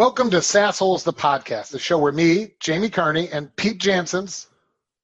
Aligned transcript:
Welcome 0.00 0.30
to 0.30 0.38
Sassholes 0.38 1.04
the 1.04 1.12
podcast, 1.12 1.72
the 1.72 1.78
show 1.78 1.98
where 1.98 2.10
me, 2.10 2.52
Jamie 2.58 2.88
Carney, 2.88 3.28
and 3.28 3.54
Pete 3.56 3.78
Jansons 3.78 4.46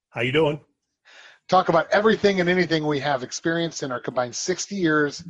How 0.09 0.21
you 0.21 0.31
doing? 0.31 0.59
talk 1.47 1.69
about 1.69 1.87
everything 1.91 2.39
and 2.39 2.49
anything 2.49 2.83
we 2.83 2.99
have 3.01 3.21
experienced 3.21 3.83
in 3.83 3.91
our 3.91 3.99
combined 3.99 4.35
60 4.35 4.75
years 4.75 5.23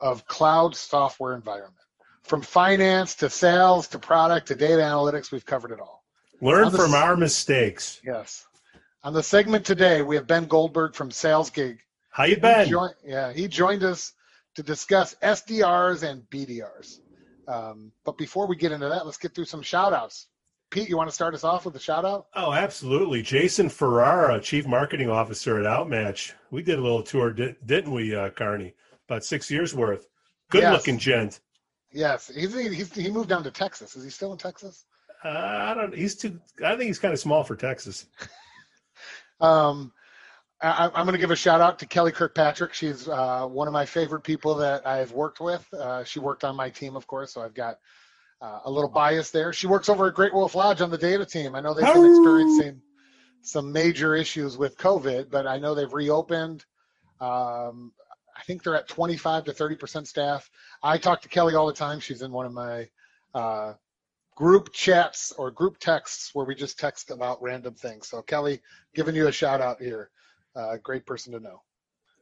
of 0.00 0.26
cloud 0.28 0.74
software 0.74 1.34
environment. 1.34 1.74
From 2.22 2.40
finance 2.40 3.14
to 3.16 3.28
sales 3.28 3.86
to 3.88 3.98
product 3.98 4.48
to 4.48 4.54
data 4.54 4.80
analytics, 4.80 5.30
we've 5.30 5.44
covered 5.44 5.72
it 5.72 5.78
all. 5.78 6.04
Learn 6.40 6.72
the 6.72 6.78
from 6.78 6.94
our 6.94 7.14
mistakes. 7.14 8.00
Yes. 8.02 8.46
On 9.04 9.12
the 9.12 9.22
segment 9.22 9.66
today, 9.66 10.00
we 10.00 10.16
have 10.16 10.26
Ben 10.26 10.46
Goldberg 10.46 10.94
from 10.94 11.10
Sales 11.10 11.50
Gig. 11.50 11.80
How 12.08 12.24
you 12.24 12.36
He 12.36 12.40
been? 12.40 12.88
yeah, 13.04 13.30
he 13.34 13.46
joined 13.46 13.82
us 13.82 14.14
to 14.54 14.62
discuss 14.62 15.14
SDRs 15.22 16.02
and 16.02 16.22
BDRs. 16.30 17.00
Um, 17.48 17.92
but 18.04 18.16
before 18.18 18.46
we 18.46 18.56
get 18.56 18.72
into 18.72 18.88
that, 18.88 19.04
let's 19.04 19.18
get 19.18 19.34
through 19.34 19.46
some 19.46 19.62
shout 19.62 19.92
outs. 19.92 20.28
Pete, 20.70 20.88
you 20.88 20.96
want 20.96 21.08
to 21.10 21.14
start 21.14 21.34
us 21.34 21.44
off 21.44 21.66
with 21.66 21.76
a 21.76 21.80
shout 21.80 22.04
out? 22.04 22.26
Oh, 22.34 22.52
absolutely. 22.52 23.20
Jason 23.20 23.68
Ferrara, 23.68 24.40
Chief 24.40 24.66
Marketing 24.66 25.10
Officer 25.10 25.58
at 25.60 25.66
Outmatch. 25.66 26.32
We 26.50 26.62
did 26.62 26.78
a 26.78 26.82
little 26.82 27.02
tour, 27.02 27.32
di- 27.32 27.54
didn't 27.66 27.92
we, 27.92 28.14
uh, 28.14 28.30
Carney? 28.30 28.74
About 29.08 29.22
six 29.24 29.50
years 29.50 29.74
worth. 29.74 30.06
Good 30.50 30.62
Yes. 30.62 30.72
looking 30.72 30.98
gent. 30.98 31.40
Yes, 31.92 32.30
he's, 32.34 32.54
he's 32.54 32.94
he 32.94 33.10
moved 33.10 33.28
down 33.28 33.42
to 33.44 33.50
Texas. 33.50 33.96
Is 33.96 34.04
he 34.04 34.08
still 34.08 34.32
in 34.32 34.38
Texas? 34.38 34.86
Uh, 35.22 35.28
I 35.28 35.74
don't. 35.74 35.94
He's 35.94 36.14
too. 36.16 36.40
I 36.64 36.70
think 36.70 36.84
he's 36.84 36.98
kind 36.98 37.12
of 37.12 37.20
small 37.20 37.44
for 37.44 37.54
Texas. 37.56 38.06
Um, 39.40 39.92
I, 40.62 40.86
I'm 40.94 41.04
going 41.04 41.12
to 41.14 41.18
give 41.18 41.32
a 41.32 41.36
shout 41.36 41.60
out 41.60 41.80
to 41.80 41.86
Kelly 41.86 42.12
Kirkpatrick. 42.12 42.72
She's 42.72 43.08
uh, 43.08 43.46
one 43.46 43.66
of 43.66 43.72
my 43.72 43.84
favorite 43.84 44.20
people 44.20 44.56
that 44.56 44.86
I've 44.86 45.12
worked 45.12 45.40
with. 45.40 45.66
Uh, 45.74 46.04
she 46.04 46.20
worked 46.20 46.44
on 46.44 46.54
my 46.54 46.70
team, 46.70 46.94
of 46.94 47.06
course, 47.06 47.32
so 47.32 47.42
I've 47.42 47.54
got 47.54 47.78
uh, 48.40 48.60
a 48.64 48.70
little 48.70 48.90
bias 48.90 49.30
there. 49.30 49.52
She 49.52 49.66
works 49.66 49.88
over 49.88 50.06
at 50.06 50.14
Great 50.14 50.32
Wolf 50.32 50.54
Lodge 50.54 50.80
on 50.80 50.90
the 50.90 50.98
data 50.98 51.26
team. 51.26 51.54
I 51.54 51.60
know 51.60 51.74
they've 51.74 51.84
been 51.84 52.06
experiencing 52.06 52.82
some 53.42 53.72
major 53.72 54.14
issues 54.14 54.56
with 54.56 54.78
COVID, 54.78 55.30
but 55.30 55.46
I 55.46 55.58
know 55.58 55.74
they've 55.74 55.92
reopened. 55.92 56.64
Um, 57.20 57.92
I 58.36 58.42
think 58.44 58.62
they're 58.62 58.76
at 58.76 58.88
25 58.88 59.44
to 59.44 59.52
30 59.52 59.76
percent 59.76 60.08
staff. 60.08 60.48
I 60.82 60.98
talk 60.98 61.22
to 61.22 61.28
Kelly 61.28 61.54
all 61.54 61.66
the 61.66 61.72
time. 61.72 62.00
She's 62.00 62.22
in 62.22 62.32
one 62.32 62.46
of 62.46 62.52
my 62.52 62.88
uh, 63.34 63.74
group 64.36 64.72
chats 64.72 65.32
or 65.32 65.50
group 65.50 65.78
texts 65.78 66.30
where 66.34 66.46
we 66.46 66.54
just 66.54 66.78
text 66.78 67.10
about 67.10 67.42
random 67.42 67.74
things. 67.74 68.08
So 68.08 68.22
Kelly, 68.22 68.60
giving 68.94 69.14
you 69.14 69.26
a 69.26 69.32
shout 69.32 69.60
out 69.60 69.80
here. 69.80 70.10
Uh, 70.54 70.76
great 70.82 71.06
person 71.06 71.32
to 71.32 71.40
know. 71.40 71.62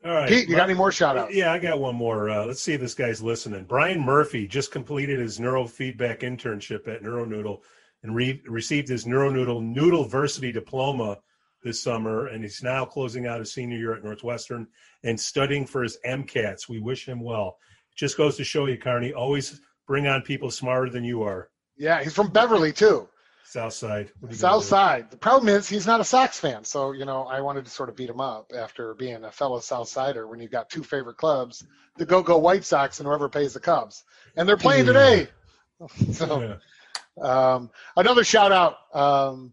All 0.04 0.12
right. 0.12 0.28
Pete, 0.28 0.48
you 0.48 0.56
got 0.56 0.68
any 0.68 0.78
more 0.78 0.90
shout 0.90 1.18
outs? 1.18 1.34
Yeah, 1.34 1.52
I 1.52 1.58
got 1.58 1.78
one 1.78 1.94
more. 1.94 2.30
Uh, 2.30 2.46
let's 2.46 2.62
see 2.62 2.72
if 2.72 2.80
this 2.80 2.94
guy's 2.94 3.22
listening. 3.22 3.64
Brian 3.64 4.00
Murphy 4.00 4.46
just 4.48 4.72
completed 4.72 5.18
his 5.18 5.38
neurofeedback 5.38 6.20
internship 6.20 6.88
at 6.88 7.02
NeuroNoodle 7.02 7.58
and 8.02 8.14
re- 8.14 8.42
received 8.46 8.88
his 8.88 9.04
NeuroNoodle 9.04 9.74
Noodleversity 9.76 10.54
diploma 10.54 11.18
this 11.62 11.82
summer, 11.82 12.28
and 12.28 12.42
he's 12.42 12.62
now 12.62 12.86
closing 12.86 13.26
out 13.26 13.40
his 13.40 13.52
senior 13.52 13.76
year 13.76 13.94
at 13.94 14.02
Northwestern 14.02 14.66
and 15.04 15.20
studying 15.20 15.66
for 15.66 15.82
his 15.82 15.98
MCATs. 16.06 16.66
We 16.66 16.80
wish 16.80 17.06
him 17.06 17.20
well. 17.20 17.58
Just 17.94 18.16
goes 18.16 18.38
to 18.38 18.44
show 18.44 18.64
you, 18.66 18.78
Carney, 18.78 19.12
always 19.12 19.60
bring 19.86 20.06
on 20.06 20.22
people 20.22 20.50
smarter 20.50 20.90
than 20.90 21.04
you 21.04 21.22
are. 21.22 21.50
Yeah, 21.76 22.02
he's 22.02 22.14
from 22.14 22.30
Beverly 22.30 22.72
too. 22.72 23.06
South 23.50 23.72
Side. 23.72 24.12
South? 24.30 24.64
Side. 24.64 25.10
The 25.10 25.16
problem 25.16 25.48
is 25.48 25.68
he's 25.68 25.86
not 25.86 26.00
a 26.00 26.04
Sox 26.04 26.38
fan, 26.38 26.62
so 26.62 26.92
you 26.92 27.04
know 27.04 27.24
I 27.24 27.40
wanted 27.40 27.64
to 27.64 27.70
sort 27.70 27.88
of 27.88 27.96
beat 27.96 28.08
him 28.08 28.20
up 28.20 28.52
after 28.56 28.94
being 28.94 29.24
a 29.24 29.32
fellow 29.32 29.58
South 29.58 29.88
Sider 29.88 30.28
when 30.28 30.38
you've 30.38 30.52
got 30.52 30.70
two 30.70 30.84
favorite 30.84 31.16
clubs, 31.16 31.66
the 31.97 32.06
Go 32.06 32.22
Go 32.22 32.38
White 32.38 32.62
Sox 32.64 33.00
and 33.00 33.08
whoever 33.08 33.28
pays 33.28 33.54
the 33.54 33.60
Cubs, 33.60 34.04
and 34.36 34.48
they're 34.48 34.56
playing 34.56 34.86
Yeah. 34.86 34.92
today. 34.92 35.28
So 36.12 36.41
Yeah. 37.20 37.54
um, 37.54 37.70
another 37.97 38.22
shout 38.22 38.52
out, 38.52 38.76
um, 38.94 39.52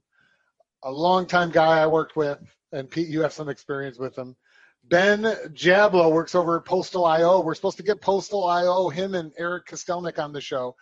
a 0.83 0.91
longtime 0.91 1.49
guy 1.51 1.81
I 1.81 1.88
worked 1.88 2.16
with, 2.16 2.38
and 2.72 2.89
Pete, 2.89 3.07
you 3.07 3.22
have 3.22 3.33
some 3.33 3.49
experience 3.49 3.97
with 3.97 4.16
him. 4.16 4.35
Ben 4.83 5.23
Jablo 5.53 6.11
works 6.11 6.35
over 6.35 6.57
at 6.57 6.66
Postal 6.66 7.05
IO. 7.05 7.41
We're 7.41 7.55
supposed 7.55 7.77
to 7.77 7.83
get 7.83 7.99
Postal 8.01 8.45
IO, 8.45 8.89
him 8.89 9.16
and 9.16 9.31
Eric 9.38 9.66
Kostelnik 9.67 10.19
on 10.19 10.33
the 10.33 10.41
show. 10.41 10.75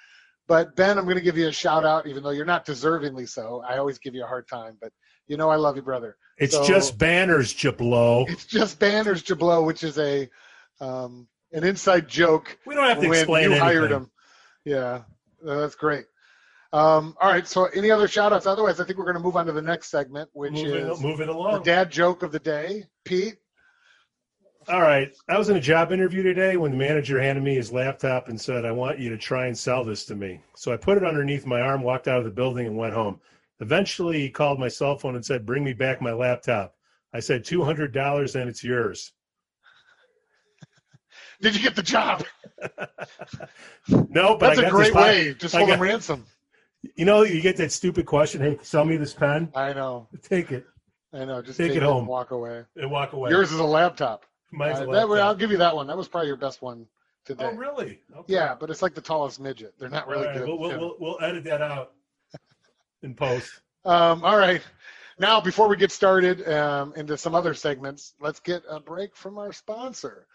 But 0.47 0.75
Ben, 0.75 0.97
I'm 0.97 1.05
going 1.05 1.15
to 1.17 1.23
give 1.23 1.37
you 1.37 1.47
a 1.47 1.51
shout 1.51 1.85
out, 1.85 2.05
even 2.07 2.21
though 2.23 2.29
you're 2.29 2.45
not 2.45 2.65
deservingly 2.65 3.27
so. 3.27 3.63
I 3.67 3.77
always 3.77 3.97
give 3.97 4.13
you 4.13 4.23
a 4.23 4.27
hard 4.27 4.47
time, 4.47 4.77
but 4.79 4.91
you 5.27 5.37
know 5.37 5.49
I 5.49 5.55
love 5.55 5.75
you, 5.75 5.81
brother. 5.81 6.17
It's 6.37 6.53
So- 6.55 6.65
just 6.67 6.97
banners, 6.97 7.53
Jablo. 7.53 8.25
It's 8.29 8.45
just 8.45 8.79
Banners 8.79 9.23
Jablo, 9.23 9.65
which 9.65 9.83
is 9.83 9.97
a 9.97 10.29
um, 10.81 11.27
an 11.53 11.63
inside 11.63 12.07
joke 12.07 12.57
We 12.65 12.75
don't 12.75 12.87
have 12.87 12.99
to 13.01 13.11
explain 13.11 13.45
you 13.45 13.51
anything. 13.51 13.63
hired 13.63 13.91
him. 13.91 14.11
Yeah, 14.65 15.03
uh, 15.47 15.55
that's 15.61 15.75
great. 15.75 16.05
Um, 16.73 17.15
all 17.21 17.31
right, 17.31 17.47
so 17.47 17.65
any 17.65 17.89
other 17.89 18.07
shout 18.09 18.33
outs? 18.33 18.45
Otherwise, 18.45 18.81
I 18.81 18.83
think 18.85 18.97
we're 18.99 19.05
going 19.05 19.15
to 19.15 19.21
move 19.23 19.37
on 19.37 19.45
to 19.45 19.53
the 19.53 19.61
next 19.61 19.89
segment, 19.89 20.29
which 20.33 20.51
Moving, 20.51 20.89
is 20.89 20.99
moving 21.01 21.27
the 21.27 21.33
along. 21.33 21.63
dad 21.63 21.89
joke 21.89 22.21
of 22.23 22.33
the 22.33 22.39
day. 22.39 22.83
Pete, 23.05 23.37
All 24.67 24.81
right. 24.81 25.15
I 25.29 25.37
was 25.37 25.49
in 25.49 25.57
a 25.57 25.61
job 25.61 25.91
interview 25.91 26.23
today 26.23 26.57
when 26.57 26.71
the 26.71 26.77
manager 26.77 27.21
handed 27.21 27.43
me 27.43 27.55
his 27.55 27.71
laptop 27.71 28.29
and 28.29 28.39
said, 28.39 28.65
I 28.65 28.71
want 28.71 28.97
you 28.99 29.09
to 29.09 29.17
try 29.17 29.45
and 29.45 29.57
sell 29.57 29.83
this 29.83 30.05
to 30.05 30.15
me. 30.15 30.41
So 30.55 30.73
I 30.73 30.77
put 30.77 30.97
it 30.97 31.03
underneath 31.03 31.45
my 31.45 31.61
arm, 31.61 31.83
walked 31.83 32.07
out 32.07 32.17
of 32.17 32.23
the 32.23 32.31
building, 32.31 32.65
and 32.65 32.75
went 32.77 32.93
home. 32.93 33.19
Eventually, 33.59 34.19
he 34.21 34.29
called 34.29 34.59
my 34.59 34.67
cell 34.67 34.97
phone 34.97 35.15
and 35.15 35.23
said, 35.25 35.45
Bring 35.45 35.63
me 35.63 35.73
back 35.73 36.01
my 36.01 36.13
laptop. 36.13 36.75
I 37.13 37.19
said, 37.19 37.43
$200 37.43 38.35
and 38.35 38.49
it's 38.49 38.63
yours. 38.63 39.13
did 41.41 41.55
you 41.55 41.61
get 41.61 41.75
the 41.75 41.83
job? 41.83 42.23
No, 44.09 44.35
but 44.35 44.55
That's 44.55 44.59
I 44.59 44.63
a 44.63 44.71
great 44.71 44.93
way. 44.95 45.35
Just 45.37 45.53
hold 45.55 45.67
got- 45.69 45.79
ransom. 45.79 46.25
You 46.95 47.05
know, 47.05 47.23
you 47.23 47.41
get 47.41 47.57
that 47.57 47.71
stupid 47.71 48.05
question 48.05 48.41
Hey, 48.41 48.57
sell 48.63 48.83
me 48.85 48.97
this 48.97 49.13
pen? 49.13 49.51
I 49.55 49.73
know. 49.73 50.07
Take 50.23 50.51
it 50.51 50.65
I 51.13 51.23
know. 51.25 51.41
Just 51.41 51.57
Take 51.57 51.69
take, 51.69 51.77
it 51.77 51.83
it 51.83 51.85
home. 51.85 51.99
and 51.99 52.07
walk 52.07 52.31
away. 52.31 52.63
and 52.75 52.89
walk 52.91 53.13
away. 53.13 53.29
Yours 53.29 53.51
is 53.51 53.59
a 53.59 53.63
laptop. 53.63 54.25
Mine's 54.55 54.79
Uh, 54.79 54.91
that, 54.91 55.09
way- 55.09 55.21
I'll 55.21 55.35
give 55.35 55.51
you 55.51 55.57
that 55.57 55.75
one. 55.75 55.87
That 55.87 55.97
was 55.97 56.07
probably 56.07 56.27
your 56.27 56.37
best 56.37 56.61
one 56.61 56.87
today. 57.25 57.49
Oh, 57.51 57.55
really? 57.55 57.99
Okay. 58.15 58.33
Yeah, 58.33 58.55
but 58.59 58.69
it's 58.69 58.81
like 58.81 58.95
the 58.95 59.01
tallest 59.01 59.39
midget. 59.39 59.73
They're 59.77 59.89
not 59.89 60.07
really 60.07 60.27
All 60.27 60.31
right, 60.31 60.37
good. 60.39 60.47
We'll, 60.47 60.59
we'll, 60.59 60.79
we'll, 60.79 60.95
we'll 60.99 61.17
edit 61.21 61.43
that 61.45 61.61
out 61.61 61.93
in 63.03 63.15
post. 63.15 63.51
Um, 63.83 64.23
all 64.23 64.37
right. 64.37 64.61
Now, 65.17 65.39
before 65.39 65.67
we 65.69 65.77
get 65.77 65.91
started 65.91 66.47
um, 66.49 66.93
into 66.95 67.17
some 67.17 67.35
other 67.35 67.53
segments, 67.53 68.15
let's 68.19 68.39
get 68.39 68.63
a 68.69 68.79
break 68.79 69.15
from 69.15 69.37
our 69.37 69.53
sponsor, 69.53 70.27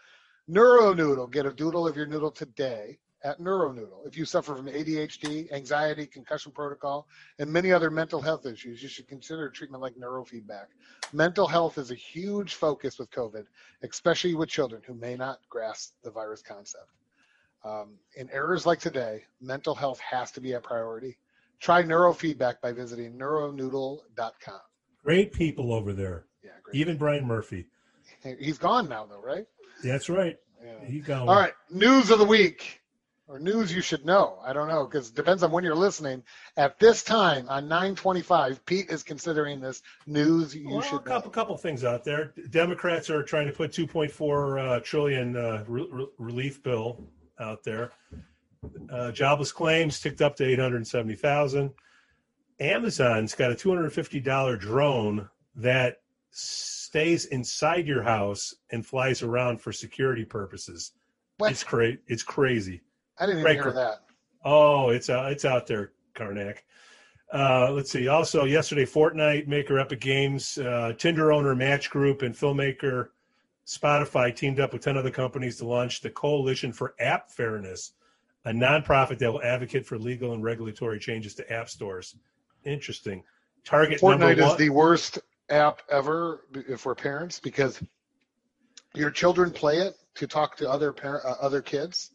NeuroNoodle. 0.49 1.31
Get 1.31 1.45
a 1.45 1.51
doodle 1.53 1.87
of 1.87 1.95
your 1.95 2.07
noodle 2.07 2.31
today 2.31 2.97
at 3.23 3.39
NeuroNoodle. 3.39 4.05
If 4.05 4.17
you 4.17 4.25
suffer 4.25 4.55
from 4.55 4.67
ADHD, 4.67 5.51
anxiety, 5.51 6.05
concussion 6.05 6.51
protocol, 6.51 7.07
and 7.39 7.51
many 7.51 7.71
other 7.71 7.89
mental 7.89 8.21
health 8.21 8.45
issues, 8.45 8.81
you 8.81 8.89
should 8.89 9.07
consider 9.07 9.49
treatment 9.49 9.81
like 9.81 9.95
neurofeedback. 9.95 10.67
Mental 11.13 11.47
health 11.47 11.77
is 11.77 11.91
a 11.91 11.95
huge 11.95 12.55
focus 12.55 12.97
with 12.97 13.11
COVID, 13.11 13.45
especially 13.83 14.35
with 14.35 14.49
children 14.49 14.81
who 14.85 14.93
may 14.93 15.15
not 15.15 15.39
grasp 15.49 15.93
the 16.03 16.11
virus 16.11 16.41
concept. 16.41 16.87
Um, 17.63 17.99
in 18.15 18.29
errors 18.31 18.65
like 18.65 18.79
today, 18.79 19.23
mental 19.39 19.75
health 19.75 19.99
has 19.99 20.31
to 20.31 20.41
be 20.41 20.53
a 20.53 20.59
priority. 20.59 21.17
Try 21.59 21.83
neurofeedback 21.83 22.59
by 22.59 22.71
visiting 22.71 23.13
neuronoodle.com. 23.13 24.59
Great 25.03 25.31
people 25.31 25.73
over 25.73 25.93
there. 25.93 26.25
Yeah, 26.43 26.51
great. 26.63 26.75
Even 26.75 26.97
Brian 26.97 27.25
Murphy. 27.25 27.67
He's 28.39 28.57
gone 28.57 28.89
now, 28.89 29.05
though, 29.05 29.21
right? 29.21 29.45
That's 29.83 30.09
right. 30.09 30.37
Yeah. 30.63 30.85
He 30.85 30.99
gone. 30.99 31.27
All 31.27 31.35
right, 31.35 31.53
news 31.69 32.09
of 32.09 32.19
the 32.19 32.25
week 32.25 32.80
or 33.31 33.39
news 33.39 33.73
you 33.73 33.81
should 33.81 34.05
know. 34.05 34.39
I 34.43 34.51
don't 34.51 34.67
know 34.67 34.85
because 34.85 35.09
it 35.09 35.15
depends 35.15 35.41
on 35.41 35.51
when 35.51 35.63
you're 35.63 35.73
listening. 35.73 36.21
At 36.57 36.77
this 36.79 37.01
time 37.01 37.47
on 37.47 37.69
9:25, 37.69 38.65
Pete 38.65 38.89
is 38.89 39.03
considering 39.03 39.61
this 39.61 39.81
news 40.05 40.53
you 40.53 40.69
Well, 40.69 40.79
a 40.79 40.83
should 40.83 41.05
couple 41.05 41.29
know. 41.29 41.33
couple 41.33 41.57
things 41.57 41.85
out 41.85 42.03
there. 42.03 42.33
Democrats 42.49 43.09
are 43.09 43.23
trying 43.23 43.47
to 43.47 43.53
put 43.53 43.71
2.4 43.71 44.59
uh, 44.59 44.79
trillion 44.81 45.37
uh, 45.37 45.63
re- 45.67 45.87
re- 45.89 46.07
relief 46.17 46.61
bill 46.61 47.07
out 47.39 47.63
there. 47.63 47.91
Uh, 48.91 49.11
jobless 49.11 49.51
claims 49.51 49.99
ticked 50.01 50.21
up 50.21 50.35
to 50.35 50.43
870,000. 50.45 51.71
Amazon's 52.59 53.33
got 53.33 53.51
a 53.51 53.55
$250 53.55 54.59
drone 54.59 55.27
that 55.55 55.97
stays 56.29 57.25
inside 57.25 57.87
your 57.87 58.03
house 58.03 58.53
and 58.71 58.85
flies 58.85 59.23
around 59.23 59.59
for 59.61 59.71
security 59.71 60.25
purposes. 60.25 60.91
What? 61.37 61.51
It's 61.51 61.63
cra- 61.63 61.97
It's 62.07 62.21
crazy. 62.23 62.81
I 63.21 63.27
didn't 63.27 63.41
even 63.41 63.53
hear 63.53 63.71
that. 63.71 64.01
Oh, 64.43 64.89
it's 64.89 65.07
out. 65.07 65.31
It's 65.31 65.45
out 65.45 65.67
there, 65.67 65.91
Karnak. 66.15 66.57
Uh, 67.31 67.71
let's 67.71 67.91
see. 67.91 68.07
Also, 68.07 68.45
yesterday, 68.45 68.83
Fortnite 68.83 69.47
maker 69.47 69.77
Epic 69.77 70.01
Games, 70.01 70.57
uh, 70.57 70.93
Tinder 70.97 71.31
owner 71.31 71.55
Match 71.55 71.91
Group, 71.91 72.23
and 72.23 72.33
filmmaker 72.33 73.09
Spotify 73.67 74.35
teamed 74.35 74.59
up 74.59 74.73
with 74.73 74.81
ten 74.81 74.97
other 74.97 75.11
companies 75.11 75.57
to 75.57 75.67
launch 75.67 76.01
the 76.01 76.09
Coalition 76.09 76.73
for 76.73 76.95
App 76.99 77.29
Fairness, 77.29 77.93
a 78.45 78.51
nonprofit 78.51 79.19
that 79.19 79.31
will 79.31 79.43
advocate 79.43 79.85
for 79.85 79.99
legal 79.99 80.33
and 80.33 80.43
regulatory 80.43 80.97
changes 80.97 81.35
to 81.35 81.53
app 81.53 81.69
stores. 81.69 82.15
Interesting. 82.65 83.23
Target 83.63 84.01
Fortnite 84.01 84.39
is 84.39 84.57
the 84.57 84.69
worst 84.69 85.19
app 85.51 85.83
ever 85.91 86.41
b- 86.51 86.63
for 86.75 86.95
parents 86.95 87.39
because 87.39 87.79
your 88.95 89.11
children 89.11 89.51
play 89.51 89.77
it 89.77 89.95
to 90.15 90.25
talk 90.25 90.57
to 90.57 90.67
other 90.67 90.91
par- 90.91 91.21
uh, 91.23 91.35
other 91.39 91.61
kids, 91.61 92.09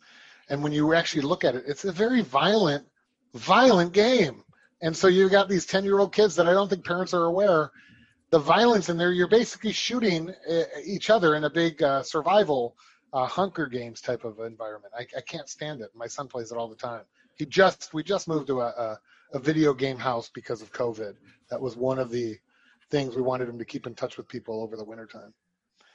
and 0.48 0.62
when 0.62 0.72
you 0.72 0.94
actually 0.94 1.22
look 1.22 1.44
at 1.44 1.54
it, 1.54 1.64
it's 1.66 1.84
a 1.84 1.92
very 1.92 2.22
violent 2.22 2.86
violent 3.34 3.92
game. 3.92 4.42
And 4.82 4.96
so 4.96 5.08
you've 5.08 5.30
got 5.30 5.48
these 5.48 5.66
10 5.66 5.84
year 5.84 5.98
old 5.98 6.12
kids 6.12 6.36
that 6.36 6.48
I 6.48 6.52
don't 6.52 6.68
think 6.68 6.84
parents 6.84 7.14
are 7.14 7.24
aware. 7.24 7.70
The 8.30 8.38
violence 8.38 8.88
in 8.88 8.96
there, 8.96 9.12
you're 9.12 9.28
basically 9.28 9.72
shooting 9.72 10.30
uh, 10.50 10.62
each 10.84 11.10
other 11.10 11.34
in 11.36 11.44
a 11.44 11.50
big 11.50 11.82
uh, 11.82 12.02
survival 12.02 12.76
uh, 13.12 13.26
Hunger 13.26 13.66
Games 13.66 14.00
type 14.00 14.24
of 14.24 14.40
environment. 14.40 14.92
I, 14.96 15.06
I 15.16 15.20
can't 15.20 15.48
stand 15.48 15.80
it. 15.80 15.90
My 15.94 16.06
son 16.06 16.28
plays 16.28 16.50
it 16.50 16.58
all 16.58 16.68
the 16.68 16.76
time. 16.76 17.02
He 17.36 17.46
just 17.46 17.94
we 17.94 18.02
just 18.02 18.28
moved 18.28 18.48
to 18.48 18.60
a, 18.60 18.66
a, 18.66 19.00
a 19.34 19.38
video 19.38 19.72
game 19.74 19.98
house 19.98 20.30
because 20.32 20.60
of 20.60 20.72
COVID. 20.72 21.14
That 21.50 21.60
was 21.60 21.76
one 21.76 21.98
of 21.98 22.10
the 22.10 22.36
things 22.90 23.14
we 23.14 23.22
wanted 23.22 23.48
him 23.48 23.58
to 23.58 23.64
keep 23.64 23.86
in 23.86 23.94
touch 23.94 24.16
with 24.16 24.28
people 24.28 24.62
over 24.62 24.76
the 24.76 24.84
wintertime. 24.84 25.32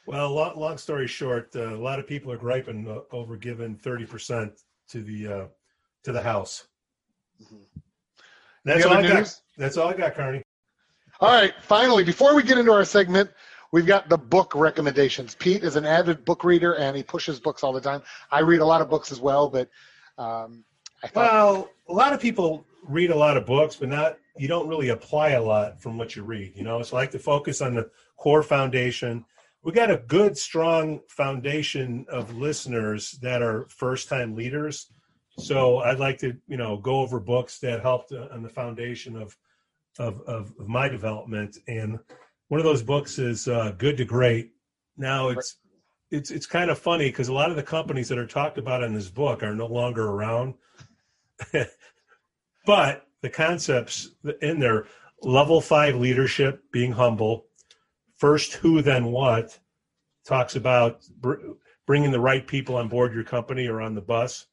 Well, 0.08 0.34
long, 0.34 0.60
long 0.60 0.78
story 0.78 1.08
short, 1.08 1.56
uh, 1.56 1.76
a 1.76 1.78
lot 1.78 2.00
of 2.00 2.08
people 2.08 2.32
are 2.32 2.38
griping 2.38 2.88
uh, 2.88 3.02
over 3.16 3.38
giving 3.38 3.76
thirty 3.76 4.06
percent 4.06 4.54
to 4.90 5.02
the 5.04 5.28
uh, 5.28 5.46
to 6.04 6.12
the 6.12 6.22
house. 6.22 6.68
Mm-hmm. 7.42 7.56
That's 8.66 8.86
all 8.86 8.94
I 8.94 9.02
news? 9.02 9.12
got. 9.12 9.42
That's 9.58 9.78
all 9.78 9.90
I 9.90 9.94
got, 9.94 10.16
Carney. 10.16 10.44
All 11.20 11.30
right. 11.32 11.54
Finally, 11.62 12.04
before 12.04 12.36
we 12.36 12.44
get 12.44 12.58
into 12.58 12.72
our 12.72 12.86
segment, 12.86 13.30
we've 13.72 13.86
got 13.86 14.10
the 14.10 14.18
book 14.18 14.54
recommendations. 14.56 15.36
Pete 15.36 15.64
is 15.64 15.76
an 15.76 15.86
avid 15.86 16.26
book 16.26 16.44
reader, 16.44 16.74
and 16.74 16.98
he 16.98 17.04
pushes 17.04 17.40
books 17.40 17.64
all 17.64 17.74
the 17.74 17.82
time. 17.82 18.02
I 18.32 18.40
read 18.40 18.62
a 18.62 18.66
lot 18.66 18.82
of 18.82 18.90
books 18.90 19.12
as 19.12 19.20
well, 19.20 19.50
but 19.50 19.70
um, 20.18 20.64
I 21.04 21.08
thought. 21.08 21.32
Well, 21.32 21.70
a 21.90 21.94
lot 21.94 22.14
of 22.14 22.20
people 22.20 22.66
read 22.88 23.12
a 23.12 23.16
lot 23.16 23.38
of 23.38 23.46
books, 23.46 23.76
but 23.76 23.90
not 23.90 24.18
you 24.38 24.48
don't 24.48 24.68
really 24.68 24.90
apply 24.90 25.30
a 25.32 25.42
lot 25.42 25.82
from 25.82 25.98
what 25.98 26.16
you 26.16 26.24
read. 26.24 26.54
You 26.56 26.64
know, 26.64 26.82
so 26.82 26.98
I 26.98 27.02
like 27.02 27.12
to 27.12 27.20
focus 27.20 27.62
on 27.62 27.76
the 27.76 27.90
core 28.18 28.44
foundation 28.44 29.26
we 29.64 29.72
got 29.72 29.92
a 29.92 29.98
good, 29.98 30.38
strong 30.38 31.02
foundation 31.08 32.06
of 32.10 32.36
listeners 32.36 33.12
that 33.22 33.42
are 33.42 33.68
first-time 33.70 34.36
leaders. 34.36 34.92
So 35.38 35.80
I'd 35.80 36.00
like 36.00 36.18
to, 36.20 36.36
you 36.48 36.58
know, 36.58 36.78
go 36.78 37.00
over 37.00 37.20
books 37.20 37.60
that 37.60 37.82
helped 37.82 38.12
on 38.12 38.42
the 38.42 38.50
foundation 38.50 39.16
of, 39.16 39.38
of, 40.00 40.22
of, 40.22 40.54
of 40.60 40.68
my 40.68 40.90
development. 40.90 41.58
And 41.68 42.00
one 42.48 42.60
of 42.60 42.66
those 42.66 42.84
books 42.84 43.20
is 43.20 43.48
uh, 43.48 43.74
Good 43.78 43.98
to 43.98 44.06
Great. 44.06 44.52
Now 44.98 45.30
it's 45.30 45.58
it's 46.12 46.30
it's 46.30 46.46
kind 46.46 46.70
of 46.70 46.78
funny 46.78 47.08
because 47.08 47.30
a 47.30 47.34
lot 47.34 47.50
of 47.50 47.56
the 47.56 47.64
companies 47.64 48.10
that 48.10 48.18
are 48.18 48.28
talked 48.28 48.58
about 48.58 48.84
in 48.84 48.94
this 48.94 49.10
book 49.10 49.42
are 49.42 49.56
no 49.56 49.68
longer 49.68 50.10
around. 50.10 50.56
but 52.66 53.08
the 53.22 53.30
concepts 53.30 54.10
in 54.42 54.60
there 54.60 54.88
level 55.22 55.62
five 55.62 55.96
leadership, 55.96 56.64
being 56.72 56.92
humble, 56.92 57.46
First 58.22 58.54
Who 58.54 58.84
Then 58.84 59.06
What 59.06 59.58
talks 60.28 60.56
about 60.56 61.02
br- 61.20 61.54
bringing 61.88 62.12
the 62.12 62.20
right 62.20 62.46
people 62.46 62.76
on 62.76 62.88
board 62.88 63.16
your 63.16 63.24
company 63.24 63.66
or 63.66 63.82
on 63.82 63.96
the 63.96 64.02
bus. 64.02 64.46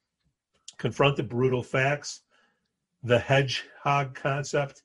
Confront 0.78 1.18
the 1.18 1.22
brutal 1.22 1.62
facts. 1.62 2.22
The 3.02 3.18
hedgehog 3.18 4.14
concept. 4.14 4.84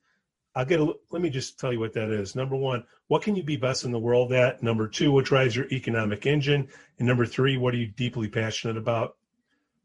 I'll 0.54 0.66
get 0.66 0.82
a, 0.82 0.94
let 1.12 1.22
me 1.22 1.30
just 1.30 1.58
tell 1.58 1.72
you 1.72 1.80
what 1.80 1.94
that 1.94 2.10
is. 2.10 2.36
Number 2.36 2.58
one, 2.58 2.84
what 3.08 3.22
can 3.22 3.38
you 3.38 3.44
be 3.44 3.56
best 3.56 3.86
in 3.86 3.92
the 3.94 4.00
world 4.00 4.34
at? 4.34 4.62
Number 4.62 4.90
two, 4.90 5.14
what 5.14 5.24
drives 5.24 5.56
your 5.56 5.70
economic 5.72 6.26
engine? 6.26 6.68
And 7.00 7.08
number 7.08 7.26
three, 7.26 7.56
what 7.56 7.74
are 7.74 7.78
you 7.78 7.88
deeply 7.88 8.28
passionate 8.28 8.76
about? 8.76 9.16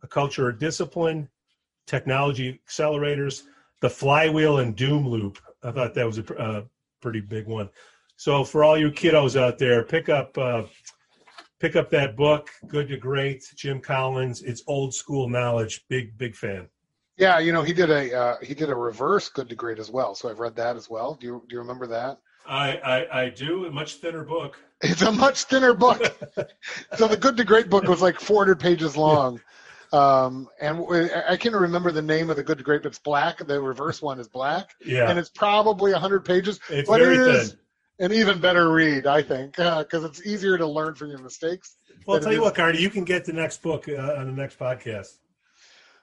A 0.03 0.09
culture 0.09 0.49
of 0.49 0.59
discipline, 0.59 1.29
technology 1.87 2.61
accelerators, 2.67 3.45
the 3.81 3.91
flywheel 3.91 4.59
and 4.59 4.75
doom 4.75 5.09
loop. 5.09 5.39
I 5.63 5.71
thought 5.71 5.95
that 5.95 6.05
was 6.07 6.19
a 6.19 6.35
uh, 6.37 6.63
pretty 7.01 7.21
big 7.21 7.47
one. 7.47 7.71
So 8.19 8.43
for 8.43 8.65
all 8.65 8.77
you 8.77 8.91
kiddos 8.91 9.41
out 9.41 9.59
there, 9.59 9.85
pick 9.85 10.09
up 10.09 10.37
uh, 10.37 10.65
pick 11.61 11.77
up 11.77 11.89
that 11.91 12.17
book, 12.17 12.51
Good 12.67 12.89
to 12.89 12.97
Great, 12.97 13.45
Jim 13.55 13.81
Collins. 13.81 14.43
It's 14.43 14.65
old 14.67 14.93
school 14.93 15.29
knowledge. 15.29 15.85
Big 15.89 16.19
big 16.19 16.35
fan. 16.35 16.67
Yeah, 17.17 17.39
you 17.39 17.53
know 17.53 17.63
he 17.63 17.73
did 17.73 17.91
a 17.91 18.13
uh, 18.13 18.37
he 18.43 18.55
did 18.55 18.71
a 18.71 18.75
reverse 18.75 19.29
Good 19.29 19.49
to 19.51 19.55
Great 19.55 19.79
as 19.79 19.89
well. 19.89 20.17
So 20.17 20.29
I've 20.29 20.41
read 20.41 20.57
that 20.57 20.75
as 20.75 20.91
well. 20.91 21.15
Do 21.15 21.29
you 21.29 21.45
do 21.49 21.55
you 21.55 21.61
remember 21.61 21.87
that? 21.87 22.19
I 22.45 22.79
I, 22.79 23.23
I 23.23 23.29
do. 23.29 23.67
A 23.67 23.71
much 23.71 23.95
thinner 23.95 24.25
book. 24.25 24.59
It's 24.81 25.03
a 25.03 25.13
much 25.13 25.45
thinner 25.45 25.73
book. 25.73 26.03
so 26.97 27.07
the 27.07 27.17
Good 27.17 27.37
to 27.37 27.45
Great 27.45 27.71
book 27.71 27.85
was 27.85 28.03
like 28.03 28.19
400 28.19 28.59
pages 28.59 28.97
long. 28.97 29.41
Um, 29.93 30.49
and 30.61 30.85
I 31.29 31.37
can't 31.37 31.55
remember 31.55 31.93
the 31.93 32.03
name 32.03 32.31
of 32.31 32.37
the 32.37 32.43
Good 32.43 32.59
to 32.59 32.65
Great, 32.65 32.83
but 32.83 32.89
it's 32.89 32.99
black. 32.99 33.39
The 33.39 33.61
reverse 33.61 34.03
one 34.03 34.19
is 34.19 34.27
black. 34.27 34.71
Yeah. 34.85 35.09
And 35.09 35.19
it's 35.21 35.31
probably 35.31 35.93
100 35.93 36.25
pages. 36.25 36.59
It's 36.69 36.89
but 36.89 37.01
very 37.01 37.15
it 37.15 37.21
is, 37.21 37.51
thin 37.51 37.59
an 37.99 38.13
even 38.13 38.41
better 38.41 38.71
read, 38.71 39.07
I 39.07 39.23
think, 39.23 39.57
because 39.57 40.05
uh, 40.05 40.09
it's 40.09 40.25
easier 40.25 40.57
to 40.59 40.67
learn 40.67 40.95
from 40.95 41.11
your 41.11 41.19
mistakes. 41.19 41.77
Well, 42.07 42.17
I'll 42.17 42.23
tell 42.23 42.33
you 42.33 42.43
what, 42.43 42.55
Cardi, 42.55 42.79
you 42.79 42.91
can 42.91 43.05
get 43.05 43.25
the 43.25 43.33
next 43.33 43.63
book 43.63 43.89
uh, 43.89 44.15
on 44.17 44.27
the 44.27 44.33
next 44.33 44.59
podcast. 44.59 45.19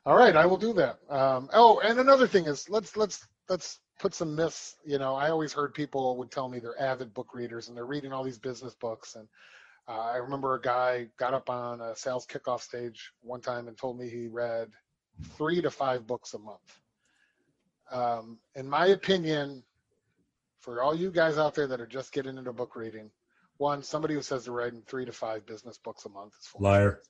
All 0.06 0.16
right, 0.16 0.36
I 0.36 0.46
will 0.46 0.58
do 0.58 0.74
that. 0.74 1.00
Um, 1.10 1.50
oh, 1.54 1.80
and 1.80 2.00
another 2.00 2.28
thing 2.28 2.46
is 2.46 2.70
let's 2.70 2.96
let's 2.96 3.26
let's 3.50 3.80
put 4.00 4.14
some 4.14 4.36
myths. 4.36 4.76
You 4.86 5.00
know, 5.00 5.16
I 5.16 5.30
always 5.30 5.54
heard 5.54 5.74
people 5.74 6.18
would 6.18 6.32
tell 6.32 6.48
me 6.48 6.60
they're 6.60 6.80
avid 6.80 7.14
book 7.14 7.34
readers 7.34 7.68
and 7.68 7.78
they're 7.78 7.86
reading 7.86 8.14
all 8.14 8.24
these 8.24 8.38
business 8.38 8.76
books. 8.76 9.16
And 9.16 9.28
uh, 9.88 10.00
I 10.00 10.18
remember 10.18 10.54
a 10.54 10.62
guy 10.62 11.08
got 11.18 11.34
up 11.34 11.50
on 11.50 11.82
a 11.82 11.96
sales 11.96 12.28
kickoff 12.28 12.62
stage 12.62 13.12
one 13.22 13.42
time 13.42 13.68
and 13.68 13.78
told 13.78 13.98
me 13.98 14.10
he 14.10 14.28
read 14.28 14.70
three 15.38 15.62
to 15.62 15.72
five 15.72 16.06
books 16.06 16.34
a 16.34 16.40
month. 16.40 16.80
Um, 17.92 18.38
in 18.56 18.68
my 18.68 18.88
opinion, 18.88 19.64
for 20.66 20.82
all 20.82 20.96
you 20.96 21.12
guys 21.12 21.38
out 21.38 21.54
there 21.54 21.68
that 21.68 21.80
are 21.80 21.86
just 21.86 22.12
getting 22.12 22.38
into 22.40 22.52
book 22.52 22.76
reading, 22.76 23.12
one, 23.58 23.84
somebody 23.84 24.16
who 24.16 24.22
says 24.24 24.46
they're 24.46 24.54
writing 24.54 24.82
three 24.88 25.06
to 25.06 25.12
five 25.12 25.46
business 25.46 25.78
books 25.78 26.06
a 26.06 26.10
month 26.10 26.34
is 26.40 26.48
full 26.48 26.62
liar. 26.64 27.02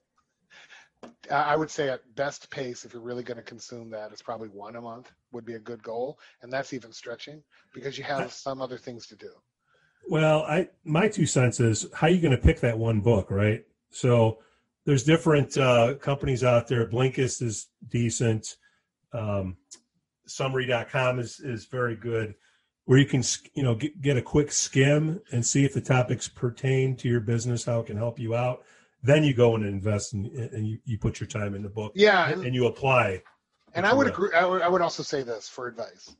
I 1.32 1.56
would 1.56 1.70
say 1.70 1.90
at 1.90 2.02
best 2.16 2.50
pace, 2.50 2.84
if 2.84 2.94
you're 2.94 3.02
really 3.02 3.24
going 3.24 3.38
to 3.38 3.44
consume 3.44 3.90
that, 3.92 4.12
it's 4.12 4.22
probably 4.22 4.50
one 4.50 4.76
a 4.76 4.82
month 4.82 5.12
would 5.32 5.46
be 5.46 5.54
a 5.54 5.60
good 5.60 5.82
goal, 5.82 6.20
and 6.42 6.52
that's 6.52 6.74
even 6.74 6.92
stretching 6.92 7.42
because 7.74 7.98
you 7.98 8.04
have 8.04 8.34
some 8.34 8.62
other 8.62 8.78
things 8.78 9.08
to 9.08 9.16
do. 9.16 9.30
Well, 10.10 10.44
I 10.44 10.68
my 10.84 11.08
two 11.08 11.26
cents 11.26 11.60
is 11.60 11.88
how 11.94 12.08
are 12.08 12.10
you 12.10 12.22
going 12.22 12.36
to 12.36 12.42
pick 12.42 12.60
that 12.60 12.78
one 12.78 13.00
book, 13.02 13.32
right? 13.32 13.64
So 13.90 14.40
there's 14.86 15.04
different 15.04 15.58
uh, 15.58 15.96
companies 15.96 16.44
out 16.44 16.68
there. 16.68 16.88
Blinkist 16.88 17.42
is 17.42 17.68
decent. 17.88 18.58
Um, 19.14 19.58
summary.com 20.28 21.20
is 21.20 21.40
is 21.40 21.66
very 21.66 21.96
good 21.96 22.36
where 22.86 23.00
you 23.00 23.06
can 23.06 23.24
you 23.54 23.64
know 23.64 23.76
get, 23.76 24.02
get 24.02 24.18
a 24.18 24.22
quick 24.22 24.52
skim 24.52 25.22
and 25.32 25.46
see 25.46 25.66
if 25.66 25.74
the 25.74 25.82
topics 25.82 26.28
pertain 26.28 26.96
to 26.96 27.08
your 27.08 27.20
business 27.20 27.66
how 27.66 27.80
it 27.80 27.88
can 27.88 27.98
help 27.98 28.20
you 28.20 28.36
out. 28.36 28.64
Then 29.04 29.24
you 29.24 29.36
go 29.36 29.56
and 29.56 29.64
invest 29.64 30.14
and, 30.14 30.26
and 30.28 30.68
you, 30.68 30.80
you 30.86 30.98
put 30.98 31.20
your 31.20 31.28
time 31.28 31.54
in 31.54 31.62
the 31.62 31.70
book 31.70 31.92
yeah 31.96 32.30
and, 32.30 32.44
and 32.46 32.56
you 32.56 32.66
apply 32.66 33.22
and 33.76 33.86
i 33.86 33.94
would 33.94 34.08
agree 34.08 34.32
I 34.34 34.46
would, 34.46 34.62
I 34.64 34.68
would 34.68 34.82
also 34.82 35.04
say 35.04 35.22
this 35.22 35.48
for 35.48 35.68
advice. 35.68 36.16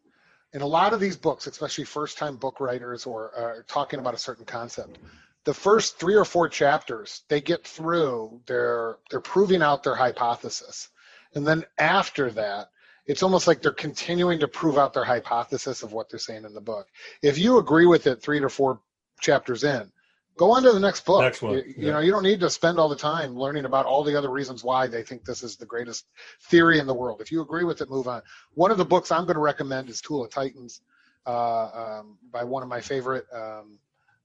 In 0.54 0.62
a 0.62 0.68
lot 0.68 0.94
of 0.94 1.00
these 1.00 1.18
books 1.18 1.48
especially 1.48 1.86
first 1.86 2.18
time 2.18 2.38
book 2.38 2.60
writers 2.60 3.06
or 3.06 3.32
uh, 3.38 3.62
talking 3.68 4.00
about 4.00 4.14
a 4.14 4.20
certain 4.20 4.46
concept 4.46 5.00
the 5.46 5.54
first 5.54 6.00
three 6.00 6.16
or 6.16 6.26
four 6.26 6.50
chapters 6.50 7.24
they 7.28 7.42
get 7.42 7.66
through 7.66 8.42
they're 8.46 8.98
they're 9.10 9.20
proving 9.20 9.62
out 9.62 9.84
their 9.84 9.96
hypothesis. 9.96 10.90
And 11.34 11.46
then 11.46 11.66
after 11.78 12.32
that 12.32 12.70
it's 13.06 13.24
almost 13.24 13.48
like 13.48 13.62
they're 13.62 13.72
continuing 13.72 14.40
to 14.40 14.48
prove 14.48 14.78
out 14.78 14.94
their 14.94 15.04
hypothesis 15.04 15.84
of 15.84 15.94
what 15.94 16.10
they're 16.10 16.20
saying 16.20 16.46
in 16.46 16.54
the 16.54 16.62
book. 16.62 16.88
If 17.22 17.38
you 17.38 17.58
agree 17.58 17.86
with 17.86 18.08
it 18.08 18.22
three 18.22 18.40
to 18.40 18.50
four 18.50 18.80
chapters 19.22 19.64
in, 19.64 19.92
go 20.38 20.52
on 20.52 20.64
to 20.64 20.72
the 20.72 20.80
next 20.80 21.06
book. 21.06 21.22
Next 21.22 21.42
one. 21.42 21.54
You, 21.54 21.64
you 21.78 21.92
know, 21.92 22.00
you 22.00 22.12
don't 22.12 22.24
need 22.24 22.40
to 22.40 22.50
spend 22.50 22.80
all 22.80 22.90
the 22.90 22.96
time 22.96 23.36
learning 23.36 23.66
about 23.66 23.86
all 23.86 24.04
the 24.04 24.18
other 24.18 24.30
reasons 24.32 24.64
why 24.64 24.88
they 24.88 25.04
think 25.04 25.24
this 25.24 25.44
is 25.44 25.56
the 25.56 25.66
greatest 25.66 26.06
theory 26.50 26.80
in 26.80 26.88
the 26.88 26.94
world. 26.94 27.22
If 27.22 27.32
you 27.32 27.42
agree 27.42 27.64
with 27.64 27.82
it, 27.82 27.90
move 27.90 28.08
on. 28.08 28.24
One 28.54 28.72
of 28.72 28.78
the 28.78 28.86
books 28.86 29.12
I'm 29.12 29.26
going 29.26 29.36
to 29.36 29.42
recommend 29.42 29.90
is 29.90 30.02
Tool 30.02 30.24
of 30.24 30.32
Titans 30.32 30.82
uh, 31.28 32.00
um, 32.00 32.18
by 32.32 32.44
one 32.44 32.64
of 32.64 32.70
my 32.70 32.82
favorite 32.82 33.26
um, 33.32 33.80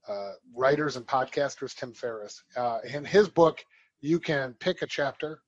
uh, 0.07 0.31
writers 0.55 0.95
and 0.95 1.05
podcasters, 1.05 1.75
Tim 1.75 1.93
Ferriss. 1.93 2.43
Uh, 2.57 2.79
in 2.91 3.05
his 3.05 3.29
book, 3.29 3.63
you 4.01 4.19
can 4.19 4.53
pick 4.53 4.81
a 4.81 4.87
chapter 4.87 5.41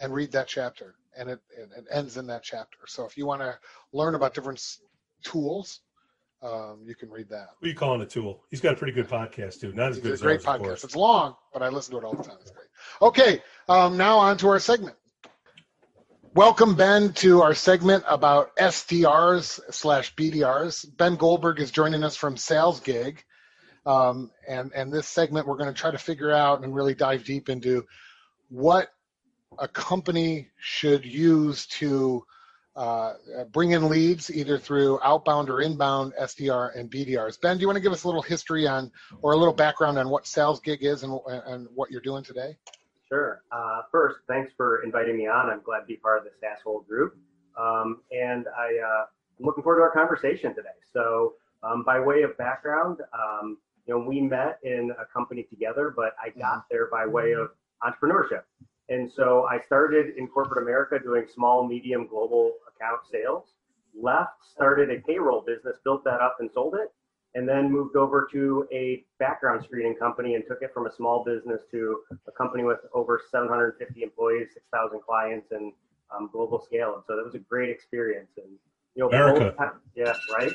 and 0.00 0.12
read 0.12 0.32
that 0.32 0.48
chapter 0.48 0.96
and 1.18 1.30
it, 1.30 1.40
it 1.56 1.84
ends 1.90 2.16
in 2.16 2.26
that 2.28 2.42
chapter. 2.42 2.78
So 2.86 3.04
if 3.04 3.16
you 3.16 3.26
want 3.26 3.40
to 3.42 3.58
learn 3.92 4.14
about 4.14 4.34
different 4.34 4.62
tools, 5.22 5.80
um, 6.42 6.82
you 6.84 6.94
can 6.94 7.10
read 7.10 7.28
that. 7.30 7.48
What 7.58 7.66
are 7.66 7.68
you 7.68 7.74
calling 7.74 8.02
a 8.02 8.06
tool? 8.06 8.42
He's 8.50 8.60
got 8.60 8.74
a 8.74 8.76
pretty 8.76 8.92
good 8.92 9.08
podcast 9.08 9.60
too. 9.60 9.72
Not 9.72 9.90
as 9.90 9.98
good 9.98 10.12
as 10.12 10.20
a 10.20 10.24
great 10.24 10.46
ours, 10.46 10.60
podcast. 10.60 10.84
It's 10.84 10.96
long, 10.96 11.36
but 11.52 11.62
I 11.62 11.68
listen 11.68 11.92
to 11.92 11.98
it 11.98 12.04
all 12.04 12.14
the 12.14 12.22
time. 12.22 12.36
It's 12.40 12.50
great. 12.50 12.66
Okay, 13.00 13.42
um, 13.68 13.96
now 13.96 14.18
on 14.18 14.36
to 14.38 14.48
our 14.48 14.58
segment. 14.58 14.96
Welcome, 16.34 16.74
Ben, 16.74 17.12
to 17.14 17.42
our 17.42 17.54
segment 17.54 18.04
about 18.08 18.56
SDRs 18.56 19.72
slash 19.72 20.14
BDRs. 20.16 20.84
Ben 20.96 21.14
Goldberg 21.14 21.60
is 21.60 21.70
joining 21.70 22.02
us 22.02 22.16
from 22.16 22.36
Sales 22.36 22.80
Gig. 22.80 23.22
Um, 23.86 24.32
and, 24.48 24.72
and 24.74 24.92
this 24.92 25.06
segment, 25.06 25.46
we're 25.46 25.56
going 25.56 25.72
to 25.72 25.80
try 25.80 25.92
to 25.92 25.98
figure 25.98 26.32
out 26.32 26.64
and 26.64 26.74
really 26.74 26.94
dive 26.94 27.24
deep 27.24 27.48
into 27.48 27.84
what 28.48 28.88
a 29.58 29.68
company 29.68 30.48
should 30.58 31.04
use 31.04 31.66
to 31.66 32.24
uh, 32.76 33.12
bring 33.52 33.70
in 33.70 33.88
leads 33.88 34.30
either 34.30 34.58
through 34.58 34.98
outbound 35.02 35.48
or 35.48 35.60
inbound 35.60 36.12
SDR 36.20 36.76
and 36.76 36.90
BDRs. 36.90 37.40
Ben, 37.40 37.56
do 37.56 37.60
you 37.60 37.68
want 37.68 37.76
to 37.76 37.80
give 37.80 37.92
us 37.92 38.04
a 38.04 38.08
little 38.08 38.22
history 38.22 38.66
on 38.66 38.90
or 39.22 39.32
a 39.32 39.36
little 39.36 39.54
background 39.54 39.98
on 39.98 40.08
what 40.08 40.26
Sales 40.26 40.60
Gig 40.60 40.82
is 40.82 41.04
and, 41.04 41.18
and 41.46 41.68
what 41.74 41.90
you're 41.90 42.00
doing 42.00 42.24
today? 42.24 42.56
Sure. 43.08 43.42
Uh, 43.52 43.82
first, 43.92 44.18
thanks 44.26 44.52
for 44.56 44.82
inviting 44.82 45.16
me 45.16 45.28
on. 45.28 45.50
I'm 45.50 45.62
glad 45.62 45.80
to 45.80 45.86
be 45.86 45.96
part 45.96 46.18
of 46.18 46.24
the 46.24 46.30
SaaShole 46.44 46.86
group. 46.86 47.16
um, 47.56 48.00
and 48.10 48.46
I, 48.48 48.78
uh, 48.84 49.04
I'm 49.38 49.46
looking 49.46 49.62
forward 49.62 49.78
to 49.78 49.82
our 49.82 49.92
conversation 49.92 50.54
today. 50.54 50.68
So, 50.92 51.34
um, 51.62 51.82
by 51.84 52.00
way 52.00 52.22
of 52.22 52.36
background, 52.36 52.98
um, 53.12 53.58
you 53.86 53.94
know, 53.94 54.04
we 54.06 54.20
met 54.20 54.58
in 54.64 54.92
a 55.00 55.04
company 55.12 55.44
together, 55.44 55.92
but 55.94 56.14
I 56.22 56.30
got 56.38 56.66
there 56.70 56.88
by 56.90 57.06
way 57.06 57.32
of 57.32 57.50
entrepreneurship. 57.82 58.42
And 58.88 59.10
so 59.10 59.46
I 59.50 59.60
started 59.60 60.16
in 60.16 60.28
corporate 60.28 60.62
America 60.62 60.98
doing 61.02 61.26
small, 61.32 61.66
medium, 61.66 62.06
global 62.06 62.52
account 62.68 63.00
sales. 63.10 63.54
Left, 63.98 64.44
started 64.44 64.90
a 64.90 65.00
payroll 65.00 65.40
business, 65.40 65.76
built 65.84 66.04
that 66.04 66.20
up 66.20 66.36
and 66.40 66.50
sold 66.52 66.74
it, 66.74 66.92
and 67.34 67.48
then 67.48 67.70
moved 67.70 67.96
over 67.96 68.28
to 68.32 68.66
a 68.72 69.04
background 69.18 69.64
screening 69.64 69.94
company 69.94 70.34
and 70.34 70.44
took 70.46 70.62
it 70.62 70.74
from 70.74 70.86
a 70.86 70.92
small 70.92 71.24
business 71.24 71.62
to 71.70 72.00
a 72.26 72.32
company 72.32 72.64
with 72.64 72.80
over 72.92 73.20
750 73.30 74.02
employees, 74.02 74.48
6,000 74.52 75.00
clients, 75.00 75.52
and 75.52 75.72
um, 76.14 76.28
global 76.32 76.60
scale. 76.60 76.94
And 76.94 77.02
so 77.06 77.16
that 77.16 77.24
was 77.24 77.34
a 77.34 77.38
great 77.38 77.70
experience. 77.70 78.30
And 78.36 78.58
you 78.94 79.02
know, 79.02 79.08
America. 79.08 79.54
both, 79.56 79.70
yeah, 79.96 80.12
right. 80.36 80.52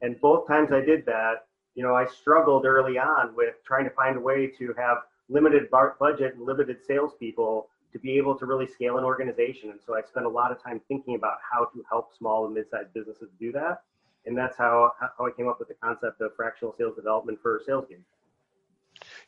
And 0.00 0.20
both 0.20 0.46
times 0.46 0.70
I 0.72 0.80
did 0.80 1.04
that, 1.06 1.46
you 1.74 1.82
know, 1.82 1.94
I 1.94 2.06
struggled 2.06 2.66
early 2.66 2.98
on 2.98 3.34
with 3.34 3.54
trying 3.64 3.84
to 3.84 3.90
find 3.90 4.16
a 4.16 4.20
way 4.20 4.50
to 4.58 4.74
have 4.76 4.98
limited 5.28 5.70
bar- 5.70 5.96
budget 5.98 6.34
and 6.34 6.44
limited 6.44 6.78
salespeople 6.86 7.68
to 7.92 7.98
be 7.98 8.16
able 8.16 8.36
to 8.38 8.46
really 8.46 8.66
scale 8.66 8.98
an 8.98 9.04
organization. 9.04 9.70
And 9.70 9.80
so 9.84 9.94
I 9.94 10.02
spent 10.02 10.26
a 10.26 10.28
lot 10.28 10.50
of 10.50 10.62
time 10.62 10.80
thinking 10.88 11.14
about 11.14 11.38
how 11.50 11.64
to 11.66 11.84
help 11.88 12.16
small 12.16 12.46
and 12.46 12.54
mid-sized 12.54 12.92
businesses 12.94 13.28
do 13.38 13.52
that. 13.52 13.82
And 14.24 14.36
that's 14.36 14.56
how, 14.56 14.92
how 15.00 15.26
I 15.26 15.30
came 15.36 15.48
up 15.48 15.58
with 15.58 15.68
the 15.68 15.74
concept 15.74 16.20
of 16.20 16.34
fractional 16.36 16.74
sales 16.78 16.94
development 16.96 17.38
for 17.42 17.60
sales 17.66 17.86
gigs. 17.88 18.06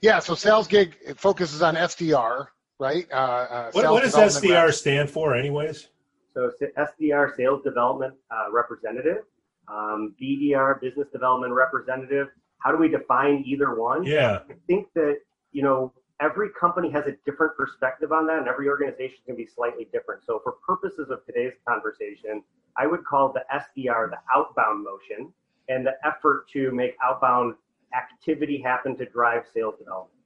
Yeah, 0.00 0.18
so 0.20 0.34
sales 0.34 0.68
gig 0.68 0.96
focuses 1.16 1.62
on 1.62 1.74
SDR, 1.74 2.46
right? 2.78 3.06
Uh, 3.10 3.14
uh, 3.14 3.70
What, 3.72 3.90
what 3.90 4.02
does 4.02 4.14
SDR 4.14 4.66
reps. 4.66 4.78
stand 4.78 5.10
for, 5.10 5.34
anyways? 5.34 5.88
So 6.32 6.50
SDR, 6.76 7.36
sales 7.36 7.62
development 7.62 8.14
uh, 8.30 8.52
representative, 8.52 9.24
um, 9.68 10.14
BDR, 10.20 10.80
business 10.80 11.08
development 11.12 11.52
representative. 11.52 12.28
How 12.58 12.72
do 12.72 12.78
we 12.78 12.88
define 12.88 13.42
either 13.46 13.74
one? 13.74 14.04
Yeah. 14.04 14.40
I 14.48 14.54
think 14.66 14.88
that, 14.94 15.18
you 15.52 15.62
know, 15.62 15.92
every 16.24 16.48
company 16.58 16.90
has 16.90 17.04
a 17.06 17.12
different 17.26 17.54
perspective 17.54 18.10
on 18.10 18.26
that 18.26 18.38
and 18.38 18.48
every 18.48 18.68
organization 18.68 19.18
can 19.26 19.36
be 19.36 19.46
slightly 19.46 19.86
different. 19.92 20.24
So 20.24 20.40
for 20.42 20.52
purposes 20.66 21.10
of 21.10 21.24
today's 21.26 21.52
conversation, 21.68 22.42
I 22.78 22.86
would 22.86 23.04
call 23.04 23.32
the 23.32 23.44
SDR 23.52 24.10
the 24.10 24.18
outbound 24.34 24.82
motion 24.82 25.32
and 25.68 25.86
the 25.86 25.92
effort 26.04 26.48
to 26.54 26.72
make 26.72 26.96
outbound 27.04 27.54
activity 27.94 28.60
happen 28.60 28.96
to 28.96 29.04
drive 29.04 29.42
sales 29.52 29.74
development 29.78 30.18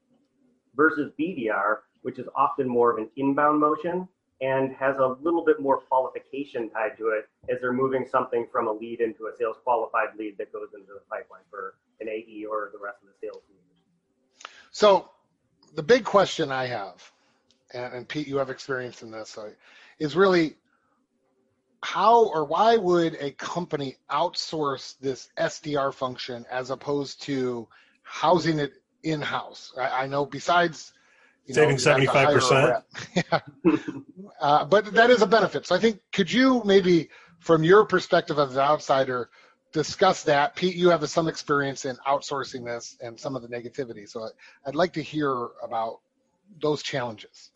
versus 0.76 1.10
BDR, 1.18 1.78
which 2.02 2.20
is 2.20 2.28
often 2.36 2.68
more 2.68 2.92
of 2.92 2.98
an 2.98 3.10
inbound 3.16 3.58
motion 3.58 4.06
and 4.40 4.72
has 4.76 4.96
a 4.98 5.16
little 5.20 5.44
bit 5.44 5.60
more 5.60 5.80
qualification 5.80 6.70
tied 6.70 6.96
to 6.96 7.08
it 7.08 7.28
as 7.52 7.60
they're 7.60 7.72
moving 7.72 8.06
something 8.08 8.46
from 8.52 8.68
a 8.68 8.72
lead 8.72 9.00
into 9.00 9.26
a 9.26 9.36
sales 9.36 9.56
qualified 9.64 10.10
lead 10.16 10.38
that 10.38 10.52
goes 10.52 10.68
into 10.74 10.92
the 10.94 11.00
pipeline 11.10 11.42
for 11.50 11.74
an 12.00 12.08
AE 12.08 12.44
or 12.48 12.70
the 12.72 12.78
rest 12.78 12.98
of 13.02 13.08
the 13.08 13.26
sales 13.26 13.42
leaders. 13.48 13.82
So 14.70 15.10
the 15.74 15.82
big 15.82 16.04
question 16.04 16.50
I 16.50 16.66
have, 16.66 17.10
and, 17.72 17.92
and 17.94 18.08
Pete, 18.08 18.26
you 18.26 18.36
have 18.36 18.50
experience 18.50 19.02
in 19.02 19.10
this, 19.10 19.30
so, 19.30 19.50
is 19.98 20.16
really 20.16 20.56
how 21.82 22.24
or 22.26 22.44
why 22.44 22.76
would 22.76 23.16
a 23.20 23.30
company 23.32 23.96
outsource 24.10 24.98
this 25.00 25.28
SDR 25.38 25.94
function 25.94 26.44
as 26.50 26.70
opposed 26.70 27.22
to 27.22 27.68
housing 28.02 28.58
it 28.58 28.72
in 29.04 29.20
house? 29.20 29.72
I, 29.78 30.04
I 30.04 30.06
know 30.06 30.26
besides 30.26 30.92
you 31.46 31.54
Saving 31.54 31.78
you 31.78 31.84
have 31.84 32.00
to 32.00 32.10
hire 32.10 32.36
a 32.36 32.40
75%. 32.40 32.82
yeah. 33.14 33.40
uh, 34.40 34.64
but 34.66 34.92
that 34.92 35.08
is 35.08 35.22
a 35.22 35.26
benefit. 35.26 35.66
So 35.66 35.74
I 35.74 35.78
think 35.78 36.00
could 36.12 36.30
you 36.30 36.62
maybe, 36.64 37.08
from 37.38 37.64
your 37.64 37.86
perspective 37.86 38.38
as 38.38 38.52
an 38.52 38.60
outsider, 38.60 39.30
discuss 39.72 40.22
that? 40.24 40.56
Pete, 40.56 40.76
you 40.76 40.88
have 40.90 41.08
some 41.08 41.28
experience 41.28 41.84
in 41.84 41.96
outsourcing 42.06 42.64
this 42.64 42.96
and 43.00 43.18
some 43.18 43.36
of 43.36 43.42
the 43.42 43.48
negativity. 43.48 44.08
So 44.08 44.28
I'd 44.66 44.74
like 44.74 44.92
to 44.94 45.02
hear 45.02 45.48
about 45.62 46.00
those 46.60 46.82
challenges. 46.82 47.50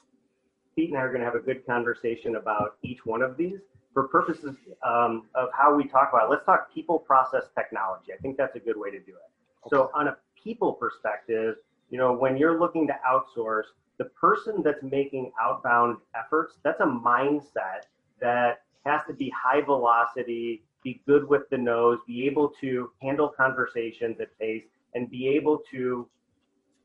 Pete 0.76 0.90
and 0.90 0.99
I 0.99 1.02
are 1.02 1.09
going 1.09 1.21
to 1.21 1.26
have 1.26 1.35
a 1.35 1.40
good 1.40 1.66
conversation 1.66 2.37
about 2.37 2.76
each 2.83 3.04
one 3.04 3.23
of 3.23 3.37
these. 3.37 3.61
For 3.92 4.09
purposes 4.09 4.57
um, 4.87 5.25
of 5.35 5.50
how 5.52 5.75
we 5.75 5.87
talk 5.87 6.11
about 6.14 6.25
it, 6.25 6.31
let's 6.31 6.47
talk 6.47 6.73
people, 6.73 6.99
process, 6.99 7.45
technology. 7.54 8.12
I 8.14 8.16
think 8.23 8.38
that's 8.38 8.57
a 8.57 8.59
good 8.59 8.76
way 8.76 8.90
to 8.90 8.99
do 8.99 9.12
it. 9.12 9.69
So, 9.69 9.90
on 9.95 10.09
a 10.09 10.16
people 10.42 10.73
perspective, 10.73 11.57
you 11.90 11.99
know, 11.99 12.14
when 12.14 12.38
you're 12.38 12.59
looking 12.59 12.87
to 12.87 12.95
outsource, 13.07 13.64
the 13.99 14.07
person 14.07 14.62
that's 14.64 14.83
making 14.83 15.31
outbound 15.40 15.99
efforts, 16.16 16.54
that's 16.64 16.81
a 16.81 16.87
mindset 16.87 17.83
that 18.21 18.62
has 18.87 19.02
to 19.09 19.12
be 19.12 19.31
high 19.31 19.61
velocity, 19.61 20.64
be 20.82 21.00
good 21.06 21.28
with 21.28 21.48
the 21.50 21.58
noes, 21.58 21.98
be 22.06 22.26
able 22.26 22.52
to 22.60 22.90
handle 23.00 23.28
conversations 23.28 24.20
at 24.20 24.36
pace, 24.38 24.64
and 24.94 25.10
be 25.10 25.28
able 25.28 25.60
to 25.70 26.08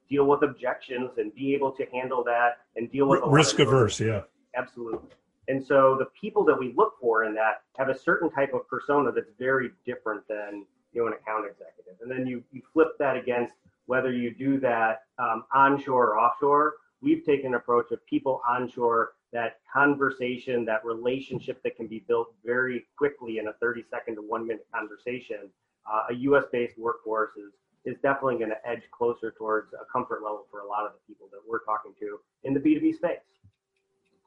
deal 0.09 0.25
with 0.25 0.43
objections 0.43 1.11
and 1.17 1.33
be 1.35 1.53
able 1.53 1.71
to 1.71 1.85
handle 1.91 2.23
that 2.23 2.59
and 2.75 2.91
deal 2.91 3.07
with 3.07 3.21
risk 3.25 3.59
averse. 3.59 3.99
yeah. 3.99 4.21
Absolutely. 4.55 5.09
And 5.49 5.65
so 5.65 5.95
the 5.97 6.07
people 6.19 6.43
that 6.45 6.57
we 6.57 6.73
look 6.75 6.95
for 6.99 7.23
in 7.23 7.33
that 7.35 7.61
have 7.77 7.89
a 7.89 7.97
certain 7.97 8.29
type 8.29 8.53
of 8.53 8.67
persona 8.67 9.11
that's 9.11 9.31
very 9.39 9.71
different 9.85 10.27
than 10.27 10.65
you 10.93 11.01
know 11.01 11.07
an 11.07 11.13
account 11.13 11.45
executive. 11.45 12.01
And 12.01 12.11
then 12.11 12.25
you 12.25 12.43
you 12.51 12.61
flip 12.73 12.89
that 12.99 13.15
against 13.15 13.53
whether 13.85 14.11
you 14.11 14.33
do 14.33 14.59
that 14.59 15.03
um, 15.19 15.45
onshore 15.53 16.15
or 16.15 16.19
offshore. 16.19 16.73
We've 17.01 17.23
taken 17.25 17.47
an 17.47 17.55
approach 17.55 17.91
of 17.91 18.05
people 18.05 18.41
onshore, 18.49 19.13
that 19.33 19.59
conversation, 19.71 20.65
that 20.65 20.85
relationship 20.85 21.61
that 21.63 21.75
can 21.75 21.87
be 21.87 22.03
built 22.07 22.33
very 22.45 22.85
quickly 22.97 23.39
in 23.39 23.47
a 23.47 23.53
30 23.53 23.83
second 23.89 24.15
to 24.15 24.21
one 24.21 24.47
minute 24.47 24.67
conversation. 24.73 25.49
Uh, 25.91 26.03
a 26.09 26.13
US 26.13 26.45
based 26.51 26.77
workforce 26.77 27.31
is 27.37 27.53
is 27.85 27.95
definitely 28.01 28.37
going 28.37 28.49
to 28.49 28.69
edge 28.69 28.83
closer 28.91 29.31
towards 29.31 29.73
a 29.73 29.85
comfort 29.91 30.21
level 30.21 30.45
for 30.51 30.59
a 30.59 30.67
lot 30.67 30.85
of 30.85 30.91
the 30.91 30.99
people 31.07 31.29
that 31.31 31.39
we're 31.47 31.63
talking 31.63 31.93
to 31.97 32.19
in 32.43 32.53
the 32.53 32.59
B2B 32.59 32.95
space. 32.95 33.19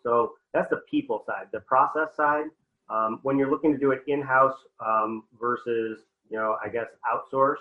So 0.03 0.33
that's 0.55 0.71
the 0.71 0.83
people 0.91 1.23
side. 1.27 1.49
The 1.53 1.61
process 1.61 2.17
side, 2.17 2.47
um, 2.89 3.21
when 3.23 3.39
you're 3.39 3.51
looking 3.51 3.73
to 3.73 3.79
do 3.79 3.91
it 3.91 4.03
in-house 4.07 4.57
um, 4.85 5.25
versus, 5.39 6.01
you 6.31 6.39
know, 6.39 6.57
I 6.65 6.71
guess 6.71 6.87
outsource, 7.05 7.57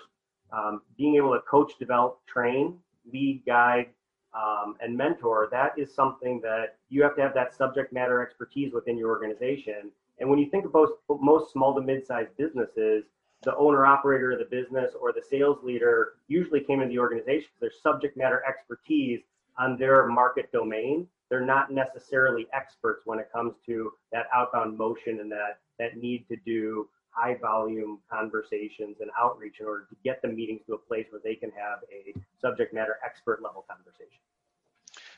um, 0.52 0.80
being 0.96 1.16
able 1.16 1.34
to 1.34 1.40
coach, 1.40 1.72
develop, 1.78 2.20
train, 2.26 2.78
lead, 3.12 3.42
guide, 3.46 3.90
um, 4.34 4.76
and 4.80 4.96
mentor, 4.96 5.48
that 5.50 5.72
is 5.76 5.94
something 5.94 6.40
that 6.42 6.76
you 6.88 7.02
have 7.02 7.16
to 7.16 7.22
have 7.22 7.34
that 7.34 7.54
subject 7.54 7.92
matter 7.92 8.22
expertise 8.22 8.72
within 8.72 8.96
your 8.96 9.08
organization. 9.10 9.90
And 10.18 10.28
when 10.28 10.38
you 10.38 10.50
think 10.50 10.64
about 10.64 10.88
most 11.08 11.52
small 11.52 11.74
to 11.74 11.80
mid-sized 11.80 12.36
businesses, 12.36 13.04
the 13.42 13.56
owner 13.56 13.86
operator 13.86 14.32
of 14.32 14.38
the 14.38 14.44
business 14.44 14.92
or 15.00 15.12
the 15.12 15.22
sales 15.22 15.58
leader 15.62 16.14
usually 16.28 16.60
came 16.60 16.80
into 16.80 16.92
the 16.92 16.98
organization 16.98 17.48
their 17.60 17.72
subject 17.82 18.16
matter 18.16 18.42
expertise 18.46 19.20
on 19.58 19.78
their 19.78 20.06
market 20.06 20.50
domain 20.52 21.06
they're 21.28 21.40
not 21.40 21.70
necessarily 21.70 22.46
experts 22.52 23.02
when 23.06 23.18
it 23.18 23.30
comes 23.32 23.54
to 23.64 23.92
that 24.12 24.26
outbound 24.34 24.76
motion 24.76 25.20
and 25.20 25.30
that 25.30 25.58
that 25.78 25.96
need 25.96 26.26
to 26.28 26.36
do 26.44 26.88
high 27.10 27.36
volume 27.40 27.98
conversations 28.10 28.96
and 29.00 29.10
outreach 29.20 29.56
in 29.60 29.66
order 29.66 29.86
to 29.90 29.96
get 30.04 30.22
the 30.22 30.28
meetings 30.28 30.60
to 30.66 30.74
a 30.74 30.78
place 30.78 31.06
where 31.10 31.20
they 31.24 31.34
can 31.34 31.50
have 31.50 31.80
a 31.92 32.14
subject 32.40 32.72
matter 32.72 32.96
expert 33.04 33.42
level 33.42 33.64
conversation. 33.68 34.20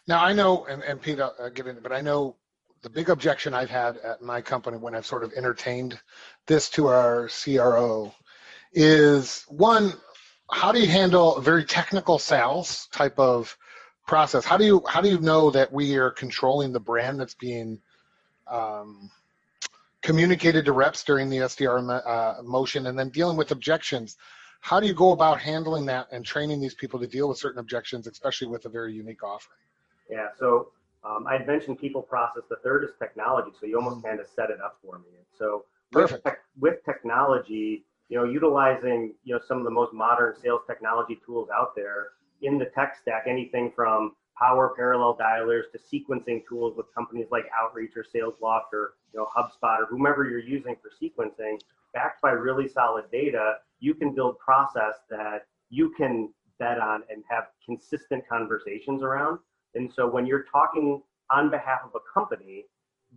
Now 0.08 0.24
I 0.24 0.32
know, 0.32 0.64
and, 0.66 0.82
and 0.82 1.00
Pete, 1.00 1.20
I'll, 1.20 1.50
get 1.50 1.66
into, 1.66 1.80
but 1.80 1.92
I 1.92 2.00
know 2.00 2.36
the 2.82 2.90
big 2.90 3.08
objection 3.08 3.54
I've 3.54 3.70
had 3.70 3.96
at 3.98 4.22
my 4.22 4.40
company 4.40 4.76
when 4.76 4.94
I've 4.94 5.06
sort 5.06 5.22
of 5.22 5.32
entertained 5.34 5.98
this 6.46 6.68
to 6.70 6.88
our 6.88 7.28
CRO 7.28 8.12
is 8.72 9.44
one, 9.48 9.92
how 10.50 10.72
do 10.72 10.80
you 10.80 10.88
handle 10.88 11.36
a 11.36 11.42
very 11.42 11.64
technical 11.64 12.18
sales 12.18 12.88
type 12.92 13.18
of 13.18 13.56
process? 14.06 14.44
How 14.44 14.56
do 14.56 14.64
you 14.64 14.82
how 14.88 15.00
do 15.00 15.08
you 15.08 15.20
know 15.20 15.50
that 15.50 15.72
we 15.72 15.96
are 15.96 16.10
controlling 16.10 16.72
the 16.72 16.80
brand 16.80 17.20
that's 17.20 17.34
being 17.34 17.78
um, 18.48 19.10
communicated 20.02 20.64
to 20.64 20.72
reps 20.72 21.04
during 21.04 21.30
the 21.30 21.38
SDR 21.38 22.06
uh, 22.06 22.42
motion, 22.42 22.86
and 22.86 22.98
then 22.98 23.08
dealing 23.08 23.36
with 23.36 23.50
objections? 23.50 24.16
How 24.60 24.78
do 24.78 24.86
you 24.86 24.94
go 24.94 25.12
about 25.12 25.40
handling 25.40 25.86
that 25.86 26.06
and 26.12 26.24
training 26.24 26.60
these 26.60 26.74
people 26.74 27.00
to 27.00 27.06
deal 27.06 27.28
with 27.28 27.38
certain 27.38 27.58
objections, 27.58 28.06
especially 28.06 28.46
with 28.46 28.64
a 28.64 28.68
very 28.68 28.92
unique 28.92 29.22
offering? 29.24 29.58
Yeah, 30.08 30.28
so 30.38 30.68
um, 31.04 31.26
I 31.26 31.32
had 31.34 31.46
mentioned 31.46 31.78
people 31.80 32.02
process. 32.02 32.42
The 32.48 32.56
third 32.62 32.84
is 32.84 32.90
technology. 32.98 33.50
So 33.58 33.66
you 33.66 33.76
almost 33.76 34.04
kind 34.04 34.20
of 34.20 34.26
set 34.26 34.50
it 34.50 34.60
up 34.60 34.78
for 34.84 34.98
me. 34.98 35.06
So 35.36 35.64
with, 35.92 36.22
tech, 36.22 36.38
with 36.60 36.84
technology, 36.84 37.84
you 38.08 38.18
know, 38.18 38.24
utilizing 38.24 39.14
you 39.24 39.34
know 39.34 39.40
some 39.46 39.58
of 39.58 39.64
the 39.64 39.70
most 39.70 39.92
modern 39.92 40.34
sales 40.40 40.60
technology 40.66 41.18
tools 41.24 41.48
out 41.54 41.74
there 41.74 42.10
in 42.42 42.58
the 42.58 42.66
tech 42.66 42.96
stack, 43.00 43.24
anything 43.26 43.72
from 43.74 44.14
power 44.38 44.72
parallel 44.76 45.16
dialers 45.20 45.64
to 45.72 45.78
sequencing 45.78 46.42
tools 46.48 46.74
with 46.76 46.86
companies 46.94 47.26
like 47.30 47.44
Outreach 47.58 47.92
or 47.96 48.04
SalesLoft 48.04 48.72
or 48.72 48.94
you 49.12 49.20
know 49.20 49.28
HubSpot 49.36 49.78
or 49.80 49.86
whomever 49.88 50.28
you're 50.28 50.40
using 50.40 50.76
for 50.82 50.90
sequencing, 51.02 51.58
backed 51.92 52.22
by 52.22 52.30
really 52.30 52.68
solid 52.68 53.04
data, 53.10 53.54
you 53.80 53.94
can 53.94 54.14
build 54.14 54.38
process 54.38 54.94
that 55.10 55.46
you 55.70 55.92
can 55.96 56.32
bet 56.58 56.78
on 56.78 57.02
and 57.10 57.22
have 57.28 57.44
consistent 57.64 58.22
conversations 58.28 59.02
around. 59.02 59.38
And 59.74 59.90
so 59.92 60.08
when 60.08 60.26
you're 60.26 60.44
talking 60.52 61.02
on 61.30 61.50
behalf 61.50 61.80
of 61.84 61.90
a 61.94 62.18
company, 62.18 62.66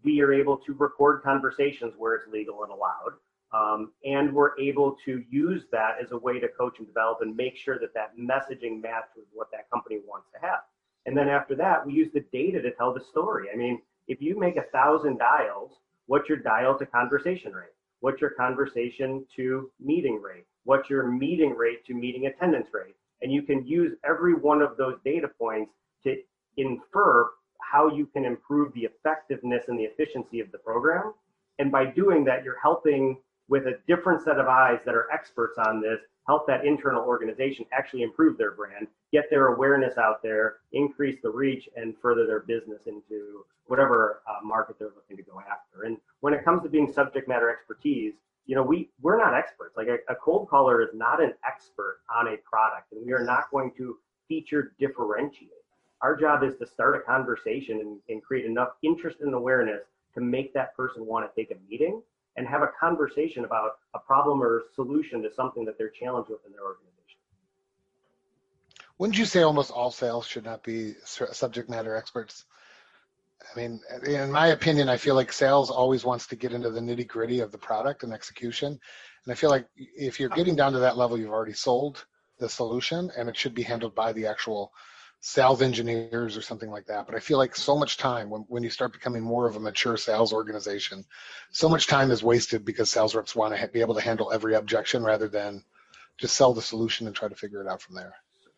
we 0.03 0.21
are 0.21 0.33
able 0.33 0.57
to 0.57 0.73
record 0.73 1.21
conversations 1.23 1.93
where 1.97 2.15
it's 2.15 2.27
legal 2.27 2.63
and 2.63 2.71
allowed. 2.71 3.19
Um, 3.53 3.91
and 4.03 4.33
we're 4.33 4.57
able 4.59 4.97
to 5.05 5.23
use 5.29 5.63
that 5.71 5.95
as 6.03 6.11
a 6.11 6.17
way 6.17 6.39
to 6.39 6.47
coach 6.47 6.79
and 6.79 6.87
develop 6.87 7.19
and 7.21 7.35
make 7.35 7.55
sure 7.55 7.79
that 7.79 7.93
that 7.93 8.17
messaging 8.17 8.81
matches 8.81 9.27
what 9.31 9.49
that 9.51 9.69
company 9.69 9.99
wants 10.05 10.27
to 10.33 10.45
have. 10.45 10.59
And 11.05 11.15
then 11.15 11.29
after 11.29 11.55
that, 11.55 11.85
we 11.85 11.93
use 11.93 12.11
the 12.13 12.25
data 12.31 12.61
to 12.61 12.71
tell 12.71 12.93
the 12.93 13.03
story. 13.11 13.47
I 13.53 13.57
mean, 13.57 13.81
if 14.07 14.21
you 14.21 14.39
make 14.39 14.57
a 14.57 14.69
thousand 14.73 15.17
dials, 15.17 15.71
what's 16.07 16.29
your 16.29 16.37
dial 16.37 16.77
to 16.79 16.85
conversation 16.85 17.53
rate? 17.53 17.73
What's 17.99 18.21
your 18.21 18.31
conversation 18.31 19.25
to 19.35 19.71
meeting 19.79 20.21
rate? 20.21 20.45
What's 20.63 20.89
your 20.89 21.07
meeting 21.07 21.55
rate 21.55 21.85
to 21.85 21.93
meeting 21.93 22.27
attendance 22.27 22.67
rate? 22.73 22.95
And 23.21 23.31
you 23.31 23.41
can 23.41 23.65
use 23.65 23.93
every 24.03 24.33
one 24.33 24.61
of 24.61 24.77
those 24.77 24.95
data 25.03 25.27
points 25.27 25.71
to 26.03 26.17
infer 26.57 27.29
how 27.61 27.89
you 27.89 28.05
can 28.05 28.25
improve 28.25 28.73
the 28.73 28.81
effectiveness 28.85 29.65
and 29.67 29.79
the 29.79 29.83
efficiency 29.83 30.39
of 30.39 30.51
the 30.51 30.57
program. 30.57 31.13
And 31.59 31.71
by 31.71 31.85
doing 31.85 32.23
that, 32.25 32.43
you're 32.43 32.59
helping 32.61 33.17
with 33.47 33.67
a 33.67 33.79
different 33.87 34.21
set 34.23 34.39
of 34.39 34.47
eyes 34.47 34.79
that 34.85 34.95
are 34.95 35.09
experts 35.11 35.57
on 35.57 35.81
this 35.81 35.99
help 36.27 36.47
that 36.47 36.65
internal 36.65 37.03
organization 37.03 37.65
actually 37.71 38.01
improve 38.01 38.37
their 38.37 38.51
brand, 38.51 38.87
get 39.15 39.29
their 39.29 39.47
awareness 39.47 39.97
out 39.97 40.21
there, 40.21 40.57
increase 40.73 41.17
the 41.23 41.29
reach, 41.29 41.69
and 41.77 41.95
further 42.01 42.27
their 42.27 42.41
business 42.41 42.81
into 42.85 43.45
whatever 43.67 44.21
uh, 44.29 44.45
market 44.45 44.77
they're 44.77 44.91
looking 44.93 45.15
to 45.15 45.23
go 45.23 45.39
after. 45.39 45.85
And 45.85 45.97
when 46.19 46.33
it 46.33 46.43
comes 46.43 46.63
to 46.63 46.69
being 46.69 46.91
subject 46.91 47.25
matter 47.29 47.49
expertise, 47.49 48.15
you 48.45 48.55
know, 48.55 48.61
we 48.61 48.89
we're 49.01 49.17
not 49.17 49.33
experts. 49.33 49.77
Like 49.77 49.87
a, 49.87 49.99
a 50.11 50.15
cold 50.15 50.49
caller 50.49 50.81
is 50.81 50.89
not 50.93 51.23
an 51.23 51.33
expert 51.47 52.01
on 52.13 52.27
a 52.27 52.35
product, 52.37 52.91
and 52.91 53.05
we 53.05 53.13
are 53.13 53.23
not 53.23 53.49
going 53.51 53.71
to 53.77 53.97
feature 54.27 54.73
differentiate. 54.79 55.63
Our 56.01 56.17
job 56.17 56.43
is 56.43 56.53
to 56.57 56.67
start 56.67 56.97
a 56.97 56.99
conversation 56.99 57.79
and, 57.79 57.99
and 58.09 58.21
create 58.21 58.45
enough 58.45 58.71
interest 58.83 59.21
and 59.21 59.33
awareness 59.33 59.83
to 60.13 60.21
make 60.21 60.53
that 60.55 60.75
person 60.75 61.05
want 61.05 61.25
to 61.25 61.41
take 61.41 61.55
a 61.55 61.59
meeting 61.69 62.01
and 62.35 62.45
have 62.45 62.63
a 62.63 62.69
conversation 62.77 63.45
about 63.45 63.77
a 63.93 63.99
problem 63.99 64.43
or 64.43 64.65
solution 64.75 65.23
to 65.23 65.33
something 65.33 65.63
that 65.63 65.77
they're 65.77 65.89
challenged 66.01 66.29
with 66.29 66.45
in 66.45 66.51
their 66.51 66.63
organization. 66.63 66.94
Wouldn't 68.97 69.17
you 69.17 69.25
say 69.25 69.41
almost 69.41 69.71
all 69.71 69.91
sales 69.91 70.25
should 70.25 70.45
not 70.45 70.63
be 70.63 70.93
subject 71.03 71.69
matter 71.69 71.95
experts? 71.95 72.45
I 73.53 73.59
mean, 73.59 73.81
in 74.05 74.31
my 74.31 74.47
opinion, 74.47 74.87
I 74.87 74.97
feel 74.97 75.15
like 75.15 75.33
sales 75.33 75.69
always 75.69 76.05
wants 76.05 76.27
to 76.27 76.35
get 76.35 76.53
into 76.53 76.69
the 76.69 76.79
nitty 76.79 77.07
gritty 77.07 77.41
of 77.41 77.51
the 77.51 77.57
product 77.57 78.03
and 78.03 78.13
execution. 78.13 78.67
And 78.69 79.31
I 79.31 79.35
feel 79.35 79.49
like 79.49 79.67
if 79.75 80.19
you're 80.19 80.29
getting 80.29 80.55
down 80.55 80.71
to 80.73 80.79
that 80.79 80.97
level, 80.97 81.17
you've 81.17 81.31
already 81.31 81.53
sold 81.53 82.05
the 82.39 82.49
solution 82.49 83.11
and 83.17 83.27
it 83.29 83.35
should 83.35 83.53
be 83.53 83.63
handled 83.63 83.95
by 83.95 84.13
the 84.13 84.27
actual 84.27 84.71
sales 85.19 85.61
engineers 85.61 86.37
or 86.37 86.41
something 86.41 86.69
like 86.69 86.85
that. 86.85 87.05
But 87.05 87.15
I 87.15 87.19
feel 87.19 87.37
like 87.37 87.55
so 87.55 87.77
much 87.77 87.97
time 87.97 88.29
when, 88.29 88.41
when 88.47 88.63
you 88.63 88.69
start 88.69 88.93
becoming 88.93 89.23
more 89.23 89.47
of 89.47 89.55
a 89.55 89.59
mature 89.59 89.97
sales 89.97 90.31
organization, 90.31 91.03
so 91.51 91.67
much 91.67 91.87
time 91.87 92.11
is 92.11 92.23
wasted 92.23 92.63
because 92.63 92.89
sales 92.89 93.15
reps 93.15 93.35
want 93.35 93.53
to 93.53 93.59
ha- 93.59 93.67
be 93.73 93.81
able 93.81 93.95
to 93.95 94.01
handle 94.01 94.31
every 94.31 94.55
objection 94.55 95.03
rather 95.03 95.27
than 95.27 95.63
just 96.17 96.35
sell 96.35 96.53
the 96.53 96.61
solution 96.61 97.07
and 97.07 97.15
try 97.15 97.27
to 97.27 97.35
figure 97.35 97.61
it 97.61 97.67
out 97.67 97.81
from 97.81 97.95
there. 97.95 98.15